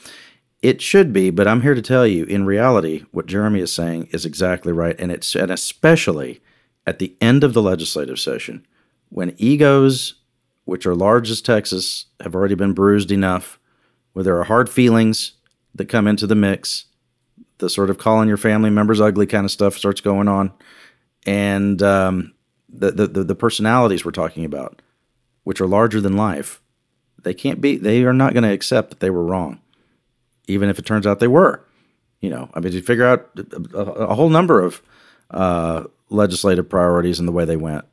It 0.62 0.82
should 0.82 1.12
be, 1.12 1.30
but 1.30 1.46
I'm 1.46 1.62
here 1.62 1.76
to 1.76 1.82
tell 1.82 2.08
you, 2.08 2.24
in 2.24 2.46
reality, 2.46 3.04
what 3.12 3.26
Jeremy 3.26 3.60
is 3.60 3.74
saying 3.74 4.08
is 4.14 4.26
exactly 4.26 4.72
right, 4.72 4.96
and 4.98 5.12
it's 5.12 5.36
and 5.36 5.52
especially 5.52 6.40
at 6.88 7.00
the 7.00 7.18
end 7.20 7.44
of 7.44 7.54
the 7.54 7.62
legislative 7.62 8.18
session, 8.18 8.66
when 9.10 9.34
egos, 9.38 10.14
which 10.66 10.86
are 10.86 10.96
large 10.96 11.30
as 11.30 11.42
Texas, 11.42 12.06
have 12.22 12.36
already 12.36 12.56
been 12.56 12.74
bruised 12.74 13.12
enough 13.12 13.60
where 14.14 14.24
there 14.24 14.38
are 14.38 14.46
hard 14.46 14.70
feelings 14.70 15.34
that 15.76 15.90
come 15.90 16.08
into 16.08 16.28
the 16.28 16.36
mix. 16.36 16.86
The 17.58 17.70
sort 17.70 17.90
of 17.90 17.98
calling 17.98 18.28
your 18.28 18.38
family 18.38 18.70
members 18.70 19.02
ugly 19.02 19.26
kind 19.26 19.46
of 19.46 19.52
stuff 19.52 19.78
starts 19.78 20.02
going 20.02 20.28
on, 20.28 20.52
and 21.26 21.82
um, 21.82 22.34
the, 22.68 22.92
the 22.92 23.24
the 23.24 23.36
personalities 23.36 24.04
we're 24.04 24.12
talking 24.12 24.44
about, 24.44 24.82
which 25.44 25.62
are 25.62 25.68
larger 25.68 26.02
than 26.02 26.18
life, 26.18 26.62
they 27.22 27.34
can't 27.34 27.62
be. 27.62 27.78
They 27.78 28.04
are 28.04 28.14
not 28.14 28.34
going 28.34 28.44
to 28.44 28.52
accept 28.52 28.90
that 28.90 29.00
they 29.00 29.10
were 29.10 29.24
wrong, 29.24 29.62
even 30.48 30.68
if 30.68 30.78
it 30.80 30.86
turns 30.86 31.08
out 31.08 31.20
they 31.20 31.28
were. 31.28 31.66
You 32.20 32.30
know, 32.32 32.50
I 32.54 32.60
mean, 32.60 32.74
you 32.74 32.82
figure 32.82 33.06
out 33.06 33.30
a, 33.38 33.78
a, 33.78 33.84
a 34.08 34.16
whole 34.16 34.30
number 34.30 34.62
of 34.62 34.82
uh, 35.30 35.84
legislative 36.10 36.70
priorities 36.70 37.20
and 37.20 37.28
the 37.28 37.34
way 37.34 37.46
they 37.46 37.58
went. 37.58 37.86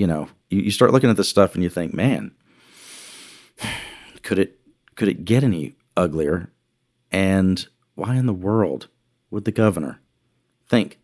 You 0.00 0.06
know, 0.06 0.28
you, 0.48 0.62
you 0.62 0.70
start 0.70 0.92
looking 0.92 1.10
at 1.10 1.18
this 1.18 1.28
stuff 1.28 1.54
and 1.54 1.62
you 1.62 1.68
think, 1.68 1.92
man, 1.92 2.30
could 4.22 4.38
it 4.38 4.58
could 4.96 5.08
it 5.08 5.26
get 5.26 5.44
any 5.44 5.74
uglier? 5.94 6.50
And 7.12 7.66
why 7.96 8.14
in 8.16 8.24
the 8.24 8.32
world 8.32 8.88
would 9.30 9.44
the 9.44 9.52
governor 9.52 10.00
think 10.66 11.00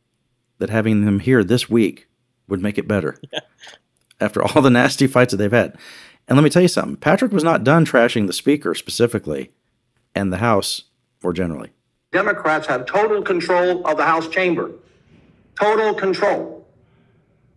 that 0.57 0.71
having 0.71 1.05
them 1.05 1.21
here 1.21 1.45
this 1.45 1.69
week 1.69 2.09
would 2.49 2.63
make 2.63 2.79
it 2.79 2.89
better 2.89 3.21
after 4.19 4.43
all 4.43 4.63
the 4.63 4.71
nasty 4.71 5.07
fights 5.07 5.33
that 5.33 5.37
they've 5.37 5.53
had? 5.53 5.77
And 6.27 6.39
let 6.39 6.43
me 6.43 6.49
tell 6.49 6.63
you 6.63 6.69
something 6.69 6.97
Patrick 6.97 7.33
was 7.33 7.45
not 7.45 7.65
done 7.65 7.85
trashing 7.85 8.27
the 8.27 8.33
speaker 8.33 8.75
specifically 8.75 9.53
and 10.15 10.33
the 10.33 10.39
House 10.39 10.85
more 11.23 11.35
generally. 11.35 11.69
Democrats 12.13 12.67
have 12.69 12.87
total 12.87 13.21
control 13.21 13.87
of 13.87 13.99
the 13.99 14.05
House 14.05 14.27
chamber. 14.29 14.71
Total 15.61 15.93
control. 15.93 16.56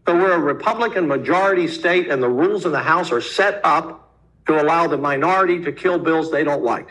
So 0.10 0.16
we're 0.16 0.34
a 0.34 0.40
Republican 0.40 1.08
majority 1.08 1.68
state, 1.68 2.08
and 2.08 2.24
the 2.24 2.30
rules 2.30 2.66
in 2.66 2.72
the 2.72 2.80
House 2.80 3.12
are 3.12 3.22
set 3.22 3.62
up 3.64 4.12
to 4.48 4.60
allow 4.60 4.88
the 4.88 4.98
minority 4.98 5.64
to 5.64 5.72
kill 5.72 6.00
bills 6.00 6.32
they 6.32 6.44
don't 6.44 6.64
like. 6.64 6.90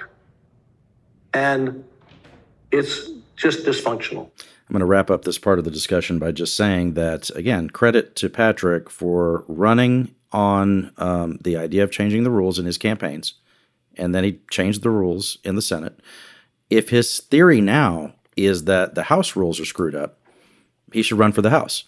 And 1.35 1.85
it's 2.71 3.11
just 3.35 3.67
dysfunctional. 3.67 4.31
I'm 4.39 4.73
going 4.73 4.79
to 4.79 4.87
wrap 4.87 5.11
up 5.11 5.25
this 5.25 5.37
part 5.37 5.59
of 5.59 5.65
the 5.65 5.71
discussion 5.73 6.21
by 6.21 6.31
just 6.31 6.55
saying 6.55 6.95
that, 6.95 7.29
again, 7.31 7.71
credit 7.71 8.15
to 8.15 8.31
Patrick 8.31 8.89
for 8.89 9.45
running 9.49 10.15
on 10.31 10.93
um, 10.97 11.39
the 11.43 11.57
idea 11.57 11.83
of 11.83 11.91
changing 11.91 12.23
the 12.23 12.31
rules 12.31 12.61
in 12.61 12.67
his 12.67 12.79
campaigns. 12.79 13.35
And 13.97 14.15
then 14.15 14.23
he 14.23 14.39
changed 14.49 14.85
the 14.85 14.91
rules 14.91 15.39
in 15.43 15.57
the 15.57 15.61
Senate. 15.61 15.99
If 16.71 16.91
his 16.91 17.19
theory 17.19 17.61
now 17.61 18.15
is 18.37 18.67
that 18.67 18.95
the 18.95 19.03
House 19.03 19.35
rules 19.35 19.59
are 19.59 19.65
screwed 19.65 19.97
up, 19.97 20.21
he 20.93 21.03
should 21.03 21.19
run 21.19 21.33
for 21.33 21.43
the 21.43 21.51
House, 21.51 21.83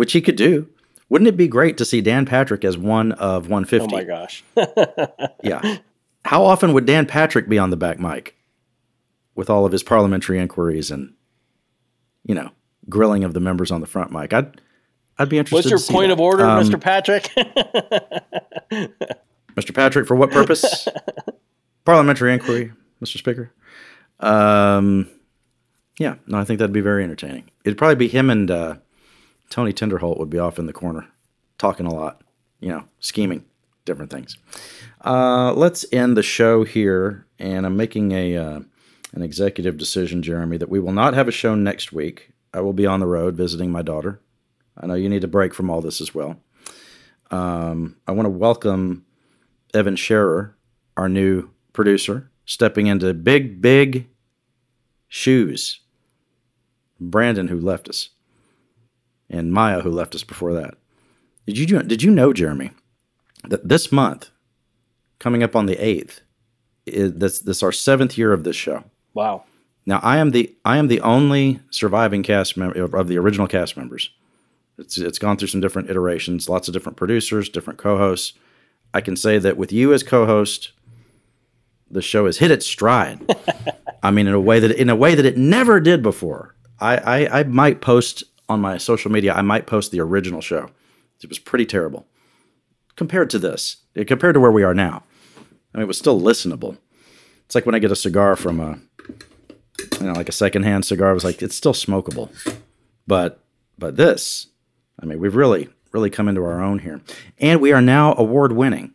which 0.00 0.12
he 0.14 0.22
could 0.22 0.36
do. 0.36 0.66
Wouldn't 1.10 1.28
it 1.28 1.36
be 1.36 1.46
great 1.46 1.76
to 1.76 1.84
see 1.84 2.00
Dan 2.00 2.24
Patrick 2.24 2.64
as 2.64 2.78
one 2.78 3.12
of 3.12 3.50
150? 3.50 3.86
Oh 3.86 3.98
my 3.98 4.02
gosh. 4.02 4.42
yeah. 5.44 5.76
How 6.24 6.42
often 6.42 6.72
would 6.72 6.86
Dan 6.86 7.04
Patrick 7.04 7.50
be 7.50 7.58
on 7.58 7.68
the 7.68 7.76
back 7.76 8.00
mic 8.00 8.34
with 9.34 9.50
all 9.50 9.66
of 9.66 9.72
his 9.72 9.82
parliamentary 9.82 10.38
inquiries 10.38 10.90
and, 10.90 11.12
you 12.24 12.34
know, 12.34 12.48
grilling 12.88 13.24
of 13.24 13.34
the 13.34 13.40
members 13.40 13.70
on 13.70 13.82
the 13.82 13.86
front 13.86 14.10
mic? 14.10 14.32
I'd, 14.32 14.58
I'd 15.18 15.28
be 15.28 15.36
interested. 15.36 15.70
What's 15.70 15.86
your 15.86 15.94
point 15.94 16.08
that. 16.08 16.14
of 16.14 16.20
order, 16.20 16.46
Um, 16.46 16.64
Mr. 16.64 16.80
Patrick? 16.80 17.24
Mr. 19.54 19.74
Patrick, 19.74 20.06
for 20.06 20.14
what 20.14 20.30
purpose? 20.30 20.88
Parliamentary 21.84 22.32
inquiry, 22.32 22.72
Mr. 23.04 23.18
Speaker. 23.18 23.52
Um, 24.18 25.10
yeah, 25.98 26.14
no, 26.26 26.38
I 26.38 26.44
think 26.44 26.58
that'd 26.58 26.72
be 26.72 26.80
very 26.80 27.04
entertaining. 27.04 27.50
It'd 27.66 27.76
probably 27.76 27.96
be 27.96 28.08
him 28.08 28.30
and 28.30 28.50
uh, 28.50 28.76
Tony 29.50 29.72
Tinderholt 29.72 30.18
would 30.18 30.30
be 30.30 30.38
off 30.38 30.58
in 30.58 30.66
the 30.66 30.72
corner, 30.72 31.08
talking 31.58 31.86
a 31.86 31.94
lot, 31.94 32.22
you 32.60 32.68
know, 32.68 32.84
scheming 33.00 33.44
different 33.84 34.10
things. 34.10 34.36
Uh, 35.04 35.52
let's 35.52 35.84
end 35.92 36.16
the 36.16 36.22
show 36.22 36.64
here, 36.64 37.26
and 37.38 37.66
I'm 37.66 37.76
making 37.76 38.12
a 38.12 38.36
uh, 38.36 38.60
an 39.12 39.22
executive 39.22 39.76
decision, 39.76 40.22
Jeremy, 40.22 40.56
that 40.56 40.68
we 40.68 40.80
will 40.80 40.92
not 40.92 41.14
have 41.14 41.28
a 41.28 41.32
show 41.32 41.54
next 41.54 41.92
week. 41.92 42.30
I 42.54 42.60
will 42.60 42.72
be 42.72 42.86
on 42.86 43.00
the 43.00 43.06
road 43.06 43.36
visiting 43.36 43.70
my 43.70 43.82
daughter. 43.82 44.20
I 44.76 44.86
know 44.86 44.94
you 44.94 45.08
need 45.08 45.24
a 45.24 45.28
break 45.28 45.52
from 45.52 45.68
all 45.68 45.80
this 45.80 46.00
as 46.00 46.14
well. 46.14 46.36
Um, 47.30 47.96
I 48.06 48.12
want 48.12 48.26
to 48.26 48.30
welcome 48.30 49.04
Evan 49.74 49.96
Scherer, 49.96 50.56
our 50.96 51.08
new 51.08 51.50
producer, 51.72 52.30
stepping 52.44 52.86
into 52.86 53.12
big, 53.14 53.60
big 53.60 54.08
shoes. 55.08 55.80
Brandon, 57.00 57.48
who 57.48 57.58
left 57.58 57.88
us, 57.88 58.10
and 59.30 59.52
Maya, 59.52 59.80
who 59.80 59.90
left 59.90 60.14
us 60.14 60.24
before 60.24 60.52
that. 60.54 60.74
Did 61.46 61.58
you 61.58 61.82
did 61.82 62.02
you 62.02 62.10
know, 62.10 62.32
Jeremy, 62.32 62.72
that 63.48 63.68
this 63.68 63.90
month, 63.90 64.30
coming 65.18 65.42
up 65.42 65.56
on 65.56 65.66
the 65.66 65.76
eighth, 65.78 66.20
is 66.86 67.14
this 67.14 67.40
this 67.40 67.62
our 67.62 67.72
seventh 67.72 68.18
year 68.18 68.32
of 68.32 68.44
this 68.44 68.56
show? 68.56 68.84
wow. 69.14 69.44
Now 69.86 70.00
I 70.02 70.18
am 70.18 70.30
the 70.30 70.54
I 70.64 70.76
am 70.76 70.88
the 70.88 71.00
only 71.00 71.60
surviving 71.70 72.22
cast 72.22 72.56
member 72.56 72.96
of 72.96 73.08
the 73.08 73.18
original 73.18 73.46
cast 73.46 73.76
members. 73.76 74.10
It's 74.78 74.98
it's 74.98 75.18
gone 75.18 75.36
through 75.36 75.48
some 75.48 75.60
different 75.60 75.90
iterations, 75.90 76.48
lots 76.48 76.68
of 76.68 76.74
different 76.74 76.96
producers, 76.96 77.48
different 77.48 77.78
co-hosts. 77.78 78.34
I 78.92 79.00
can 79.00 79.16
say 79.16 79.38
that 79.38 79.56
with 79.56 79.72
you 79.72 79.92
as 79.92 80.02
co-host, 80.02 80.72
the 81.90 82.02
show 82.02 82.26
has 82.26 82.38
hit 82.38 82.50
its 82.50 82.66
stride. 82.66 83.20
I 84.02 84.10
mean, 84.10 84.26
in 84.26 84.34
a 84.34 84.40
way 84.40 84.60
that 84.60 84.72
in 84.72 84.88
a 84.88 84.96
way 84.96 85.14
that 85.14 85.26
it 85.26 85.36
never 85.36 85.80
did 85.80 86.02
before. 86.02 86.54
I, 86.78 86.96
I 86.96 87.40
I 87.40 87.42
might 87.44 87.80
post 87.80 88.24
on 88.50 88.60
my 88.60 88.76
social 88.76 89.10
media. 89.10 89.32
I 89.32 89.42
might 89.42 89.66
post 89.66 89.90
the 89.90 90.00
original 90.00 90.40
show. 90.40 90.70
It 91.22 91.28
was 91.28 91.38
pretty 91.38 91.66
terrible 91.66 92.06
compared 92.96 93.30
to 93.30 93.38
this. 93.38 93.76
Compared 94.06 94.34
to 94.34 94.40
where 94.40 94.52
we 94.52 94.62
are 94.62 94.74
now. 94.74 95.04
I 95.38 95.78
mean, 95.78 95.84
it 95.84 95.88
was 95.88 95.98
still 95.98 96.20
listenable. 96.20 96.78
It's 97.46 97.54
like 97.54 97.66
when 97.66 97.74
I 97.74 97.78
get 97.78 97.92
a 97.92 97.96
cigar 97.96 98.36
from 98.36 98.60
a 98.60 98.78
you 100.00 100.06
know, 100.06 100.12
like 100.12 100.28
a 100.28 100.32
secondhand 100.32 100.84
cigar. 100.84 101.10
I 101.10 101.14
was 101.14 101.24
like, 101.24 101.42
it's 101.42 101.56
still 101.56 101.72
smokable. 101.72 102.30
But 103.06 103.42
but 103.78 103.96
this, 103.96 104.48
I 105.00 105.06
mean, 105.06 105.18
we've 105.18 105.34
really, 105.34 105.68
really 105.92 106.10
come 106.10 106.28
into 106.28 106.44
our 106.44 106.62
own 106.62 106.80
here. 106.80 107.00
And 107.38 107.60
we 107.60 107.72
are 107.72 107.80
now 107.80 108.14
award 108.16 108.52
winning. 108.52 108.92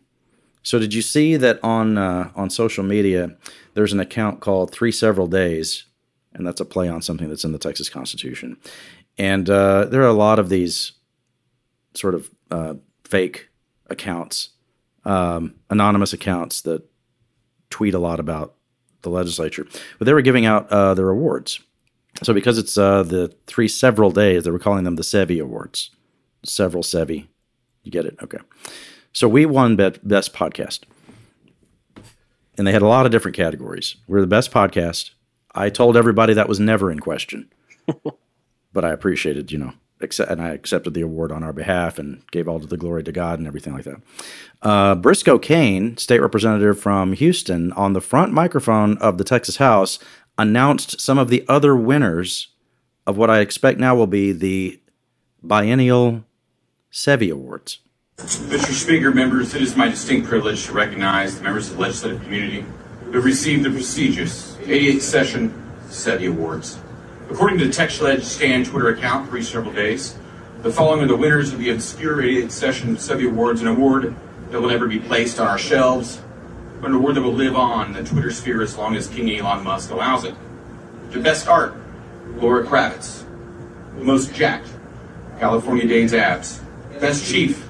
So 0.62 0.78
did 0.78 0.94
you 0.94 1.02
see 1.02 1.36
that 1.36 1.62
on 1.62 1.98
uh, 1.98 2.30
on 2.34 2.50
social 2.50 2.84
media 2.84 3.36
there's 3.74 3.92
an 3.92 4.00
account 4.00 4.40
called 4.40 4.72
Three 4.72 4.92
Several 4.92 5.26
Days, 5.26 5.84
and 6.32 6.46
that's 6.46 6.60
a 6.60 6.64
play 6.64 6.88
on 6.88 7.02
something 7.02 7.28
that's 7.28 7.44
in 7.44 7.52
the 7.52 7.58
Texas 7.58 7.88
Constitution. 7.88 8.56
And 9.18 9.48
uh, 9.48 9.86
there 9.86 10.02
are 10.02 10.08
a 10.08 10.12
lot 10.12 10.38
of 10.38 10.48
these 10.48 10.92
sort 11.94 12.14
of 12.14 12.30
uh, 12.50 12.74
fake 13.04 13.48
accounts, 13.88 14.50
um, 15.04 15.54
anonymous 15.70 16.12
accounts 16.12 16.62
that 16.62 16.82
tweet 17.70 17.94
a 17.94 17.98
lot 17.98 18.20
about 18.20 18.54
the 19.02 19.10
legislature. 19.10 19.66
But 19.98 20.04
they 20.04 20.12
were 20.12 20.22
giving 20.22 20.44
out 20.46 20.70
uh, 20.70 20.94
their 20.94 21.08
awards. 21.08 21.60
So 22.22 22.32
because 22.32 22.58
it's 22.58 22.76
uh, 22.78 23.02
the 23.02 23.34
three 23.46 23.68
several 23.68 24.10
days, 24.10 24.44
they 24.44 24.50
were 24.50 24.58
calling 24.58 24.84
them 24.84 24.96
the 24.96 25.02
Sevi 25.02 25.40
Awards. 25.40 25.90
Several 26.44 26.82
Sevi. 26.82 27.26
You 27.82 27.92
get 27.92 28.06
it? 28.06 28.16
Okay. 28.22 28.38
So 29.12 29.28
we 29.28 29.46
won 29.46 29.76
be- 29.76 29.94
Best 30.02 30.32
Podcast. 30.32 30.80
And 32.58 32.66
they 32.66 32.72
had 32.72 32.82
a 32.82 32.86
lot 32.86 33.06
of 33.06 33.12
different 33.12 33.36
categories. 33.36 33.96
We're 34.08 34.22
the 34.22 34.26
best 34.26 34.50
podcast. 34.50 35.10
I 35.54 35.68
told 35.68 35.96
everybody 35.96 36.32
that 36.34 36.48
was 36.48 36.58
never 36.58 36.90
in 36.90 37.00
question. 37.00 37.50
but 38.76 38.84
I 38.84 38.90
appreciated, 38.90 39.50
you 39.50 39.56
know, 39.56 39.72
accept, 40.02 40.30
and 40.30 40.38
I 40.38 40.50
accepted 40.50 40.92
the 40.92 41.00
award 41.00 41.32
on 41.32 41.42
our 41.42 41.54
behalf 41.54 41.98
and 41.98 42.22
gave 42.30 42.46
all 42.46 42.56
of 42.56 42.68
the 42.68 42.76
glory 42.76 43.02
to 43.04 43.10
God 43.10 43.38
and 43.38 43.48
everything 43.48 43.72
like 43.72 43.84
that. 43.84 44.02
Uh, 44.60 44.94
Briscoe 44.94 45.38
Cain, 45.38 45.96
state 45.96 46.20
representative 46.20 46.78
from 46.78 47.14
Houston, 47.14 47.72
on 47.72 47.94
the 47.94 48.02
front 48.02 48.34
microphone 48.34 48.98
of 48.98 49.16
the 49.16 49.24
Texas 49.24 49.56
House, 49.56 49.98
announced 50.36 51.00
some 51.00 51.16
of 51.18 51.30
the 51.30 51.42
other 51.48 51.74
winners 51.74 52.48
of 53.06 53.16
what 53.16 53.30
I 53.30 53.40
expect 53.40 53.80
now 53.80 53.94
will 53.94 54.06
be 54.06 54.30
the 54.32 54.78
biennial 55.42 56.24
Sevi 56.92 57.32
Awards. 57.32 57.78
Mr. 58.18 58.72
Speaker, 58.72 59.10
members, 59.10 59.54
it 59.54 59.62
is 59.62 59.74
my 59.74 59.88
distinct 59.88 60.28
privilege 60.28 60.66
to 60.66 60.72
recognize 60.72 61.38
the 61.38 61.44
members 61.44 61.70
of 61.70 61.76
the 61.76 61.82
legislative 61.82 62.22
community 62.22 62.66
who 63.10 63.22
received 63.22 63.64
the 63.64 63.70
prestigious 63.70 64.54
88th 64.56 65.00
session 65.00 65.72
Sevi 65.86 66.28
Awards. 66.28 66.78
According 67.30 67.58
to 67.58 67.64
the 67.66 67.72
TextLeg 67.72 68.22
Stan 68.22 68.64
Twitter 68.64 68.88
account 68.88 69.28
for 69.28 69.42
several 69.42 69.72
days, 69.72 70.16
the 70.62 70.70
following 70.70 71.02
are 71.02 71.08
the 71.08 71.16
winners 71.16 71.52
of 71.52 71.58
the 71.58 71.70
obscure 71.70 72.18
88th 72.18 72.52
session 72.52 72.96
Sevi 72.96 73.28
Awards, 73.28 73.60
an 73.60 73.66
award 73.66 74.14
that 74.50 74.60
will 74.60 74.68
never 74.68 74.86
be 74.86 75.00
placed 75.00 75.40
on 75.40 75.48
our 75.48 75.58
shelves, 75.58 76.22
but 76.80 76.90
an 76.90 76.96
award 76.96 77.16
that 77.16 77.22
will 77.22 77.32
live 77.32 77.56
on 77.56 77.92
the 77.92 78.04
Twitter 78.04 78.30
sphere 78.30 78.62
as 78.62 78.76
long 78.78 78.94
as 78.94 79.08
King 79.08 79.36
Elon 79.36 79.64
Musk 79.64 79.90
allows 79.90 80.24
it. 80.24 80.36
The 81.10 81.18
best 81.18 81.48
art, 81.48 81.74
Laura 82.36 82.64
Kravitz. 82.64 83.24
The 83.98 84.04
most 84.04 84.32
jacked, 84.32 84.68
California 85.40 85.86
Dane's 85.86 86.14
abs. 86.14 86.60
Best 87.00 87.26
chief, 87.26 87.68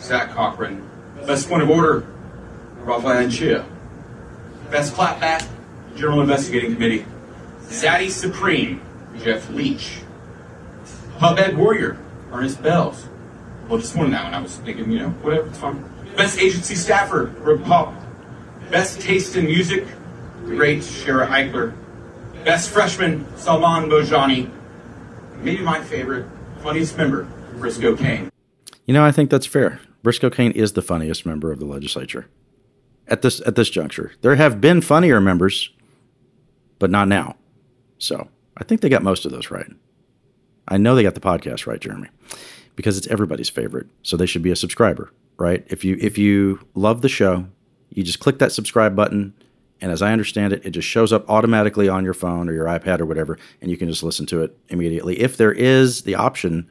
Zach 0.00 0.30
Cochran. 0.32 0.86
Best 1.26 1.48
point 1.48 1.62
of 1.62 1.70
order, 1.70 2.06
Rafael 2.80 3.26
Anchia. 3.26 3.64
Best 4.70 4.92
clapback, 4.92 5.48
General 5.96 6.20
Investigating 6.20 6.74
Committee. 6.74 7.06
Zaddy 7.68 8.10
Supreme, 8.10 8.80
Jeff 9.18 9.48
Leach. 9.50 10.00
Hubhead 11.18 11.56
Warrior, 11.56 11.98
Ernest 12.32 12.62
Bailes. 12.62 13.06
Well, 13.68 13.78
just 13.78 13.96
one 13.96 14.10
now, 14.10 14.26
and 14.26 14.34
I 14.34 14.40
was 14.40 14.56
thinking, 14.56 14.90
you 14.90 14.98
know, 14.98 15.10
whatever, 15.10 15.48
it's 15.48 15.58
fine. 15.58 15.84
Best 16.16 16.38
agency 16.38 16.74
staffer, 16.74 17.26
Rip 17.40 17.62
Pop. 17.64 17.94
Best 18.70 19.00
taste 19.00 19.36
in 19.36 19.46
music, 19.46 19.86
great 20.44 20.80
Shara 20.80 21.28
Eichler. 21.28 21.74
Best 22.44 22.70
freshman, 22.70 23.26
Salman 23.36 23.88
Bhojani. 23.88 24.50
Maybe 25.42 25.62
my 25.62 25.80
favorite, 25.82 26.26
funniest 26.62 26.96
member, 26.96 27.24
Briscoe 27.54 27.96
Cain. 27.96 28.30
You 28.86 28.94
know, 28.94 29.04
I 29.04 29.12
think 29.12 29.30
that's 29.30 29.46
fair. 29.46 29.80
Briscoe 30.02 30.30
Cain 30.30 30.50
is 30.52 30.72
the 30.72 30.82
funniest 30.82 31.24
member 31.24 31.52
of 31.52 31.60
the 31.60 31.66
legislature 31.66 32.26
at 33.06 33.22
this 33.22 33.40
at 33.46 33.54
this 33.54 33.70
juncture. 33.70 34.12
There 34.22 34.34
have 34.34 34.60
been 34.60 34.80
funnier 34.80 35.20
members, 35.20 35.70
but 36.78 36.90
not 36.90 37.08
now. 37.08 37.36
So 38.02 38.28
I 38.56 38.64
think 38.64 38.80
they 38.80 38.88
got 38.88 39.02
most 39.02 39.24
of 39.24 39.30
those 39.30 39.50
right. 39.50 39.70
I 40.66 40.76
know 40.76 40.94
they 40.94 41.04
got 41.04 41.14
the 41.14 41.20
podcast 41.20 41.66
right, 41.66 41.80
Jeremy, 41.80 42.08
because 42.74 42.98
it's 42.98 43.06
everybody's 43.06 43.48
favorite. 43.48 43.86
So 44.02 44.16
they 44.16 44.26
should 44.26 44.42
be 44.42 44.50
a 44.50 44.56
subscriber, 44.56 45.12
right? 45.38 45.64
If 45.68 45.84
you 45.84 45.96
if 46.00 46.18
you 46.18 46.60
love 46.74 47.02
the 47.02 47.08
show, 47.08 47.46
you 47.90 48.02
just 48.02 48.20
click 48.20 48.38
that 48.38 48.52
subscribe 48.52 48.96
button, 48.96 49.34
and 49.80 49.92
as 49.92 50.02
I 50.02 50.12
understand 50.12 50.52
it, 50.52 50.66
it 50.66 50.70
just 50.70 50.88
shows 50.88 51.12
up 51.12 51.28
automatically 51.30 51.88
on 51.88 52.04
your 52.04 52.14
phone 52.14 52.48
or 52.48 52.52
your 52.52 52.66
iPad 52.66 53.00
or 53.00 53.06
whatever, 53.06 53.38
and 53.60 53.70
you 53.70 53.76
can 53.76 53.88
just 53.88 54.02
listen 54.02 54.26
to 54.26 54.42
it 54.42 54.56
immediately. 54.68 55.20
If 55.20 55.36
there 55.36 55.52
is 55.52 56.02
the 56.02 56.16
option 56.16 56.68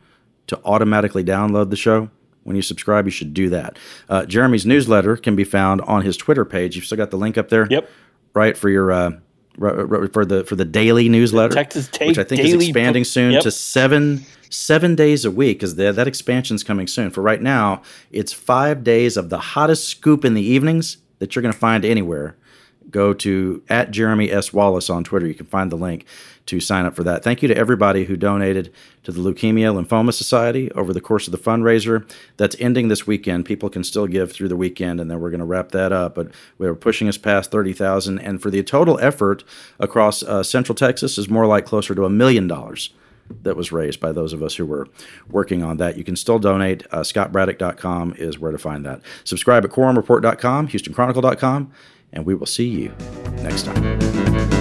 to 0.48 0.60
automatically 0.66 1.24
download 1.24 1.70
the 1.70 1.78
show, 1.78 2.10
when 2.44 2.58
you 2.58 2.62
subscribe, 2.62 3.06
you 3.06 3.12
should 3.12 3.34
do 3.34 3.50
that. 3.50 3.78
Uh, 4.10 4.26
Jeremy's 4.26 4.66
newsletter 4.66 5.16
can 5.16 5.36
be 5.36 5.44
found 5.46 5.80
on 5.82 6.02
his 6.02 6.18
Twitter 6.18 6.44
page. 6.44 6.76
You've 6.76 6.86
still 6.86 6.98
got 6.98 7.12
the 7.12 7.18
link 7.18 7.38
up 7.38 7.50
there. 7.50 7.68
Yep. 7.70 7.90
Right 8.34 8.58
for 8.58 8.70
your 8.70 8.92
uh, 8.92 9.12
for 9.58 10.26
the 10.26 10.44
for 10.46 10.56
the 10.56 10.66
daily 10.66 11.10
newsletter, 11.10 11.54
Texas 11.54 11.88
Take 11.92 12.10
which 12.10 12.18
I 12.18 12.24
think 12.24 12.42
is 12.42 12.54
expanding 12.54 13.04
soon 13.04 13.34
Yep. 13.34 13.44
to 13.44 13.52
seven 13.52 14.26
seven 14.50 14.96
days 14.96 15.26
a 15.26 15.32
week 15.32 15.60
because 15.60 15.76
that 15.76 15.96
that 15.96 16.08
expansion's 16.08 16.64
coming 16.64 16.88
soon. 16.88 17.10
For 17.10 17.22
right 17.22 17.42
now, 17.42 17.82
it's 18.12 18.34
five 18.34 18.84
days 18.84 19.18
of 19.18 19.30
the 19.30 19.40
hottest 19.40 19.88
scoop 19.88 20.26
in 20.26 20.34
the 20.34 20.42
evenings 20.42 20.98
that 21.20 21.36
you're 21.36 21.42
going 21.44 21.54
to 21.54 21.60
find 21.60 21.86
anywhere. 21.86 22.36
Go 22.90 23.14
to 23.14 23.62
at 23.70 23.92
Jeremy 23.92 24.32
S 24.32 24.52
Wallace 24.52 24.90
on 24.90 25.04
Twitter. 25.04 25.28
You 25.28 25.36
can 25.36 25.46
find 25.46 25.72
the 25.72 25.78
link 25.78 26.06
to 26.48 26.60
sign 26.60 26.86
up 26.86 26.96
for 26.96 27.04
that. 27.04 27.24
Thank 27.24 27.42
you 27.42 27.48
to 27.48 27.58
everybody 27.58 28.06
who 28.06 28.18
donated 28.18 28.74
to 29.04 29.12
the 29.12 29.20
Leukemia 29.20 29.74
Lymphoma 29.74 30.14
Society 30.14 30.72
over 30.72 30.94
the 30.94 31.02
course 31.02 31.28
of 31.28 31.32
the 31.32 31.38
fundraiser 31.38 32.10
that's 32.38 32.56
ending 32.60 32.88
this 32.88 33.08
weekend. 33.08 33.46
People 33.46 33.70
can 33.70 33.84
still 33.84 34.08
give 34.08 34.32
through 34.32 34.50
the 34.50 34.56
weekend, 34.56 35.00
and 35.00 35.10
then 35.10 35.20
we're 35.20 35.30
going 35.30 35.40
to 35.40 35.46
wrap 35.46 35.70
that 35.72 35.92
up. 35.92 36.16
But 36.16 36.32
we're 36.58 36.76
pushing 36.76 37.08
us 37.08 37.18
past 37.18 37.52
thirty 37.52 37.74
thousand, 37.74 38.20
and 38.20 38.42
for 38.42 38.50
the 38.50 38.64
total 38.64 39.00
effort 39.00 39.44
across 39.80 40.24
uh, 40.24 40.44
Central 40.44 40.76
Texas 40.76 41.18
is 41.18 41.30
more 41.30 41.48
like 41.48 41.66
closer 41.66 41.96
to 41.96 42.06
a 42.06 42.10
million 42.10 42.48
dollars 42.48 42.92
that 43.44 43.56
was 43.56 43.72
raised 43.72 44.00
by 44.00 44.12
those 44.12 44.34
of 44.34 44.44
us 44.44 44.56
who 44.56 44.66
were 44.66 44.88
working 45.30 45.64
on 45.64 45.78
that. 45.78 45.98
You 45.98 46.04
can 46.04 46.16
still 46.16 46.40
donate. 46.40 46.86
Uh, 46.92 47.00
ScottBraddock.com 47.00 48.16
is 48.18 48.40
where 48.40 48.52
to 48.52 48.58
find 48.58 48.86
that. 48.86 49.02
Subscribe 49.24 49.64
at 49.64 49.72
quorumreport.com, 49.72 50.68
HoustonChronicle.com, 50.68 51.72
and 52.14 52.26
we 52.26 52.36
will 52.36 52.46
see 52.46 52.68
you 52.68 52.94
next 53.42 53.64
time. 53.64 54.61